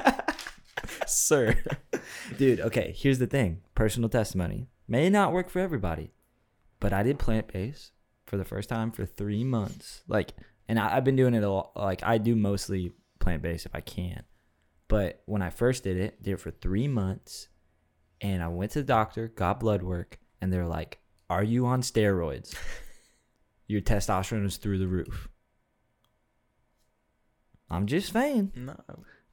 [0.03, 0.15] about.
[1.09, 1.57] Sir,
[2.37, 3.61] Dude, okay, here's the thing.
[3.75, 4.67] Personal testimony.
[4.87, 6.11] May not work for everybody,
[6.79, 7.91] but I did plant based
[8.25, 10.03] for the first time for three months.
[10.07, 10.33] Like,
[10.67, 11.71] and I, I've been doing it a lot.
[11.75, 14.23] Like, I do mostly plant based if I can.
[14.87, 17.47] But when I first did it, did it for three months,
[18.21, 20.99] and I went to the doctor, got blood work, and they're like,
[21.29, 22.55] Are you on steroids?
[23.67, 25.29] Your testosterone is through the roof.
[27.69, 28.51] I'm just saying.
[28.55, 28.75] no,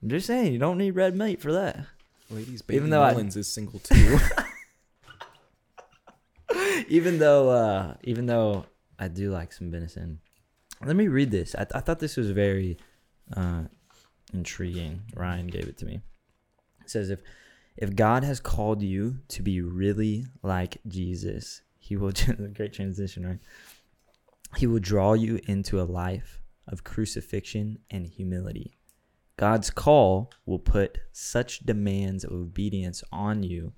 [0.02, 1.78] I'm just saying, you don't need red meat for that.
[2.30, 4.18] ladies, baby Even though I- Mullens is single too.
[6.88, 8.66] even though uh even though
[8.98, 10.20] I do like some venison.
[10.84, 11.54] Let me read this.
[11.54, 12.76] I, I thought this was very
[13.36, 13.64] uh
[14.32, 15.02] intriguing.
[15.14, 16.00] Ryan gave it to me.
[16.82, 17.20] It says if
[17.76, 22.12] if God has called you to be really like Jesus, he will
[22.54, 23.38] great transition, right?
[24.56, 28.75] He will draw you into a life of crucifixion and humility.
[29.36, 33.72] God's call will put such demands of obedience on you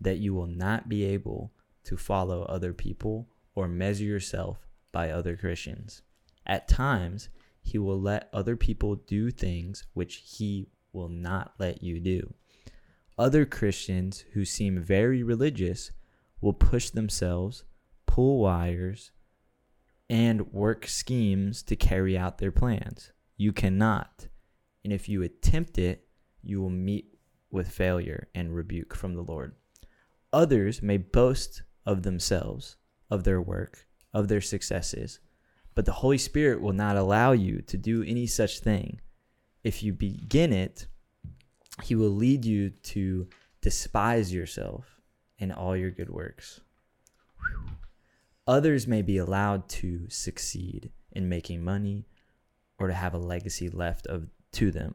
[0.00, 1.52] that you will not be able
[1.84, 6.02] to follow other people or measure yourself by other Christians.
[6.46, 7.28] At times,
[7.62, 12.34] he will let other people do things which he will not let you do.
[13.18, 15.92] Other Christians who seem very religious
[16.40, 17.64] will push themselves,
[18.06, 19.12] pull wires,
[20.08, 23.12] and work schemes to carry out their plans.
[23.36, 24.28] You cannot.
[24.84, 26.06] And if you attempt it,
[26.42, 27.18] you will meet
[27.50, 29.54] with failure and rebuke from the Lord.
[30.32, 32.76] Others may boast of themselves,
[33.10, 35.20] of their work, of their successes,
[35.74, 39.00] but the Holy Spirit will not allow you to do any such thing.
[39.62, 40.86] If you begin it,
[41.82, 43.28] He will lead you to
[43.60, 45.00] despise yourself
[45.38, 46.60] and all your good works.
[48.46, 52.06] Others may be allowed to succeed in making money
[52.78, 54.94] or to have a legacy left of to them,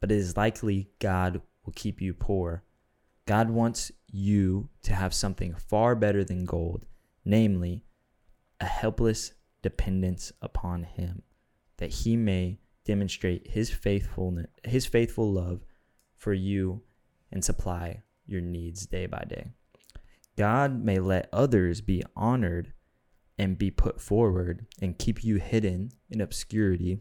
[0.00, 2.62] but it is likely God will keep you poor.
[3.26, 6.86] God wants you to have something far better than gold,
[7.24, 7.84] namely
[8.60, 9.32] a helpless
[9.62, 11.22] dependence upon him,
[11.76, 15.60] that he may demonstrate his faithfulness his faithful love
[16.16, 16.80] for you
[17.30, 19.48] and supply your needs day by day.
[20.36, 22.72] God may let others be honored
[23.38, 26.98] and be put forward and keep you hidden in obscurity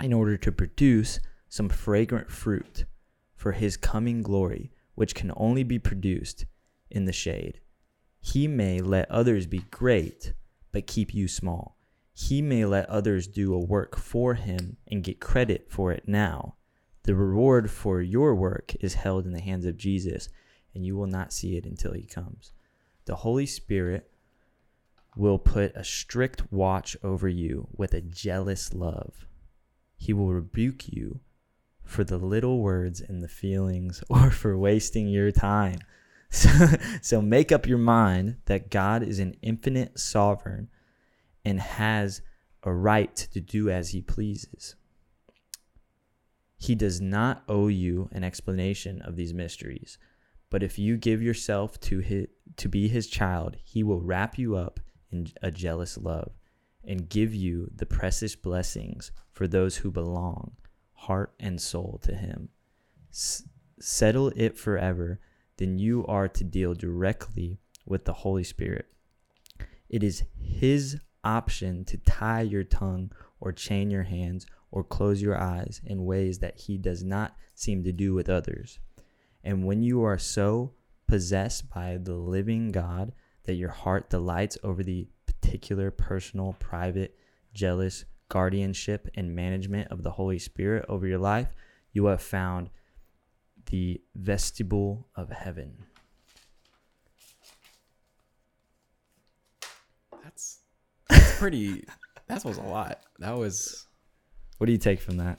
[0.00, 1.20] in order to produce
[1.52, 2.86] some fragrant fruit
[3.36, 6.46] for his coming glory, which can only be produced
[6.90, 7.60] in the shade.
[8.22, 10.32] He may let others be great,
[10.72, 11.76] but keep you small.
[12.14, 16.54] He may let others do a work for him and get credit for it now.
[17.02, 20.30] The reward for your work is held in the hands of Jesus,
[20.74, 22.52] and you will not see it until he comes.
[23.04, 24.10] The Holy Spirit
[25.16, 29.26] will put a strict watch over you with a jealous love.
[29.98, 31.20] He will rebuke you
[31.92, 35.78] for the little words and the feelings or for wasting your time.
[36.30, 36.50] So,
[37.02, 40.68] so make up your mind that God is an infinite sovereign
[41.44, 42.22] and has
[42.62, 44.76] a right to do as he pleases.
[46.56, 49.98] He does not owe you an explanation of these mysteries,
[50.48, 54.54] but if you give yourself to his, to be his child, he will wrap you
[54.54, 54.78] up
[55.10, 56.30] in a jealous love
[56.84, 60.52] and give you the precious blessings for those who belong,
[61.02, 62.48] heart and soul, to him.
[63.10, 63.44] S-
[63.80, 65.20] settle it forever,
[65.56, 68.86] then you are to deal directly with the Holy Spirit.
[69.88, 73.10] It is his option to tie your tongue
[73.40, 77.82] or chain your hands or close your eyes in ways that he does not seem
[77.84, 78.78] to do with others.
[79.44, 80.72] And when you are so
[81.08, 83.12] possessed by the living God
[83.44, 87.18] that your heart delights over the particular, personal, private,
[87.52, 91.48] jealous guardianship and management of the Holy Spirit over your life,
[91.92, 92.70] you have found
[93.66, 95.84] the vestibule of heaven.
[100.24, 100.60] That's
[101.10, 101.84] that's pretty.
[102.28, 103.00] that was a lot.
[103.18, 103.86] That was
[104.56, 105.38] What do you take from that?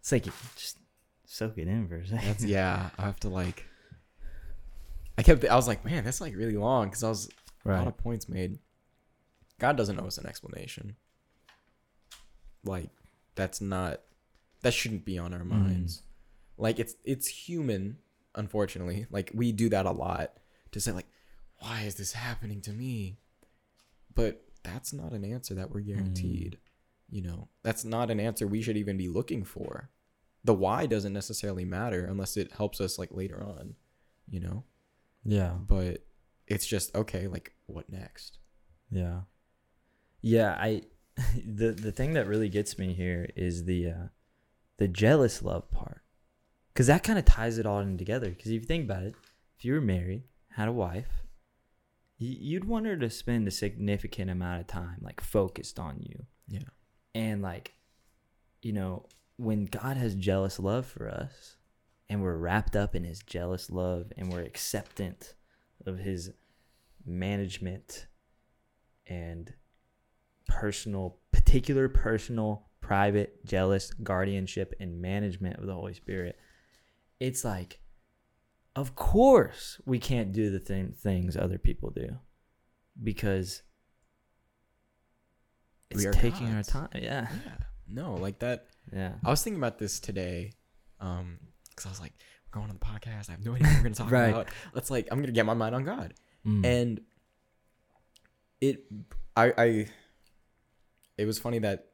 [0.00, 0.78] It's like you just
[1.24, 2.26] soak it in for a second.
[2.26, 2.90] that's yeah.
[2.98, 3.64] I have to like.
[5.16, 5.44] I kept.
[5.44, 7.28] I was like, man, that's like really long because I was
[7.64, 8.58] a lot of points made.
[9.60, 10.96] God doesn't owe us an explanation.
[12.64, 12.90] Like,
[13.34, 14.00] that's not.
[14.62, 15.46] That shouldn't be on our mm.
[15.48, 16.02] minds.
[16.56, 17.98] Like it's it's human,
[18.34, 19.06] unfortunately.
[19.10, 20.34] Like we do that a lot
[20.70, 21.08] to say like,
[21.58, 23.18] why is this happening to me?
[24.14, 26.58] But that's not an answer that we're guaranteed.
[26.60, 27.14] Mm.
[27.16, 29.90] You know, that's not an answer we should even be looking for.
[30.44, 33.74] The why doesn't necessarily matter unless it helps us like later on,
[34.28, 34.64] you know?
[35.24, 35.52] Yeah.
[35.66, 36.04] But
[36.46, 38.38] it's just okay, like what next?
[38.90, 39.20] Yeah.
[40.20, 40.82] Yeah, I
[41.46, 44.06] the the thing that really gets me here is the uh
[44.78, 46.02] the jealous love part.
[46.74, 49.14] Cuz that kind of ties it all in together cuz if you think about it,
[49.56, 51.24] if you were married, had a wife,
[52.18, 56.26] you'd want her to spend a significant amount of time like focused on you.
[56.48, 56.70] Yeah.
[57.14, 57.74] And like
[58.62, 59.06] you know,
[59.36, 61.56] when God has jealous love for us
[62.08, 65.34] and we're wrapped up in his jealous love and we're acceptant
[65.84, 66.32] of his
[67.04, 68.06] management
[69.06, 69.54] and
[70.60, 76.36] personal particular personal private jealous guardianship and management of the holy spirit
[77.20, 77.78] it's like
[78.76, 82.08] of course we can't do the thing, things other people do
[83.02, 83.62] because
[85.90, 87.56] it's We are taking our time yeah Yeah.
[87.88, 90.52] No, like that yeah I was thinking about this today,
[91.00, 91.38] um,
[91.68, 92.12] because I was like,
[92.46, 93.28] we're going on the podcast.
[93.28, 94.28] I have no idea what we're gonna talk Right.
[94.30, 94.48] about.
[94.74, 96.14] Let's like, I'm gonna get my mind on God,
[96.46, 96.64] Mm.
[96.66, 97.00] and
[98.60, 98.84] it,
[99.36, 99.86] I, I,
[101.18, 101.86] it was funny that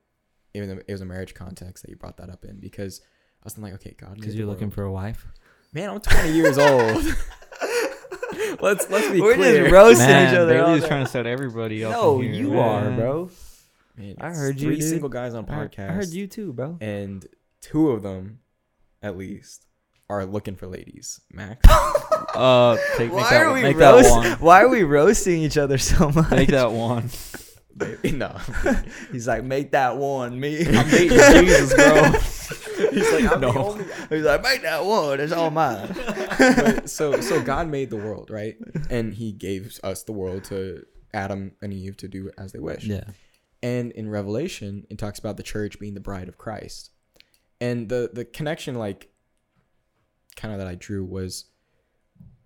[0.55, 3.01] even though it was a marriage context that you brought that up in because
[3.43, 4.75] I was like, okay, God, because you're the looking world.
[4.75, 5.27] for a wife
[5.73, 5.91] man.
[5.91, 7.05] I'm 20 years old.
[8.61, 9.63] let's let's be We're clear.
[9.63, 10.89] just roasting Man, each other all Bailey's day.
[10.89, 11.93] trying to set everybody up.
[11.93, 13.31] no here, you are bro
[13.97, 14.89] Man, I it's heard you, Three dude.
[14.89, 15.91] single guys on podcast.
[15.91, 17.27] I heard you too bro and
[17.61, 18.39] two of them,
[19.03, 19.67] at least,
[20.09, 21.21] are looking for ladies.
[21.33, 21.61] Max.
[22.35, 24.31] Uh, take, make why that, are we make that roast- one.
[24.39, 27.09] why are we roasting each other so much Make that one.
[28.13, 28.37] no.
[29.13, 32.13] he's like make that one me I'm dating Jesus, bro.
[32.93, 33.53] He's like, I'm No.
[33.53, 33.85] the only.
[34.09, 35.89] he's like make that one it's all mine
[36.39, 38.57] But so so God made the world, right?
[38.89, 42.85] And He gave us the world to Adam and Eve to do as they wish.
[42.85, 43.05] yeah
[43.63, 46.91] And in Revelation, it talks about the church being the bride of Christ.
[47.61, 49.09] And the the connection, like,
[50.37, 51.47] kind of that I drew was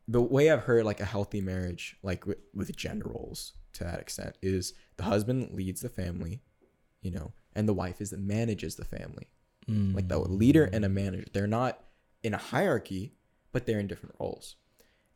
[0.08, 4.00] the way I've heard like a healthy marriage, like with, with gender roles to that
[4.00, 4.72] extent, is
[5.02, 6.40] the husband leads the family,
[7.00, 9.28] you know, and the wife is that manages the family.
[9.68, 11.24] Like the leader and a manager.
[11.32, 11.78] They're not
[12.24, 13.14] in a hierarchy,
[13.52, 14.56] but they're in different roles.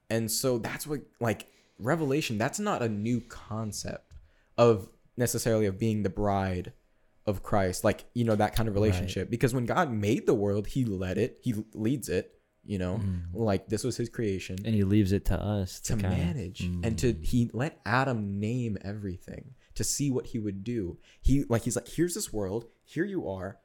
[0.08, 1.46] And so that's what like
[1.80, 4.12] revelation, that's not a new concept
[4.56, 6.72] of necessarily of being the bride
[7.26, 9.30] of Christ, like, you know, that kind of relationship.
[9.30, 12.32] Because when God made the world, he led it, he leads it,
[12.68, 13.20] You know, Mm.
[13.32, 16.98] like this was his creation And he leaves it to us to kinda- manage and
[16.98, 17.24] to Mm.
[17.24, 20.98] he let Adam name everything to see what he would do.
[21.22, 23.58] He like he's like, here's this world, here you are,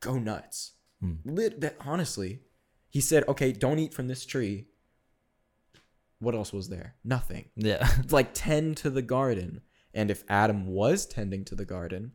[0.00, 0.72] go nuts.
[1.02, 1.18] Mm.
[1.24, 2.40] Lit that honestly,
[2.90, 4.66] he said, okay, don't eat from this tree.
[6.18, 6.94] What else was there?
[7.04, 7.46] Nothing.
[7.56, 7.88] Yeah.
[8.10, 9.60] Like tend to the garden.
[9.92, 12.12] And if Adam was tending to the garden,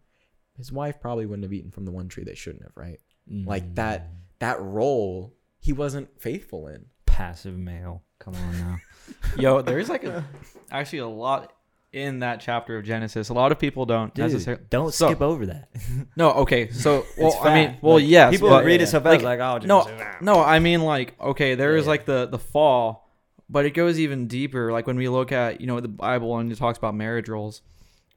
[0.57, 2.99] his wife probably wouldn't have eaten from the one tree they shouldn't have, right?
[3.31, 4.15] Like that Mm.
[4.39, 6.85] that role he wasn't faithful in.
[7.05, 8.03] passive male.
[8.17, 8.77] Come on now.
[9.37, 10.25] Yo, there's like a
[10.71, 11.53] actually a lot
[11.91, 13.29] in that chapter of Genesis.
[13.29, 14.63] A lot of people don't Dude, necessarily.
[14.69, 15.69] don't So- skip over that.
[16.15, 16.69] No, okay.
[16.71, 18.83] So, well, I mean, well, Like, yes, People but read yeah.
[18.83, 20.41] it so like, fast, like, oh, no, just- no.
[20.43, 21.89] I mean, like, okay, there is Yeah.
[21.89, 23.09] like the the fall,
[23.49, 24.71] but it goes even deeper.
[24.71, 27.61] Like when we look at you know the Bible and it talks about marriage roles,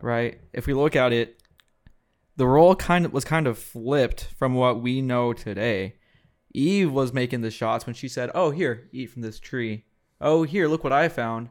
[0.00, 0.38] right?
[0.52, 1.40] If we look at it,
[2.36, 5.94] the role kind of was kind of flipped from what we know today.
[6.54, 9.84] Eve was making the shots when she said, "Oh, here, eat from this tree.
[10.20, 11.48] Oh, here, look what I found,"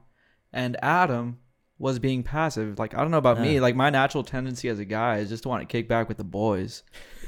[0.54, 1.40] and Adam
[1.82, 2.78] was being passive.
[2.78, 5.44] Like I don't know about me, like my natural tendency as a guy is just
[5.44, 6.84] to want to kick back with the boys.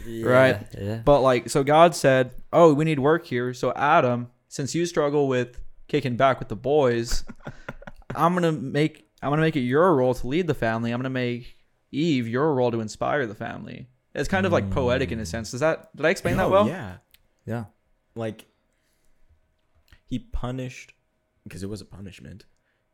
[0.05, 0.67] Yeah, Right.
[0.79, 1.01] Yeah.
[1.03, 5.27] But like, so God said, "Oh, we need work here." So Adam, since you struggle
[5.27, 7.25] with kicking back with the boys,
[8.15, 10.91] I'm gonna make I'm gonna make it your role to lead the family.
[10.91, 11.57] I'm gonna make
[11.91, 13.87] Eve your role to inspire the family.
[14.13, 15.49] It's kind of like poetic in a sense.
[15.49, 16.67] Does that did I explain that oh, well?
[16.67, 16.97] Yeah.
[17.47, 17.65] yeah.
[18.13, 18.45] like
[20.05, 20.93] he punished
[21.43, 22.45] because it was a punishment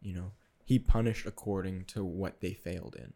[0.01, 0.31] you know
[0.69, 3.11] he punished according to what they failed in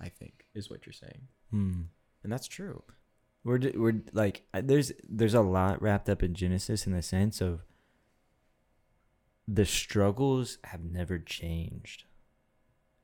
[0.00, 1.82] i think is what you're saying Hmm.
[2.22, 2.82] and that's true
[3.44, 7.60] We're we're like there's there's a lot wrapped up in Genesis in the sense of
[9.46, 12.04] the struggles have never changed.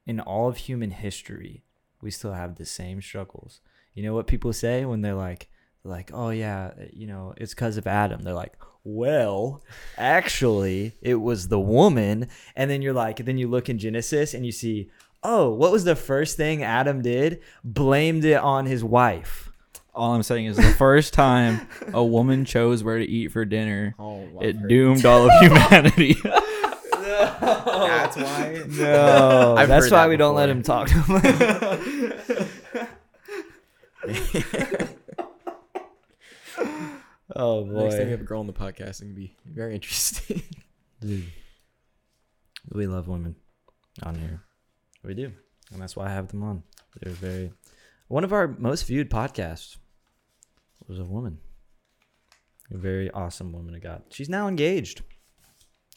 [0.06, 1.64] In all of human history,
[2.02, 3.60] we still have the same struggles.
[3.94, 5.48] You know what people say when they're like
[5.84, 8.54] like, "Oh yeah, you know, it's cuz of Adam." They're like,
[8.84, 9.62] "Well,
[9.98, 14.44] actually, it was the woman." And then you're like, then you look in Genesis and
[14.46, 14.90] you see,
[15.22, 17.40] "Oh, what was the first thing Adam did?
[17.62, 19.50] Blamed it on his wife."
[19.94, 23.94] All I'm saying is the first time a woman chose where to eat for dinner,
[23.98, 26.16] oh it doomed all of humanity.
[26.94, 31.20] that's why No, I've that's why that we don't let him talk to him.
[37.36, 37.82] Oh boy.
[37.84, 40.42] next time we have a girl on the podcast it's gonna be very interesting
[41.00, 41.24] Dude.
[42.72, 43.36] we love women
[44.02, 44.42] on here.
[45.02, 45.32] We do,
[45.72, 46.62] and that's why I have them on.
[47.00, 47.52] They're very.
[48.08, 49.76] One of our most viewed podcasts
[50.88, 51.38] was a woman,
[52.72, 54.02] a very awesome woman of God.
[54.10, 55.02] She's now engaged.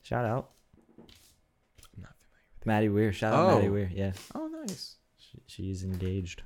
[0.03, 0.49] Shout out,
[0.99, 1.05] I'm
[2.03, 2.13] not
[2.61, 3.13] familiar Maddie Weir.
[3.13, 3.71] Shout out, Maddie Oh.
[3.71, 3.89] Weir.
[3.93, 4.11] Yeah.
[4.35, 6.41] oh nice She, she's engaged.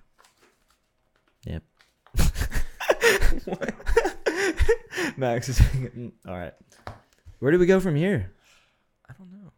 [1.46, 1.64] Yep.
[5.18, 6.54] Max is "Mm, all right.
[7.40, 8.32] Where do we go from here?
[9.10, 9.52] i don't know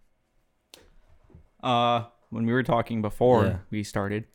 [1.69, 3.57] uh, when we were talking before Yeah.
[3.69, 4.25] we started,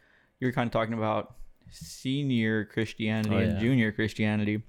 [0.40, 1.34] you were kind of talking about
[1.70, 4.62] senior Christianity Oh, and junior Christianity.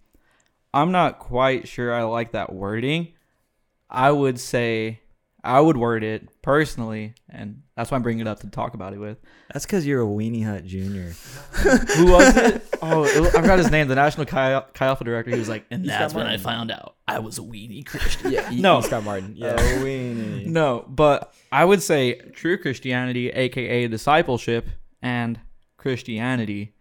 [0.74, 3.14] I'm not quite sure I like that wording.
[3.90, 5.02] I would say
[5.44, 8.94] I would word it personally, and that's why I'm bringing it up to talk about
[8.94, 9.18] it with.
[9.54, 11.14] That's because you're a weenie hut junior.
[11.96, 12.62] Who was it?
[12.82, 13.88] Oh, it, I forgot his name.
[13.88, 15.32] The National Chi, Chi Alpha director.
[15.32, 18.32] He was like, and that's when I found out I was a weenie Christian.
[18.32, 18.82] yeah No.
[18.82, 20.46] scott martin yeah A weenie.
[20.46, 24.68] No, but I would say true Christianity, aka discipleship,
[25.02, 25.40] and
[25.78, 26.74] Christianity.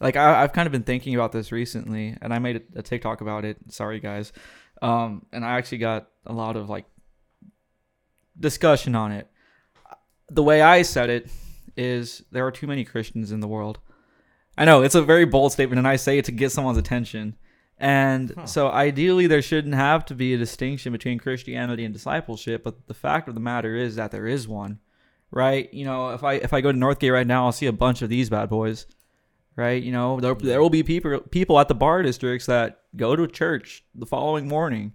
[0.00, 2.82] Like I, I've kind of been thinking about this recently, and I made a, a
[2.82, 3.56] TikTok about it.
[3.68, 4.32] Sorry, guys.
[4.82, 6.84] Um, and I actually got a lot of like
[8.38, 9.28] discussion on it.
[10.30, 11.30] The way I said it
[11.76, 13.78] is there are too many Christians in the world.
[14.56, 17.36] I know it's a very bold statement, and I say it to get someone's attention.
[17.78, 18.46] And Huh.
[18.46, 22.62] so, ideally, there shouldn't have to be a distinction between Christianity and discipleship.
[22.62, 24.78] But the fact of the matter is that there is one,
[25.30, 25.72] right?
[25.72, 28.02] You know, if I if I go to Northgate right now, I'll see a bunch
[28.02, 28.86] of these bad boys,
[29.56, 29.82] right?
[29.82, 33.26] You know, there, there will be people people at the bar districts that go to
[33.26, 34.92] church the following morning,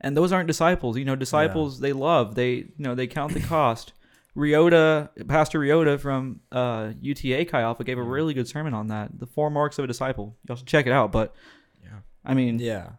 [0.00, 0.96] and those aren't disciples.
[0.96, 3.92] You know, disciples they love they you know they count the cost.
[4.36, 9.18] Riota, Pastor Riota from uh, UTA Chi Alpha gave a really good sermon on that.
[9.18, 10.36] The four marks of a disciple.
[10.46, 11.10] Y'all should check it out.
[11.10, 11.34] But
[11.82, 12.90] yeah I mean, Yeah.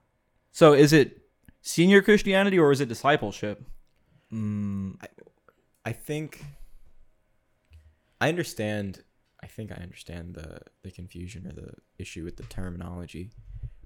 [0.52, 1.22] so is it
[1.61, 3.64] senior Christianity or is it discipleship?
[4.32, 4.95] Mm,
[5.86, 6.44] I think
[8.19, 9.03] I understand.
[9.44, 13.32] I think I understand the the confusion or the issue with the terminology.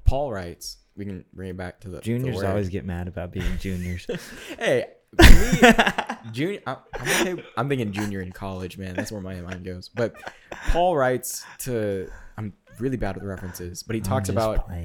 [0.04, 0.78] Paul writes.
[0.98, 2.46] We can bring it back to the the juniors word.
[2.46, 4.08] always get mad about being juniors.
[4.60, 4.86] Hey,
[5.18, 5.26] me,
[6.32, 6.62] junior.
[6.66, 7.44] I- I'm okay.
[7.58, 8.96] I'm thinking junior in college, man.
[8.96, 9.90] That's where my mind goes.
[9.90, 10.16] But
[10.70, 12.10] Paul writes to.
[12.38, 14.70] I'm really bad with the references, but he talks about.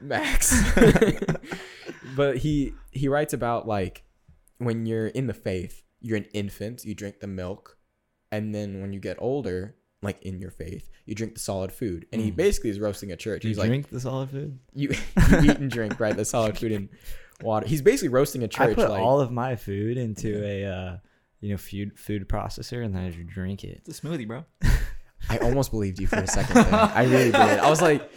[0.00, 0.54] Max.
[2.16, 4.04] but he he writes about like
[4.58, 7.76] when you're in the faith, you're an infant, you drink the milk,
[8.32, 12.06] and then when you get older, like in your faith, you drink the solid food.
[12.12, 12.36] And he Mm.
[12.36, 13.44] basically is roasting a church.
[13.44, 14.58] You He's like drink the solid food?
[14.74, 14.88] you,
[15.30, 16.16] you eat and drink, right?
[16.16, 16.88] The solid food and
[17.42, 17.66] water.
[17.66, 20.96] He's basically roasting a church I put like all of my food into a uh,
[21.40, 23.82] you know food food processor and then I just drink it.
[23.86, 24.44] It's a smoothie, bro.
[25.28, 26.74] I almost believed you for a second there.
[26.74, 27.34] I really did.
[27.34, 28.10] I was like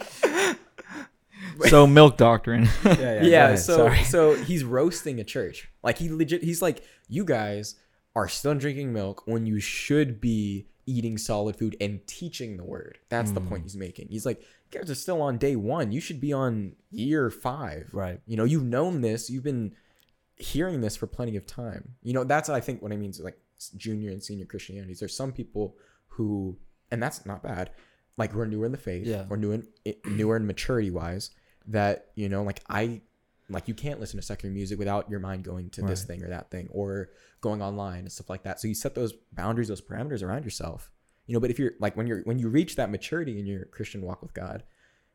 [1.66, 2.68] so milk doctrine.
[2.84, 5.68] Yeah, yeah, so so he's roasting a church.
[5.82, 7.76] Like he legit he's like, you guys
[8.16, 12.98] are still drinking milk when you should be eating solid food and teaching the word.
[13.08, 13.66] That's the point Mm.
[13.66, 14.08] he's making.
[14.08, 15.92] He's like, you guys are still on day one.
[15.92, 17.88] You should be on year five.
[17.92, 18.20] right.
[18.26, 19.74] You know, you've known this, you've been
[20.36, 21.94] hearing this for plenty of time.
[22.02, 23.38] You know, that's I think what I mean is like
[23.76, 24.98] junior and senior Christianities.
[25.00, 25.76] There's some people
[26.08, 26.58] who
[26.90, 27.70] and that's not bad,
[28.16, 29.26] like who are newer in the faith Yeah.
[29.30, 31.30] or newer in, newer in maturity wise,
[31.68, 33.00] that, you know, like I
[33.50, 36.28] like you can't listen to secular music without your mind going to this thing or
[36.28, 37.10] that thing or
[37.42, 38.58] going online and stuff like that.
[38.60, 40.90] So you set those boundaries, those parameters around yourself.
[41.26, 43.64] You know, but if you're like when you're when you reach that maturity in your
[43.66, 44.62] Christian walk with God,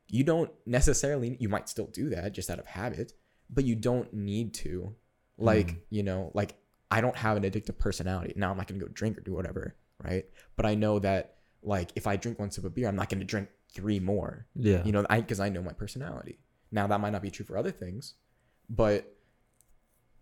[0.07, 3.13] you don't necessarily you might still do that just out of habit,
[3.49, 4.95] but you don't need to.
[5.37, 5.77] Like, Mm.
[5.89, 6.55] you know, like
[6.91, 8.33] I don't have an addictive personality.
[8.35, 10.25] Now I'm not gonna go drink or do whatever, right?
[10.55, 13.23] But I know that like if I drink one sip of beer, I'm not gonna
[13.23, 14.83] drink three more Yeah.
[14.83, 16.39] you know i because i know my personality
[16.71, 18.15] now that might not be true for other things
[18.69, 19.15] but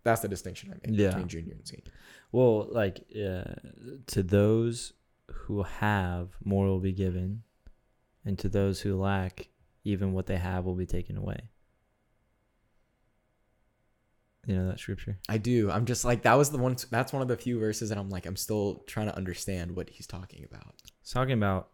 [0.04, 1.08] that's the distinction i make Yeah.
[1.08, 1.84] between junior and senior
[2.32, 3.54] Well, like uh,
[4.08, 4.92] to those
[5.30, 7.42] who have, more will be given,
[8.24, 9.48] and to those who lack,
[9.84, 11.48] even what they have will be taken away.
[14.46, 15.18] You know that scripture.
[15.28, 17.90] i do i'm just like that was the one that's one of the few verses
[17.90, 21.68] that i'm like i'm still trying to understand what he's talking about He's talking about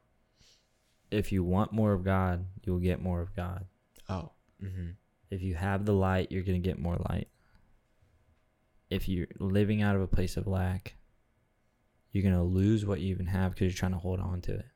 [1.10, 3.66] if you want more of God, you'll get more of God.
[4.08, 4.30] oh
[4.62, 4.90] mm-hmm.
[5.30, 7.28] If you have the light, you're gonna get more light.
[8.90, 10.94] If you're living out of a place of lack,
[12.12, 14.66] you're gonna lose what you even have because you're trying to hold on to it.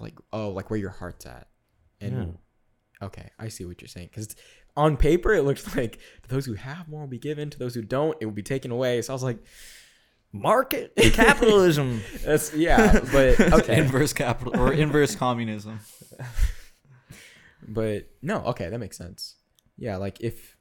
[0.00, 1.46] like oh like where your heart's at
[2.00, 2.16] and
[3.00, 3.06] Yeah.
[3.06, 4.34] okay i see what you're saying because
[4.76, 7.74] on paper it looks like to those who have more will be given to those
[7.74, 9.38] who don't it will be taken away so i was like
[10.34, 12.00] Market capitalism.
[12.24, 15.78] that's yeah but okay inverse capital or inverse communism.
[17.66, 19.36] But no, okay, that makes sense.
[19.76, 20.56] Yeah, like if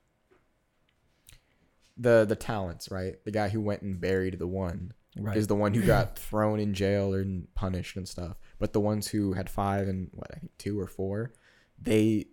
[1.98, 3.16] the the talents, right?
[3.26, 5.38] The guy who went and buried the one right.
[5.38, 8.38] is the one who got thrown in jail and punished and stuff.
[8.60, 11.34] But the ones who had five and what I think two or four,
[11.82, 12.26] they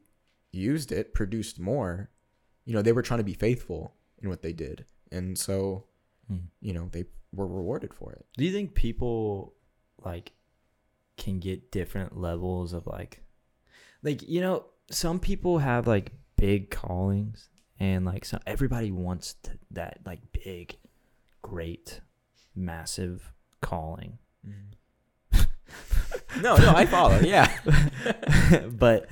[0.53, 2.11] used it, produced more.
[2.65, 5.85] You know, they were trying to be faithful in what they did, and so
[6.29, 6.49] Hmm.
[6.61, 8.27] you know they were rewarded for it.
[8.37, 9.55] Do you think people
[10.05, 10.33] like
[11.17, 13.23] can get different levels of like
[14.03, 17.49] like you know some people have like big callings
[17.81, 20.77] and like so everybody wants to, that like big
[21.43, 22.01] great
[22.55, 24.19] massive calling.
[26.43, 27.19] No, no, I follow.
[27.21, 27.51] Yeah,
[28.71, 29.09] but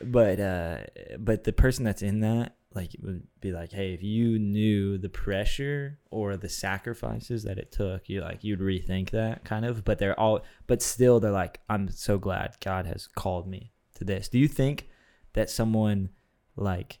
[0.00, 0.78] but uh
[1.18, 5.08] but the person that's in that like would be like hey if you knew the
[5.08, 9.84] pressure or the sacrifices that it took you like you'd rethink that kind of.
[9.84, 14.04] But they're all but still they're like i'm so glad god has called me to
[14.04, 14.88] this do you think
[15.34, 16.08] that someone
[16.56, 16.98] like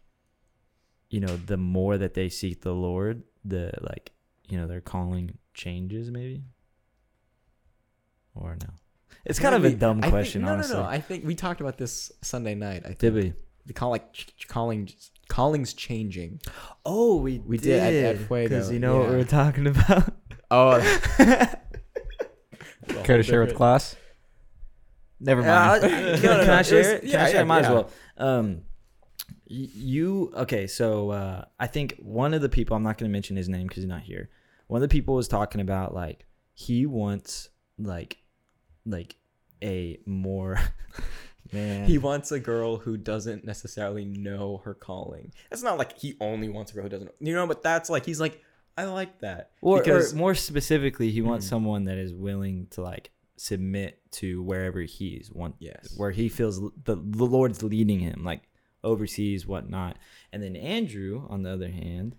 [1.10, 4.12] you know the more that they seek the lord the like
[4.48, 6.42] you know their calling changes maybe
[8.34, 8.68] or no
[9.24, 9.78] it's kind of a Maybe.
[9.80, 10.88] dumb I think- question no, honestly no, no.
[10.88, 12.82] I think we talked about this Sunday night.
[12.84, 12.98] I think.
[13.00, 13.32] did we
[13.66, 14.88] the call like ch- ch- calling
[15.28, 16.40] callings changing.
[16.86, 19.18] Oh, we We did at- at Fuego, because you know what we yeah.
[19.18, 20.12] were talking about.
[20.50, 20.78] Oh,
[23.04, 23.96] Care to share with class?
[25.20, 25.84] Never mind.
[25.84, 27.00] Uh, can, can I share it?
[27.02, 27.34] Can Yeah, I share?
[27.40, 27.44] yeah.
[27.44, 27.66] Might yeah.
[27.66, 27.90] as well.
[28.18, 28.62] Um,
[29.46, 30.66] you okay?
[30.66, 33.66] So uh, I think one of the people I'm not going to mention his name
[33.66, 34.28] because he's not here.
[34.66, 38.18] One of the people was talking about like he wants like
[38.84, 39.16] like
[39.62, 40.58] a more
[41.52, 41.86] man.
[41.86, 45.32] he wants a girl who doesn't necessarily know her calling.
[45.50, 47.46] It's not like he only wants a girl who doesn't, you know.
[47.46, 48.42] But that's like he's like,
[48.76, 51.50] I like that or, because or more specifically, he wants Mhm.
[51.50, 56.60] someone that is willing to like submit to wherever he's want yes, where he feels
[56.60, 58.42] the, the Lord's leading him, like
[58.84, 59.96] overseas, whatnot.
[60.32, 62.16] And then Andrew, on the other hand,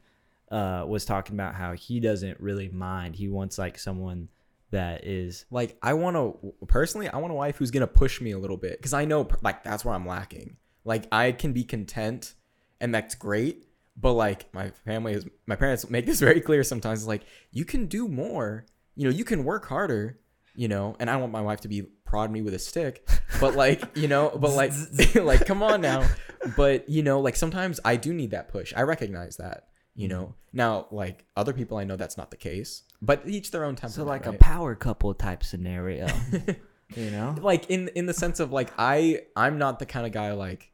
[0.52, 3.16] uh, was talking about how he doesn't really mind.
[3.16, 4.30] He wants like someone
[4.72, 8.32] that is like I want to personally, I want a wife who's gonna push me
[8.32, 10.58] a little bit because I know like that's where I'm lacking.
[10.86, 12.36] Like I can be content,
[12.80, 13.66] and that's great.
[13.98, 17.00] But like my family is, my parents make this very clear sometimes.
[17.00, 18.66] It's like you can do more.
[18.96, 20.20] You know, you can work harder.
[20.56, 23.08] You know, and I don't want my wife to be prod me with a stick,
[23.40, 24.72] but like you know, but like
[25.16, 26.08] like come on now.
[26.56, 28.74] But you know, like sometimes I do need that push.
[28.76, 29.66] I recognize that.
[29.96, 30.18] You Mm-hmm.
[30.18, 33.76] know, now like other people, I know that's not the case, but each their own
[33.76, 33.96] temperament.
[33.96, 36.08] So like a power couple type scenario,
[36.96, 37.36] you know?
[37.42, 40.72] like in in the sense of like I I'm not the kind of guy like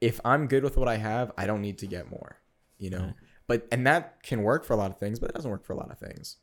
[0.00, 2.40] if I'm good with what I have, I don't need to get more,
[2.78, 2.98] you know.
[3.04, 3.14] Right.
[3.46, 5.72] But and that can work for a lot of things, but it doesn't work for
[5.72, 6.36] a lot of things.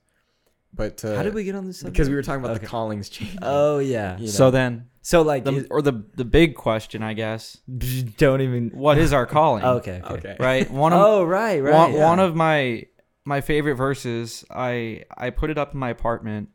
[0.73, 1.84] But uh, How did we get on this?
[1.84, 2.61] Because we were talking about Okay.
[2.64, 3.38] the callings change.
[3.41, 4.18] Oh yeah.
[4.18, 4.31] You know?
[4.31, 7.57] So then, So like, the, is- or the the big question, I guess,
[8.18, 8.69] don't even.
[8.69, 9.64] what is our calling?
[9.77, 10.02] Okay.
[10.03, 10.14] Okay.
[10.14, 10.35] okay.
[10.39, 10.69] Right.
[10.72, 11.73] One of Oh right, right.
[11.73, 12.07] one, yeah.
[12.07, 12.85] one of my
[13.26, 14.45] my favorite verses.
[14.49, 16.49] I I put it up in my apartment.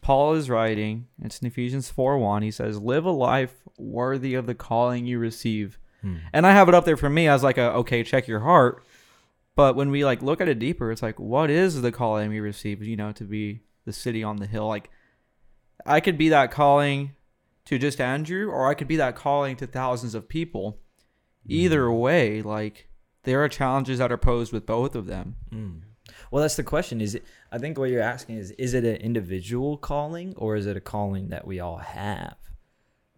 [0.00, 1.06] Paul is writing.
[1.22, 2.42] It's in Ephesians four one.
[2.42, 6.16] He says, "Live a life worthy of the calling you receive." Hmm.
[6.32, 8.82] And I have it up there for me as like a okay, check your heart.
[9.54, 12.40] But when we like look at it deeper, it's like, what is the calling we
[12.40, 12.82] receive?
[12.82, 14.66] You know, to be the city on the hill.
[14.66, 14.90] Like,
[15.84, 17.12] I could be that calling
[17.66, 20.78] to just Andrew, or I could be that calling to thousands of people.
[21.46, 22.88] Either way, like
[23.24, 25.36] there are challenges that are posed with both of them.
[25.52, 25.82] Mm.
[26.30, 27.00] Well, that's the question.
[27.00, 27.24] Is it?
[27.50, 30.80] I think what you're asking is: Is it an individual calling, or is it a
[30.80, 32.36] calling that we all have?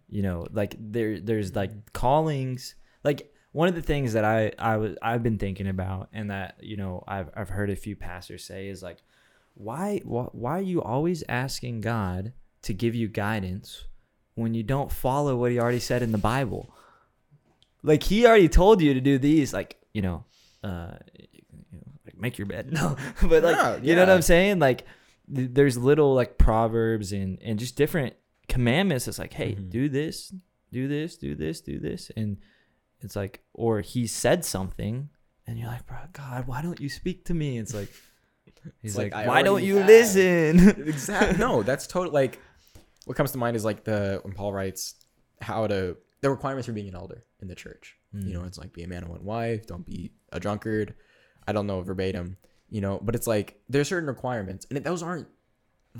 [0.08, 2.74] You know, like there, there's like callings.
[3.02, 6.56] Like one of the things that I, I was, I've been thinking about, and that
[6.60, 8.98] you know, I've, I've heard a few pastors say is like,
[9.54, 12.32] why, why, why are you always asking God
[12.62, 13.84] to give you guidance
[14.34, 16.74] when you don't follow what He already said in the Bible?
[17.84, 20.24] Like He already told you to do these, like you know,
[20.64, 20.96] uh,
[22.04, 22.68] like make your bed.
[22.72, 24.10] No, but like Yeah, you know what.
[24.10, 24.58] I'm saying?
[24.58, 24.84] Like
[25.32, 28.14] th- there's little like proverbs and and just different
[28.48, 29.06] commandments.
[29.06, 29.70] It's like, hey, Mhm.
[29.70, 30.32] do this,
[30.72, 32.38] do this, do this, do this, and
[33.04, 35.10] it's like, or he said something,
[35.46, 37.58] and you're like, bro, God, why don't you speak to me?
[37.58, 37.90] It's like,
[38.82, 40.68] he's like, like, why don't you have." listen?
[40.88, 41.38] exactly.
[41.38, 42.40] No, that's totally like
[43.04, 44.94] what comes to mind is like the when Paul writes
[45.40, 47.96] how to the requirements for being an elder in the church.
[48.12, 48.46] You know, mm.
[48.46, 50.94] it's like be a man and one wife, don't be a drunkard.
[51.48, 52.36] I don't know verbatim,
[52.70, 55.26] you know, but it's like there's certain requirements, and those aren't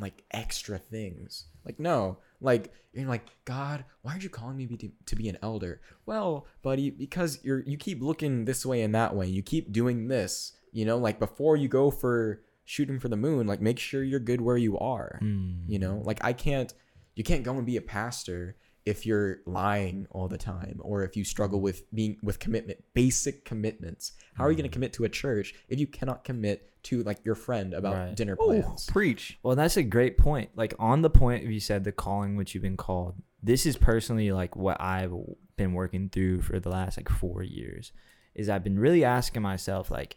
[0.00, 1.46] like extra things.
[1.64, 5.38] Like no, like you're like God, why aren't you calling me to, to be an
[5.42, 5.80] elder?
[6.06, 9.26] Well, buddy, because you're you keep looking this way and that way.
[9.26, 13.46] You keep doing this, you know, like before you go for shooting for the moon,
[13.46, 15.18] like make sure you're good where you are.
[15.22, 15.64] Mm.
[15.66, 16.72] You know, like I can't,
[17.14, 18.56] you can't go and be a pastor
[18.86, 23.44] if you're lying all the time or if you struggle with being with commitment, basic
[23.44, 24.12] commitments.
[24.34, 24.74] How are you going to mm.
[24.74, 28.14] commit to a church if you cannot commit to like your friend about Right.
[28.14, 28.86] dinner Oh, plans?
[28.86, 29.38] preach.
[29.42, 30.50] Well, that's a great point.
[30.54, 33.14] Like on the point of you said the calling which you've been called.
[33.42, 35.14] This is personally like what I've
[35.56, 37.92] been working through for the last like 4 years.
[38.34, 40.14] Is I've been really asking myself like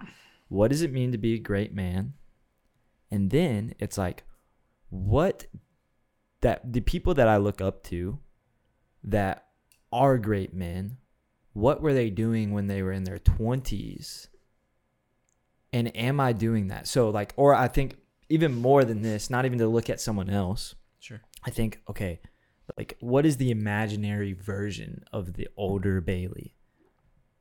[0.49, 2.14] what does it mean to be a great man?
[3.11, 4.23] And then it's like
[4.89, 5.45] what
[6.41, 8.19] that the people that I look up to
[9.03, 9.45] that
[9.91, 10.98] are great men,
[11.53, 14.28] what were they doing when they were in their 20s?
[15.74, 16.88] And am I doing that?
[16.88, 17.98] So like or I think
[18.30, 20.76] even more than this, not even to look at someone else.
[20.99, 21.22] Sure.
[21.45, 22.19] I think, okay,
[22.78, 26.56] like what is the imaginary version of the older Bailey?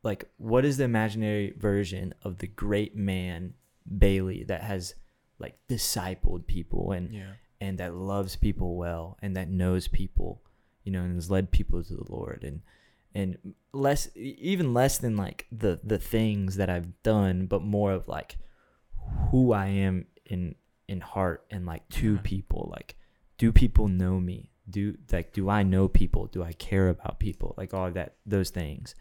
[0.02, 3.54] Like what is the imaginary version of the great man
[3.98, 4.94] Bailey that has
[5.38, 7.32] like discipled people and Yeah.
[7.60, 10.42] and that loves people well and that knows people,
[10.86, 12.62] you know, and has led people to the Lord and
[13.14, 18.08] and less even less than like the the things that I've done, but more of
[18.08, 18.36] like
[19.30, 20.54] who I am in
[20.88, 22.20] in heart and like to Yeah.
[22.22, 22.70] people.
[22.74, 22.96] Like,
[23.36, 24.52] do people know me?
[24.70, 26.26] Do like do I know people?
[26.26, 27.54] Do I care about people?
[27.58, 28.94] Like all of that those things.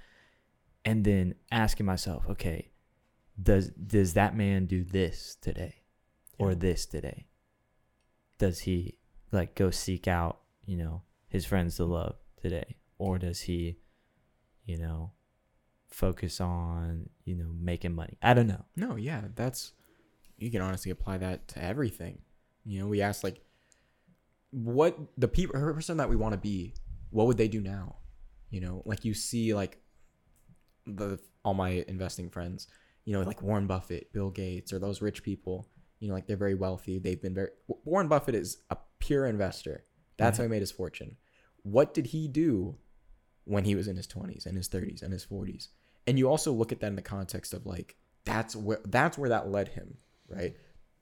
[0.84, 2.70] And then asking myself, okay,
[3.42, 5.84] does does that man do this today?
[6.38, 6.56] Or Yeah.
[6.60, 7.28] this today?
[8.38, 8.98] Does he
[9.32, 11.02] like go seek out, you know,
[11.36, 12.78] his friends to love today?
[12.98, 13.78] Or does he,
[14.66, 15.12] you know,
[15.90, 18.18] focus on, you know, making money?
[18.22, 18.66] I don't know.
[18.76, 19.74] No, yeah, that's
[20.38, 22.20] you can honestly apply that to everything.
[22.66, 23.42] You know, we ask like
[24.52, 26.74] what the people person that we want to be,
[27.12, 27.98] what would they do now?
[28.50, 29.78] You know, like you see like
[30.88, 32.68] the all my investing friends,
[33.04, 35.68] you know, like Warren Buffett, Bill Gates, or those rich people,
[36.00, 36.98] you know, like they're very wealthy.
[36.98, 39.84] They've been very Warren Buffett is a pure investor.
[40.18, 41.18] That's how he made his fortune.
[41.66, 42.78] What did he do
[43.46, 45.70] when he was in his 20s and his 30s and his 40s?
[46.06, 49.30] And you also look at that in the context of like that's where that's where
[49.30, 49.98] that led him,
[50.30, 50.56] right?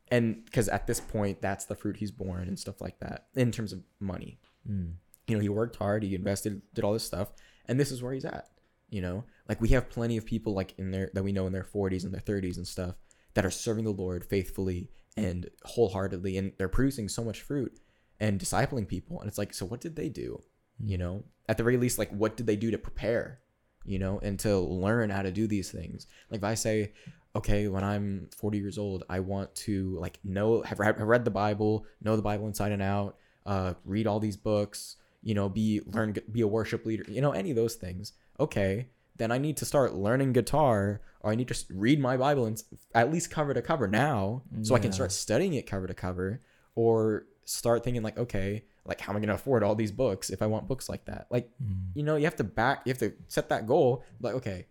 [0.07, 3.52] And because at this point, that's the fruit he's born and stuff like that in
[3.52, 4.40] terms of money.
[4.65, 4.94] Mm.
[5.27, 7.34] You know, he worked hard, he invested, did all this stuff,
[7.68, 8.48] and this is where he's at.
[8.90, 11.53] You know, like we have plenty of people like in their that we know in
[11.53, 12.95] their 40s and their 30s and stuff
[13.34, 17.77] that are serving the Lord faithfully and wholeheartedly, and they're producing so much fruit.
[18.19, 19.19] and discipling people.
[19.19, 20.41] And it's like, so what did they do?
[20.80, 23.40] You know, at the very least, like what did they do to prepare?
[23.86, 26.08] You know, and to learn how to do these things.
[26.30, 26.94] Like if I say,
[27.36, 31.32] okay, when I'm 40 years old, I want to like know, have, have read the
[31.32, 35.82] Bible, know the Bible inside and out, uh, read all these books, you know, be
[35.86, 38.14] learn, be a worship leader, you know, any of those things.
[38.40, 38.88] Okay,
[39.18, 42.62] then I need to start learning guitar, or I need to read my Bible and
[42.95, 46.41] at least cover to cover now, so I can start studying it cover to cover,
[46.76, 50.41] or start thinking like, okay, like how am I gonna afford all these books if
[50.41, 51.27] I want books like that?
[51.30, 51.91] Like, Mm.
[51.95, 54.03] you know, you have to back, you have to set that goal.
[54.19, 54.68] Like, okay,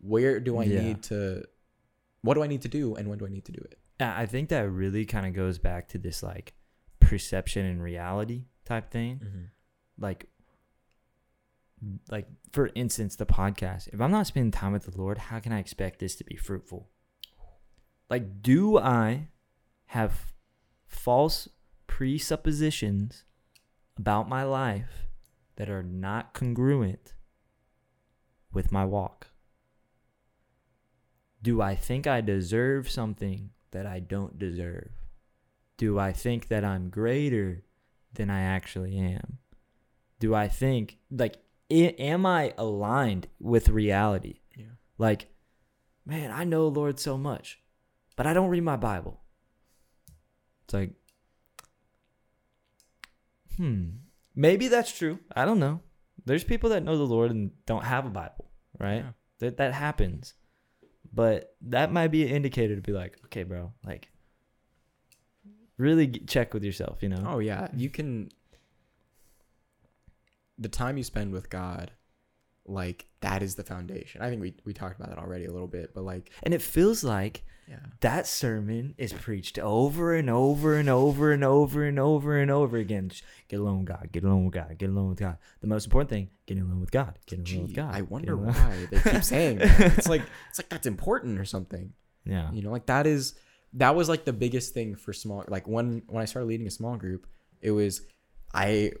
[0.00, 0.80] where do I Yeah.
[0.82, 1.44] need to?
[2.22, 3.78] What do I need to do, and when do I need to do it?
[4.00, 6.54] I I think that really kind of goes back to this like
[7.00, 9.50] perception and reality type thing.
[9.96, 10.28] Like,
[12.10, 13.88] like for instance, the podcast.
[13.92, 16.36] If I'm not spending time with the Lord, how can I expect this to be
[16.36, 16.88] fruitful?
[18.10, 19.28] Like, do I
[19.86, 20.32] have
[20.86, 21.48] false
[21.86, 23.24] presuppositions
[23.98, 25.06] about my life
[25.56, 27.12] that are not congruent
[28.52, 29.28] with my walk?
[31.42, 34.90] Do I think I deserve something that I don't deserve?
[35.76, 37.64] Do I think that I'm greater
[38.14, 39.38] than I actually am?
[40.18, 41.36] Do I think, like,
[41.70, 44.40] am I aligned with reality?
[44.56, 44.64] Yeah.
[44.96, 45.28] Like,
[46.04, 47.60] man, I know Lord so much,
[48.16, 49.20] but I don't read my Bible.
[50.64, 50.90] It's like,
[53.58, 53.88] hmm,
[54.34, 55.18] maybe that's true.
[55.36, 55.80] I don't know.
[56.24, 59.04] There's people that know the Lord and don't have a Bible, right?
[59.04, 59.10] Yeah.
[59.40, 60.34] That that happens.
[61.12, 64.08] But that might be an indicator to be like, okay, bro, like
[65.78, 67.24] really check with yourself, you know?
[67.26, 68.30] Oh yeah, you can.
[70.58, 71.92] The time you spend with God,
[72.68, 74.22] like that is the foundation.
[74.22, 76.62] I think we we talked about that already a little bit, but like And it
[76.62, 81.98] feels like yeah, that sermon is preached over and over and over and over and
[81.98, 83.10] over and over again.
[83.10, 84.08] Just Get alone with God.
[84.10, 84.78] Get alone with God.
[84.78, 85.36] Get alone with God.
[85.60, 87.18] The most important thing: get alone with God.
[87.26, 87.94] Get alone Gee, with God.
[87.94, 89.98] I wonder why they keep saying that.
[89.98, 91.92] It's like it's like that's important or something.
[92.24, 92.50] Yeah.
[92.52, 93.34] You know, like that is
[93.74, 95.44] that was like the biggest thing for small.
[95.48, 97.26] Like when when I started leading a small group,
[97.60, 98.02] it was
[98.54, 98.92] I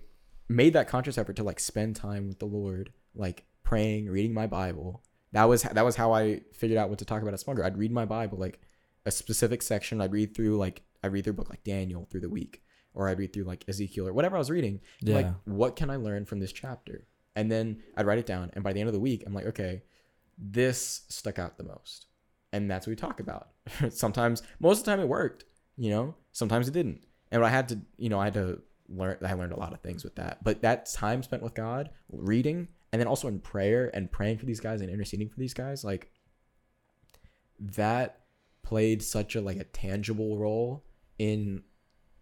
[0.48, 4.46] made that conscious effort to like spend time with the Lord, like praying, reading my
[4.46, 5.02] Bible.
[5.32, 7.66] That was that was how I figured out what to talk about at small group.
[7.66, 8.60] I'd read my Bible, like
[9.04, 10.00] a specific section.
[10.00, 12.62] I'd read through like I read through a book like Daniel through the week,
[12.94, 14.80] or I'd read through like Ezekiel or whatever I was reading.
[15.02, 17.06] I'm Like, what can I learn from this chapter?
[17.36, 18.50] And then I'd write it down.
[18.54, 19.82] And by the end of the week, I'm like, okay,
[20.38, 22.06] this stuck out the most.
[22.54, 23.48] And that's what we talk about.
[23.90, 25.44] Sometimes, most of the time, it worked.
[25.76, 27.04] You know, sometimes it didn't.
[27.30, 29.18] And I had to, you know, I had to learn.
[29.24, 30.42] I learned a lot of things with that.
[30.42, 34.46] But that time spent with God, reading, and then also in prayer and praying for
[34.46, 36.10] these guys and interceding for these guys, like
[37.58, 38.20] that
[38.62, 40.84] played such a like a tangible role
[41.18, 41.62] in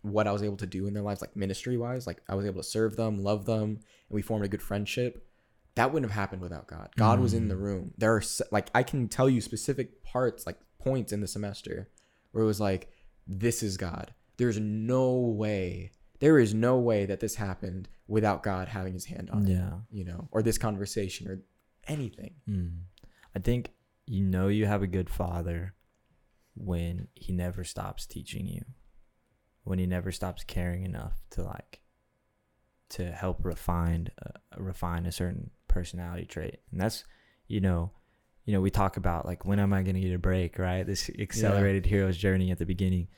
[0.03, 2.07] what I was able to do in their lives, like ministry wise.
[2.07, 3.81] Like I was able to serve them, love them, and
[4.11, 5.27] we formed a good friendship.
[5.75, 6.91] That wouldn't have happened without God.
[6.97, 7.61] God was in the mm.
[7.61, 7.95] room.
[7.99, 11.91] There are like I can tell you specific parts, like points in the semester
[12.31, 12.91] where it was like,
[13.27, 14.15] this is God.
[14.37, 15.91] There's no way,
[16.21, 19.79] there is no way that this happened without God having his hand on it, Yeah.
[19.91, 21.43] you know, or this conversation or
[21.87, 22.35] anything.
[22.49, 22.79] Mm.
[23.35, 23.73] I think
[24.07, 25.75] you know you have a good father
[26.55, 28.65] when he never stops teaching you,
[29.65, 31.81] when he never stops caring enough to like
[32.89, 37.05] to help refine uh, refine a certain personality trait, and that's
[37.49, 37.91] you know,
[38.45, 40.87] you know we talk about like when am I gonna get a break, right?
[40.87, 43.09] This accelerated hero's journey at the beginning,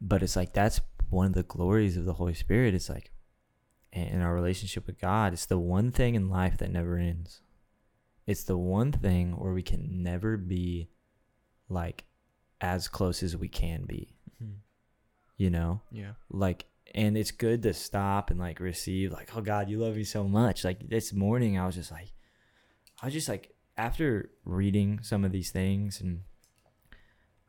[0.00, 0.80] but it's like that's
[1.10, 2.74] one of the glories of the Holy Spirit.
[2.74, 3.10] It's like
[3.92, 7.40] in in our relationship with God, it's the one thing in life that never ends
[8.26, 10.88] it's the one thing where we can never be
[11.68, 12.04] like
[12.60, 14.54] as close as we can be mm-hmm.
[15.36, 16.12] you know Yeah.
[16.30, 20.04] like and it's good to stop and like receive like oh god you love me
[20.04, 22.12] so much like this morning i was just like
[23.02, 26.22] i was just like after reading some of these things and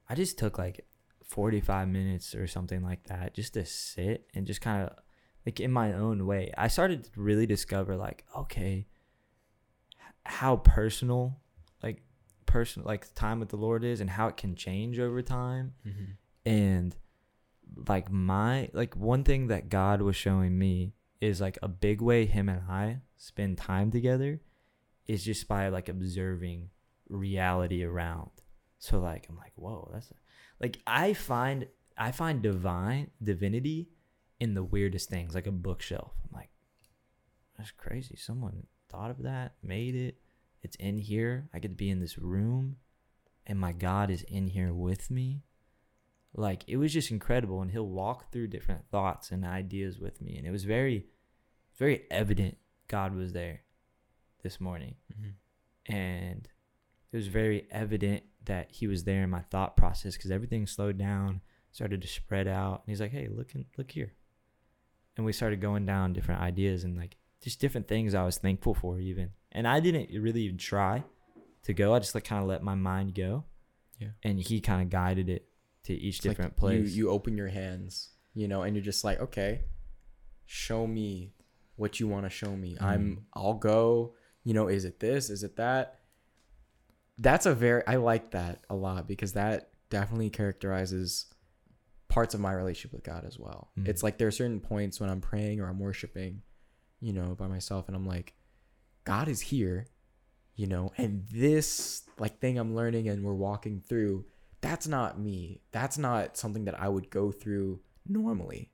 [0.10, 0.86] i just took like
[1.28, 4.96] 45 minutes or something like that just to sit and just kind of
[5.46, 8.88] like in my own way i started to really discover like okay
[10.28, 11.40] how personal
[11.82, 12.02] like
[12.46, 15.74] personal like time with the lord is and how it can change over time.
[15.88, 16.50] Mm-hmm.
[16.50, 16.96] And
[17.88, 22.26] like my like one thing that god was showing me is like a big way
[22.26, 24.40] him and i spend time together
[25.06, 26.70] is just by like observing
[27.10, 28.32] reality around.
[28.80, 30.12] So like i'm like whoa that's
[30.60, 31.68] like i find
[31.98, 33.90] i find divine divinity
[34.40, 36.14] in the weirdest things like a bookshelf.
[36.24, 36.50] I'm like
[37.58, 38.16] that's crazy.
[38.16, 40.20] Someone thought of that made it.
[40.62, 41.50] It's in here.
[41.54, 42.78] I get to be in this room
[43.48, 45.42] and my god is in here with me.
[46.36, 50.38] Like it was just incredible and he'll walk through different thoughts and ideas with me
[50.38, 51.08] and it was very
[51.78, 52.58] very evident
[52.88, 53.62] god was there
[54.44, 54.96] this morning.
[55.12, 55.34] Mhm.
[55.88, 56.48] and
[57.12, 60.98] it was very evident that he was there in my thought process because everything slowed
[60.98, 64.14] down started to spread out and he's like hey look in, look here
[65.16, 68.74] and we started going down different ideas and like just different things i was thankful
[68.74, 71.04] for even and i didn't really even try
[71.64, 73.44] to go i just like kind of let my mind go
[74.00, 74.10] Yeah.
[74.24, 75.48] and he kind of guided it
[75.84, 78.84] to each It's like different place You you open your hands, you know, and you're
[78.84, 79.62] just like, okay,
[80.46, 81.34] show me
[81.76, 82.78] what you want to show me.
[82.80, 83.24] I'm Mm.
[83.34, 84.14] I'll go.
[84.44, 85.30] You know, is it this?
[85.30, 85.97] Is it that?
[87.18, 91.26] That's a very I like that a lot because that definitely characterizes
[92.10, 93.72] parts of my relationship with God as well.
[93.78, 93.88] Mm.
[93.88, 96.42] It's like there are certain points when I'm praying or I'm worshiping,
[97.00, 98.34] you know, by myself and I'm like,
[99.04, 99.88] God is here,
[100.56, 104.26] you know, and this like thing I'm learning and we're walking through,
[104.62, 105.62] that's not me.
[105.72, 108.72] That's not something that I would go through normally,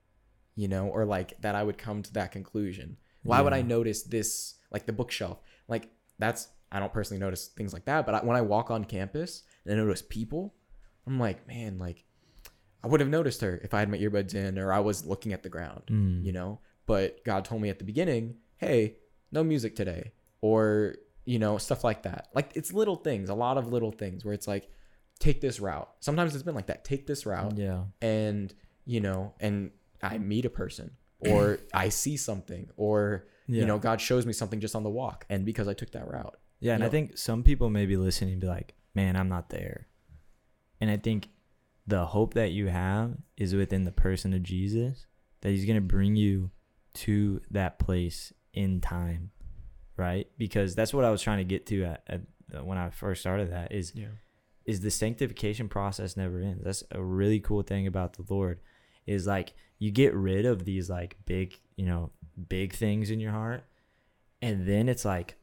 [0.56, 2.98] you know, or like that I would come to that conclusion.
[3.24, 5.40] Why would I notice this, like the bookshelf?
[5.68, 5.90] Like
[6.20, 9.44] that's, I don't personally notice things like that, but I, when I walk on campus
[9.66, 10.56] and I notice people,
[11.08, 12.04] I'm like, man, like
[12.84, 15.32] I would have noticed her if I had my earbuds in or I was looking
[15.34, 16.26] at the ground Mm.
[16.26, 16.60] you know?
[16.86, 18.98] But god told me at the beginning hey
[19.32, 20.96] no music today or
[21.26, 22.28] you know stuff like that.
[22.34, 24.70] Like it's little things a lot of little things where it's like
[25.20, 25.90] take this route.
[26.02, 27.84] Sometimes it's been like that take this route yeah.
[28.02, 28.54] and
[28.86, 29.72] you know and
[30.02, 33.62] i meet a person or i see something or yeah.
[33.62, 36.08] you know god shows me something just on the walk and because i took that
[36.08, 39.16] route Yeah, and You I think some people may be listening and be like, man,
[39.16, 39.88] I'm not there.
[40.80, 41.30] And I think
[41.86, 45.06] the hope that you have is within the person of Jesus,
[45.42, 46.52] that he's going to bring you
[46.94, 49.32] to that place in time,
[49.98, 50.28] right?
[50.38, 52.22] Because that's what I was trying to get to at, at
[52.56, 54.08] uh, when I first started that is yeah
[54.66, 56.64] is the sanctification process never ends.
[56.64, 58.62] That's a really cool thing about the Lord
[59.06, 62.12] is like you get rid of these like big, you know,
[62.48, 63.66] big things in your heart
[64.42, 65.36] and then it's like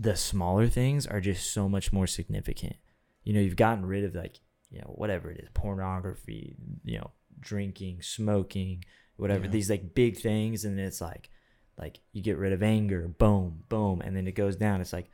[0.00, 2.76] the smaller things are just so much more significant.
[3.24, 4.38] You know, you've gotten rid of like,
[4.70, 7.10] you know, whatever it is, pornography, you know,
[7.40, 8.84] drinking, smoking,
[9.16, 9.50] whatever, Yeah.
[9.50, 11.30] these like big things and it's like
[11.76, 14.80] like you get rid of anger, boom, boom, and then it goes down.
[14.80, 15.10] It's like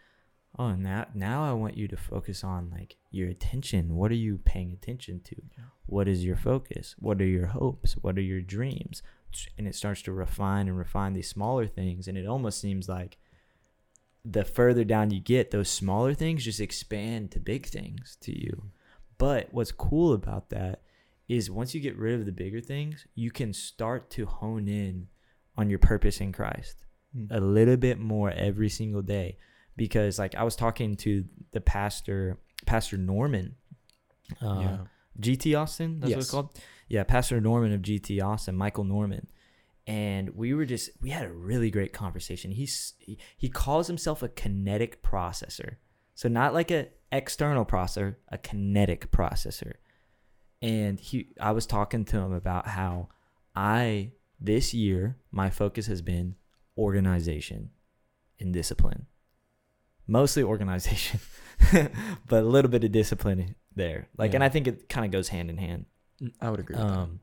[0.56, 4.38] oh now now i want you to focus on like your attention what are you
[4.44, 5.64] paying attention to Yeah.
[5.86, 9.02] what is your focus what are your hopes what are your dreams
[9.58, 13.18] and it starts to refine and refine these smaller things and it almost seems like
[14.24, 18.70] the further down you get those smaller things just expand to big things to you.
[19.18, 20.80] But what's cool about that
[21.28, 25.08] is once you get rid of the bigger things you can start to hone in
[25.56, 26.84] on your purpose in christ
[27.30, 29.38] a little bit more every single day.
[29.76, 33.54] Because like I was talking to the pastor Pastor Norman
[34.42, 34.78] uh yeah.
[35.20, 36.58] GT Austin that's what it's called?
[36.88, 39.28] Yeah Pastor Norman of GT Austin Michael Norman
[39.86, 44.22] and we were just we had a really great conversation he's he, he calls himself
[44.22, 45.76] a kinetic processor
[46.14, 49.74] so not like a external processor a kinetic processor
[50.64, 53.08] and he I was talking to him about how
[53.54, 56.36] I this year my focus has been
[56.78, 57.70] organization
[58.40, 59.06] and discipline.
[60.06, 61.20] Mostly organization,
[61.72, 64.08] but a little bit of discipline there.
[64.16, 65.84] Like and I think it kind of goes hand in hand.
[66.22, 66.92] Mm, i would agree with that.
[66.98, 67.20] Um,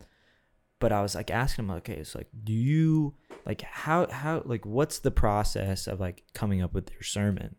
[0.81, 3.13] But I was like asking him okay, it's like do you
[3.45, 7.55] like how how like what's the process of like coming up with your sermon?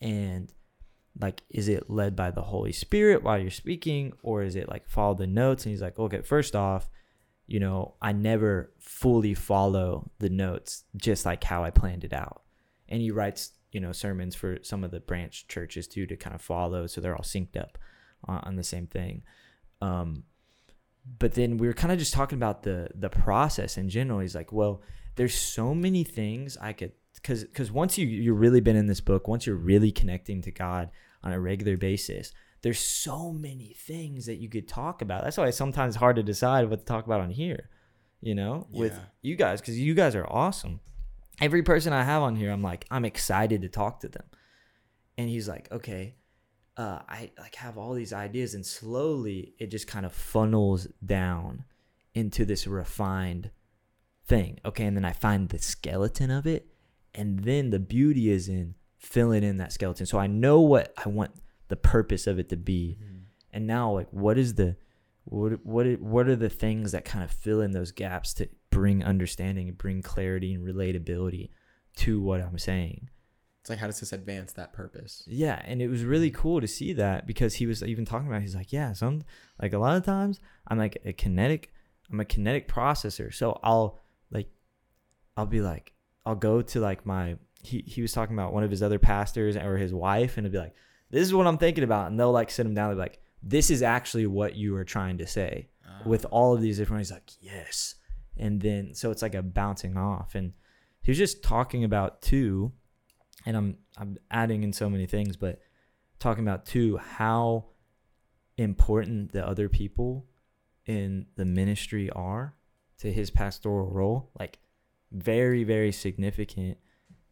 [0.00, 0.52] And
[1.20, 4.88] like is it led by the Holy Spirit while you're speaking or is it like
[4.88, 6.88] follow the notes and he's like okay, first off,
[7.46, 12.42] you know, I never fully follow the notes just like how I planned it out.
[12.88, 16.34] And he writes, you know, sermons for some of the branch churches too to kind
[16.34, 17.76] of follow so they're all synced up
[18.24, 19.22] on, on the same thing.
[19.82, 20.24] Um,
[21.18, 24.20] but then we were kind of just talking about the the process in general.
[24.20, 24.82] He's like, well,
[25.16, 29.00] there's so many things I could because because once you you've really been in this
[29.00, 30.90] book, once you're really connecting to God
[31.22, 35.24] on a regular basis, there's so many things that you could talk about.
[35.24, 37.68] That's why it's sometimes hard to decide what to talk about on here,
[38.20, 39.04] you know, with Yeah.
[39.22, 40.80] you guys because you guys are awesome.
[41.40, 44.24] Every person I have on here, I'm like, I'm excited to talk to them.
[45.16, 46.14] And he's like, okay,
[46.78, 51.64] uh, I like have all these ideas, and slowly it just kind of funnels down
[52.14, 53.50] into this refined
[54.26, 54.60] thing.
[54.64, 56.68] Okay, and then I find the skeleton of it,
[57.12, 60.06] and then the beauty is in filling in that skeleton.
[60.06, 61.32] So I know what I want
[61.66, 62.96] the purpose of it to be,
[63.52, 64.76] and now like what is the
[65.24, 69.02] what what what are the things that kind of fill in those gaps to bring
[69.02, 71.50] understanding and bring clarity and relatability
[71.96, 73.08] to what I'm saying?
[73.68, 75.24] It's like how does this advance that purpose?
[75.26, 78.40] Yeah, and it was really cool to see that because he was even talking about.
[78.40, 79.24] He's like, yeah, some
[79.60, 81.70] like a lot of times I'm like a kinetic,
[82.10, 83.32] I'm a kinetic processor.
[83.34, 83.98] So I'll
[84.30, 84.48] like,
[85.36, 85.92] I'll be like,
[86.24, 87.36] I'll go to like my.
[87.62, 90.54] He he was talking about one of his other pastors or his wife, and it'll
[90.54, 90.74] be like,
[91.10, 92.94] this is what I'm thinking about, and they'll like sit him down.
[92.94, 96.00] Be like, this is actually what you are trying to say ah.
[96.06, 97.00] with all of these different.
[97.00, 97.96] He's like, yes,
[98.34, 100.54] and then so it's like a bouncing off, and
[101.02, 102.72] he was just talking about too
[103.48, 105.58] and I'm I'm adding in so many things, but
[106.18, 107.64] talking about too how
[108.58, 110.26] important the other people
[110.86, 112.54] in the ministry are
[112.98, 114.58] to his pastoral role, like
[115.12, 116.76] very very significant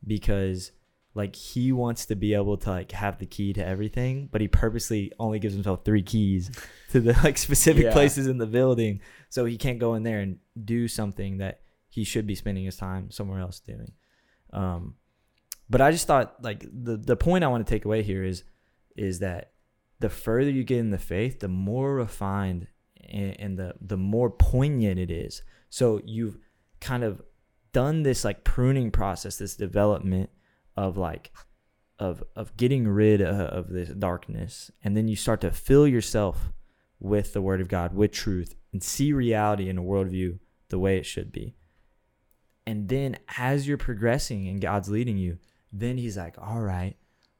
[0.06, 0.72] because
[1.14, 4.48] like he wants to be able to like have the key to everything, but he
[4.48, 6.50] purposely only gives himself three keys
[6.92, 7.92] to the like specific Yeah.
[7.92, 11.60] places in the building, so he can't go in there and do something that
[11.90, 13.92] he should be spending his time somewhere else doing.
[14.52, 14.94] Um,
[15.68, 18.44] but I just thought like the the point I want to take away here is
[18.96, 19.52] is that
[20.00, 22.68] the further you get in the faith, the more refined
[23.08, 25.42] and, and the the more poignant it is.
[25.70, 26.38] So you've
[26.80, 27.22] kind of
[27.72, 30.30] done this like pruning process, this development
[30.76, 31.32] of like
[31.98, 36.52] of of getting rid of, of this darkness, and then you start to fill yourself
[36.98, 40.38] with the Word of God, with truth, and see reality in a worldview
[40.68, 41.54] the way it should be.
[42.66, 45.38] And then as you're progressing and God's leading you,
[45.80, 46.96] then He's like, all right,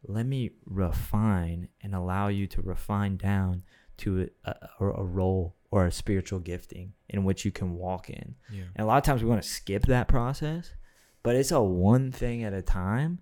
[0.06, 3.62] let me refine and allow you to refine down
[3.98, 8.34] to a, a, a role or a spiritual gifting in which you can walk in.
[8.50, 8.64] Yeah.
[8.74, 10.70] And a lot of times we want to skip that process,
[11.22, 13.20] but it's a one thing at a time.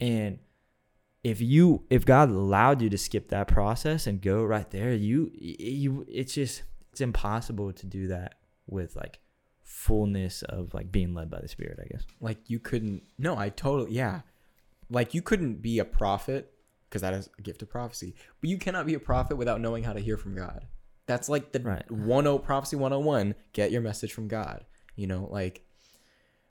[0.00, 0.38] And
[1.22, 5.30] if you if God allowed you to skip that process and go right there, you
[5.34, 6.62] you it's just
[6.92, 9.20] it's impossible to do that with like
[9.62, 12.04] fullness of like being led by the spirit, I guess.
[12.20, 13.02] Like you couldn't.
[13.18, 13.92] No, I totally.
[13.92, 14.20] Yeah.
[14.90, 16.52] Like you couldn't be a prophet
[16.88, 18.14] because that is a gift of prophecy.
[18.40, 20.66] But you cannot be a prophet without knowing how to hear from God.
[21.06, 21.84] That's like the Right.
[21.88, 23.34] 10 prophecy 101.
[23.52, 24.64] Get your message from God.
[24.94, 25.64] You know, like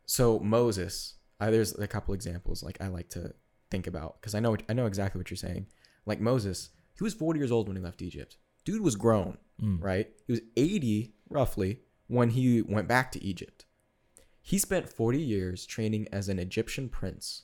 [0.06, 1.16] so Moses.
[1.40, 3.34] I, there's a couple examples like I like to
[3.70, 5.68] think about because I know I know exactly what you're saying.
[6.06, 8.38] Like Moses, he was 40 years old when he left Egypt.
[8.64, 9.82] Dude was grown, Mm.
[9.84, 10.10] right?
[10.28, 13.66] He was 80 roughly when he went back to Egypt.
[14.42, 17.44] He spent 40 years training as an Egyptian prince,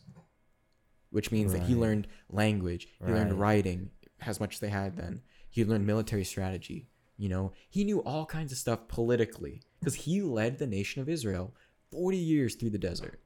[1.11, 3.91] which means that he learned language, he learned writing,
[4.25, 5.21] as much as they had then.
[5.49, 6.87] He learned military strategy.
[7.17, 11.09] You know, he knew all kinds of stuff politically because he led the nation of
[11.09, 11.53] Israel
[11.91, 13.19] 40 years through the desert.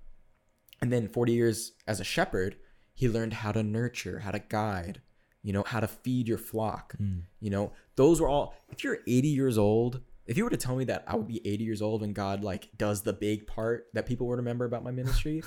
[0.81, 2.57] And then 40 years as a shepherd,
[2.93, 5.01] he learned how to nurture, how to guide,
[5.43, 6.95] you know, how to feed your flock.
[7.01, 7.21] Mm.
[7.39, 8.55] You know, those were all.
[8.69, 11.45] If you're 80 years old, if you were to tell me that I would be
[11.47, 14.83] 80 years old and God like does the big part that people would remember about
[14.83, 15.43] my ministry,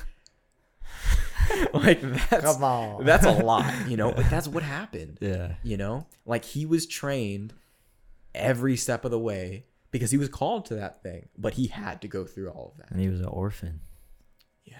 [1.74, 2.00] like
[2.30, 3.04] that's on.
[3.04, 4.12] that's a lot, you know.
[4.12, 5.54] But that's what happened, Yeah.
[5.62, 6.06] you know.
[6.26, 7.54] Like he was trained
[8.34, 12.02] every step of the way because he was called to that thing, but he had
[12.02, 12.90] to go through all of that.
[12.90, 13.80] And he was an orphan.
[14.64, 14.76] Yeah.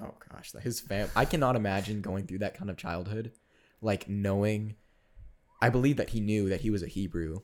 [0.00, 1.08] Oh gosh, his fam.
[1.16, 3.32] I cannot imagine going through that kind of childhood,
[3.80, 4.76] like knowing.
[5.60, 7.40] I believe that he knew that he was a Hebrew,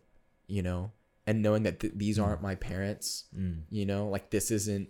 [0.47, 0.93] you know,
[1.27, 3.63] and knowing that th- these aren't my parents, Mm.
[3.71, 4.89] you know, like this isn't.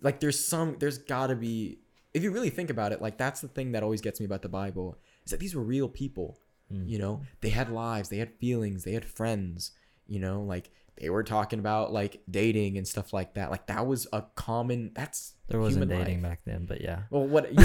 [0.00, 1.80] Like there's some, there's got to be.
[2.18, 4.42] If you really think about it, like that's the thing that always gets me about
[4.42, 6.38] the Bible is that these were real people.
[6.72, 6.88] Mm.
[6.88, 9.72] You know, they had lives, they had feelings, they had friends.
[10.06, 10.70] You know, like
[11.00, 13.50] they were talking about like dating and stuff like that.
[13.50, 14.92] Like that was a common.
[14.94, 16.30] That's There wasn't human dating life.
[16.30, 17.02] back then, but yeah.
[17.10, 17.56] Well, what you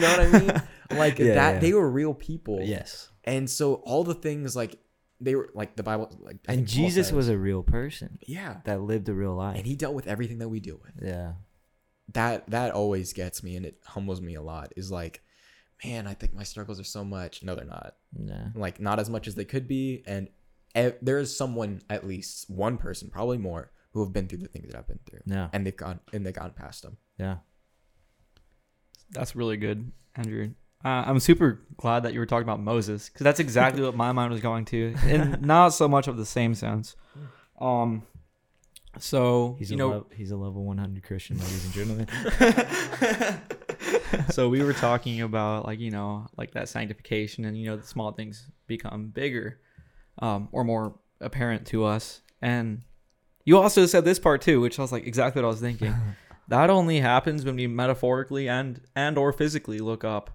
[0.00, 0.62] know what I mean?
[0.98, 1.58] Like Yeah, that, yeah.
[1.58, 2.60] they were real people.
[2.62, 3.10] Yes.
[3.24, 4.78] and so all the things like
[5.20, 8.82] they were like the Bible, like I And Jesus was a real person yeah, that
[8.82, 9.56] lived a real life.
[9.56, 11.02] and he dealt with everything that we deal with.
[11.02, 11.32] yeah.
[12.12, 14.72] That that always gets me, and it humbles me a lot.
[14.76, 15.22] Is like,
[15.84, 17.42] man, I think my struggles are so much.
[17.42, 17.94] No, they're not.
[18.18, 18.48] Yeah.
[18.54, 20.28] Like not as much as they could be, and
[20.76, 24.48] e- there is someone at least one person, probably more, who have been through the
[24.48, 25.48] things that I've been through, Yeah.
[25.52, 26.96] and they've gone and they've gone past them.
[27.18, 27.38] Yeah.
[29.10, 30.50] That's really good, Andrew.
[30.84, 34.12] Uh, I'm super glad that you were talking about Moses because that's exactly what my
[34.12, 36.94] mind was going to, and not so much of the same sense.
[37.58, 38.02] Um,
[38.98, 42.08] so He's you a know, he's a level 100 Christian, ladies and gentlemen.
[44.30, 47.86] so we were talking about like you know like that sanctification and you know the
[47.86, 49.60] small things become bigger
[50.20, 52.22] um, or more apparent to us.
[52.42, 52.82] And
[53.44, 55.94] you also said this part too which i was like exactly what i was thinking.
[56.48, 60.30] That only happens when we metaphorically and and or physically look up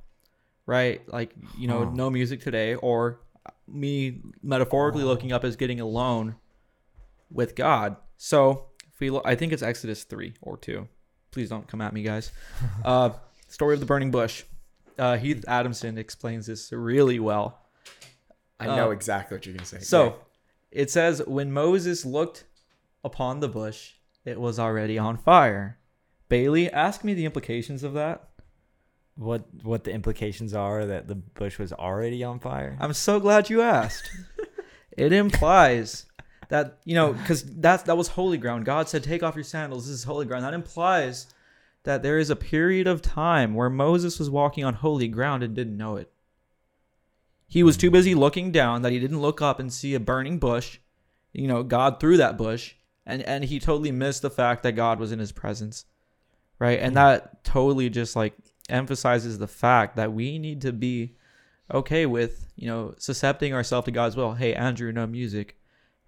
[0.65, 1.01] right?
[1.11, 3.21] Like you know no music today or
[3.67, 6.35] me metaphorically looking up as getting alone
[7.29, 10.87] with god so if we i think it's exodus 3 or 2
[11.31, 12.31] please don't come at me guys
[12.85, 13.09] uh
[13.47, 14.43] story of the burning bush
[14.99, 17.59] uh, Heath Adamson explains this really well.
[18.59, 19.79] I know Uh, exactly what you're gonna say.
[19.79, 20.15] So
[20.71, 22.45] it says, when Moses looked
[23.03, 23.93] upon the bush,
[24.25, 25.79] it was already on fire.
[26.29, 28.29] Bailey, ask me the implications of that.
[29.15, 32.77] What what the implications are that the bush was already on fire?
[32.79, 34.09] I'm so glad you asked.
[34.91, 36.05] it implies
[36.51, 38.65] that you know, because that's that was holy ground.
[38.65, 39.87] God said, "Take off your sandals.
[39.87, 41.27] This is holy ground." That implies
[41.83, 45.55] that there is a period of time where Moses was walking on holy ground and
[45.55, 46.11] didn't know it.
[47.47, 50.39] He was too busy looking down that he didn't look up and see a burning
[50.39, 50.79] bush.
[51.31, 52.75] You know, God threw that bush,
[53.05, 55.85] and and he totally missed the fact that God was in his presence,
[56.59, 56.79] right?
[56.79, 58.33] And that totally just like
[58.67, 61.15] emphasizes the fact that we need to be
[61.73, 64.33] okay with you know suscepting ourselves to God's will.
[64.33, 65.55] Hey, Andrew, no music.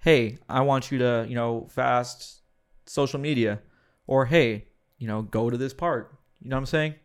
[0.04, 2.42] Hey, I want you to you know fast
[2.86, 3.62] social media,
[4.06, 4.68] or hey,
[4.98, 6.18] you know go to this park.
[6.42, 6.96] You know what I'm saying?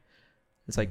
[0.67, 0.91] It's like,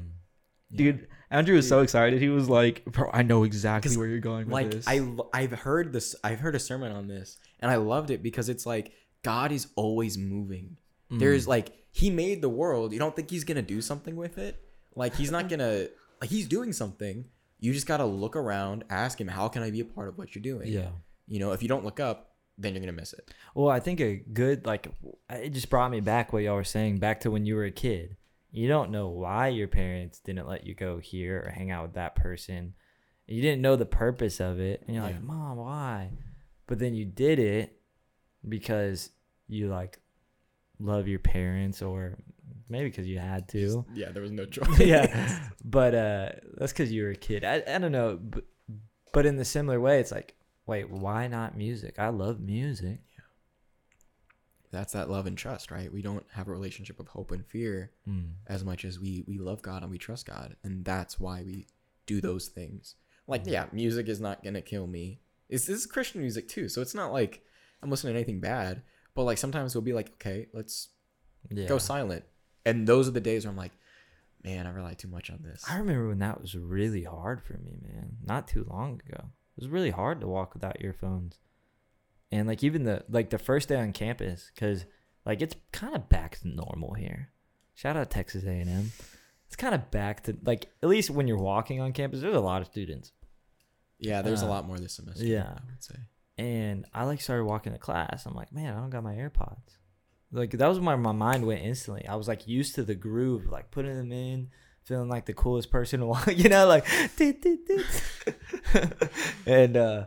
[0.73, 2.21] dude, Andrew was so excited.
[2.21, 4.87] He was like, bro, I know exactly where you're going with like this.
[4.87, 8.49] I I've heard this I've heard a sermon on this and I loved it because
[8.49, 8.93] it's like
[9.23, 10.77] God is always moving.
[11.11, 11.19] Mm.
[11.19, 12.93] There's like he made the world.
[12.93, 14.57] You don't think he's gonna do something with it?
[14.95, 15.87] Like he's not gonna
[16.21, 17.25] like he's doing something.
[17.59, 20.33] You just gotta look around, ask him, how can I be a part of what
[20.33, 20.67] you're doing?
[20.67, 20.89] yeah.
[21.27, 23.31] You know, if you don't look up, then you're gonna miss it.
[23.53, 24.87] Well, I think a good like
[25.29, 27.71] it just brought me back what y'all were saying back to when you were a
[27.71, 28.17] kid.
[28.51, 31.93] You don't know why your parents didn't let you go here or hang out with
[31.95, 32.73] that person.
[33.27, 35.11] You didn't know the purpose of it, and you're Yeah.
[35.11, 36.11] like, "Mom, why?"
[36.65, 37.79] But then you did it
[38.47, 39.09] because
[39.47, 39.99] you like
[40.79, 42.17] love your parents, or
[42.69, 43.85] maybe because you had to.
[43.93, 44.79] Yeah, there was no choice.
[44.79, 47.43] yeah, but uh, that's because you were a kid.
[47.43, 48.45] I, I don't know, but,
[49.13, 50.35] but in the similar way, it's like,
[50.67, 51.95] wait, why not music?
[51.97, 52.99] I love music.
[54.69, 55.91] That's that love and trust, right?
[55.91, 58.33] We don't have a relationship of hope and fear Mm.
[58.47, 61.67] as much as we we love God and we trust God, and that's why we
[62.05, 62.95] do those things.
[63.27, 65.21] Like, yeah, music is not gonna kill me.
[65.49, 67.43] It's this is Christian music too, so it's not like
[67.81, 68.83] I'm listening to anything bad.
[69.15, 70.89] But like sometimes we'll be like, okay, let's
[71.49, 71.67] Yeah.
[71.67, 72.25] go silent,
[72.65, 73.71] and those are the days where I'm like,
[74.43, 75.63] man, I rely too much on this.
[75.67, 78.17] I remember when that was really hard for me, man.
[78.21, 79.29] Not too long ago.
[79.57, 81.39] It was really hard to walk without earphones.
[82.31, 84.85] And like even the like the first day on campus cuz
[85.25, 87.29] like it's kind of back to normal here.
[87.73, 88.91] Shout out Texas A&M.
[89.47, 92.39] It's kind of back to like at least when you're walking on campus there's a
[92.39, 93.11] lot of students.
[93.99, 95.25] Yeah, there's a Uh, lot more this semester.
[95.25, 95.57] yeah.
[95.57, 95.95] I would say.
[96.37, 98.27] And I like started walking to class.
[98.27, 99.77] I'm like, "Man, I don't got my AirPods."
[100.31, 102.05] Like that was where my mind went instantly.
[102.07, 104.49] I was like used to the groove, like putting them in,
[104.87, 106.85] feeling like the coolest person you know, like
[109.45, 110.05] and uh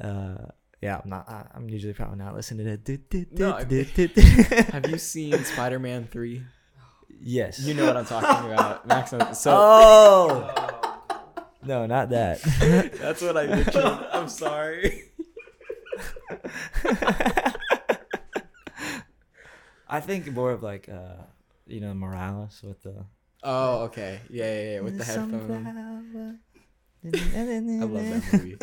[0.00, 0.36] uh
[0.80, 2.84] yeah, I'm not I, I'm usually probably not listening to that.
[2.84, 4.10] "Doot, doot, No, I- doot, doot."
[4.70, 6.42] Have you seen Spider-Man Three?
[7.20, 7.58] Yes.
[7.60, 9.10] You know what I'm talking about, Max.
[9.10, 10.82] So oh.
[11.64, 12.40] No, not that.
[13.00, 13.82] that's what I pictured.
[13.82, 15.02] I'm sorry.
[19.88, 21.16] I think more of like uh
[21.66, 23.04] you know Morales with the
[23.48, 24.20] Oh, okay.
[24.28, 24.80] Yeah, yeah, yeah.
[24.80, 25.66] With the headphone.
[27.04, 28.56] I love that movie.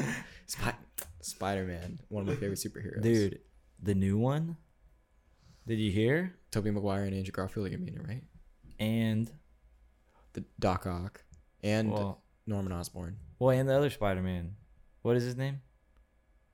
[0.45, 0.75] Spy-
[1.21, 3.01] Spider Man, one of my favorite superheroes.
[3.01, 3.39] Dude,
[3.81, 4.57] the new one.
[5.65, 6.35] Did you hear?
[6.51, 8.23] Tobey Maguire and Andrew Garfield, you mean it, right?
[8.79, 9.31] And
[10.33, 11.23] The Doc Ock
[11.63, 13.15] and well, Norman Osborn.
[13.39, 14.55] well, and the other Spider-Man.
[15.01, 15.61] What is his name?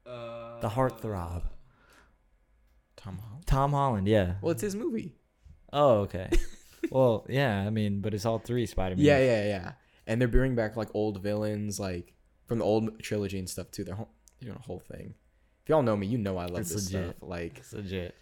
[0.06, 1.44] Uh, The heartthrob.
[2.96, 3.48] Tom Holland.
[3.48, 4.08] Tom Holland.
[4.08, 4.36] Yeah.
[4.42, 5.16] Well, it's his movie.
[5.74, 6.30] Oh, okay.
[6.92, 7.60] well, yeah.
[7.66, 9.04] I mean, but it's all three Spider-Man.
[9.04, 9.72] Yeah, yeah, yeah.
[10.08, 12.14] And they're bringing back like old villains, like
[12.48, 13.84] from the old trilogy and stuff too.
[13.84, 13.98] They're,
[14.42, 15.14] doing a whole thing.
[15.64, 17.16] If y'all know me, you know I love It's this legit.
[17.18, 17.30] stuff.
[17.30, 18.16] Like, It's legit.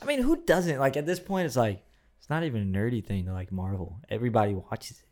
[0.00, 0.78] I mean, who doesn't?
[0.78, 1.82] Like at this point, it's like
[2.18, 4.00] it's not even a nerdy thing to like Marvel.
[4.08, 5.06] Everybody watches it.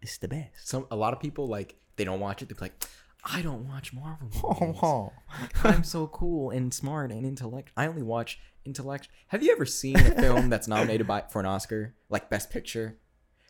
[0.00, 0.68] It's the best.
[0.68, 2.48] some a lot of people like they don't watch it.
[2.48, 2.84] They're like,
[3.24, 4.28] I don't watch Marvel.
[4.60, 5.54] movies.
[5.64, 7.70] I'm so cool and smart and intellect.
[7.76, 9.08] I only watch intellect.
[9.28, 12.98] Have you ever seen a film that's nominated by for an Oscar, like Best Picture?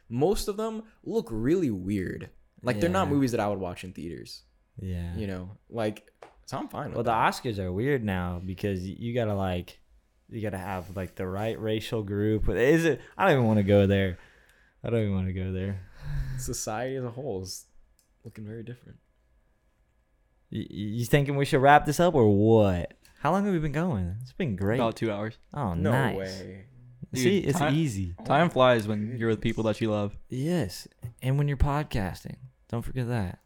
[0.08, 2.30] Most of them look really weird.
[2.62, 3.12] Like they're not Yeah.
[3.14, 4.42] movies that I would watch in theaters.
[4.78, 5.14] yeah.
[5.16, 6.06] You know, like
[6.46, 7.32] so I'm fine with Well, the that.
[7.32, 9.80] Oscars are weird now because y- you gotta like,
[10.28, 12.48] you gotta have like the right racial group.
[12.48, 13.00] Is it?
[13.16, 14.18] I don't even want to go there.
[14.84, 15.88] I don't even want to go there.
[16.38, 17.66] Society as a whole is
[18.24, 18.98] looking very different.
[20.50, 22.92] Y- y- You thinking we should wrap this up or what?
[23.22, 24.16] How long have we been going?
[24.20, 24.80] It's been great.
[24.80, 25.38] About two hours.
[25.54, 26.16] oh, no nice.
[26.16, 26.64] way.
[27.14, 28.14] See, it's time- easy.
[28.24, 30.16] Time flies when you're with people that you love.
[30.28, 30.88] Yes,
[31.22, 32.34] and when you're podcasting,
[32.68, 33.38] don't forget that.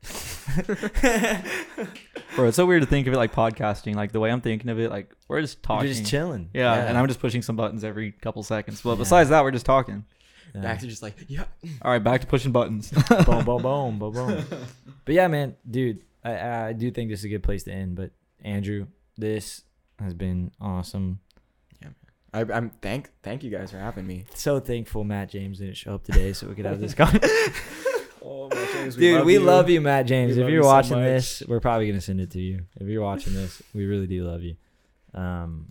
[2.37, 3.97] Bro, it's so weird to think of it like podcasting.
[3.97, 5.87] Like the way I'm thinking of it, like we're just talking.
[5.89, 6.49] You're just chilling.
[6.55, 8.81] yeah, and I'm just pushing some buttons every couple seconds.
[8.81, 8.97] But Yeah.
[8.97, 10.05] besides that, we're just talking.
[10.55, 10.61] Yeah.
[10.63, 11.45] Max is just like, yeah.
[11.83, 12.91] All right, back to pushing buttons.
[13.27, 14.45] boom, boom, boom, boom, boom.
[15.05, 17.95] But yeah, man, dude, I, I do think this is a good place to end.
[17.97, 18.13] But
[18.43, 18.87] Andrew,
[19.19, 19.63] this
[19.99, 21.21] has been awesome.
[22.35, 24.27] I, I'm thank thank you guys for having me.
[24.35, 27.53] So thankful Matt James didn't show up today so we could have this conversation.
[28.29, 30.35] Oh, Matt James, Dude, we love you, Matt James.
[30.35, 31.05] We if you're you so watching much.
[31.05, 32.65] this, we're probably gonna send it to you.
[32.81, 34.57] If you're watching this, we really do love you.
[35.15, 35.71] Um,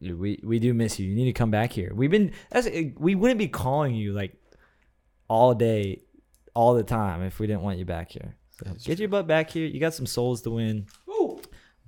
[0.00, 1.08] we we do miss you.
[1.08, 1.92] You need to come back here.
[1.94, 2.68] We've been that's
[2.98, 4.34] we wouldn't be calling you like
[5.28, 6.02] all day,
[6.52, 8.34] all the time if we didn't want you back here.
[8.58, 9.66] So get your butt back here.
[9.66, 10.86] You got some souls to win.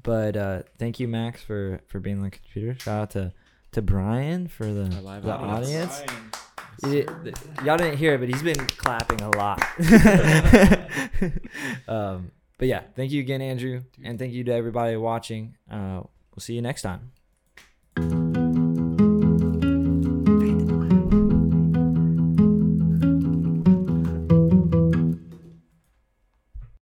[0.07, 2.79] But uh, thank you, Max, for for being on the computer.
[2.79, 3.33] Shout out to
[3.73, 6.01] to Brian for the, the audience.
[6.01, 6.37] audience.
[6.85, 9.61] You did- y'all didn't hear it, but he's been clapping a lot.
[11.89, 15.57] um, but yeah, thank you again, Andrew, and thank you to everybody watching.
[15.69, 17.11] Uh, we'll see you next time.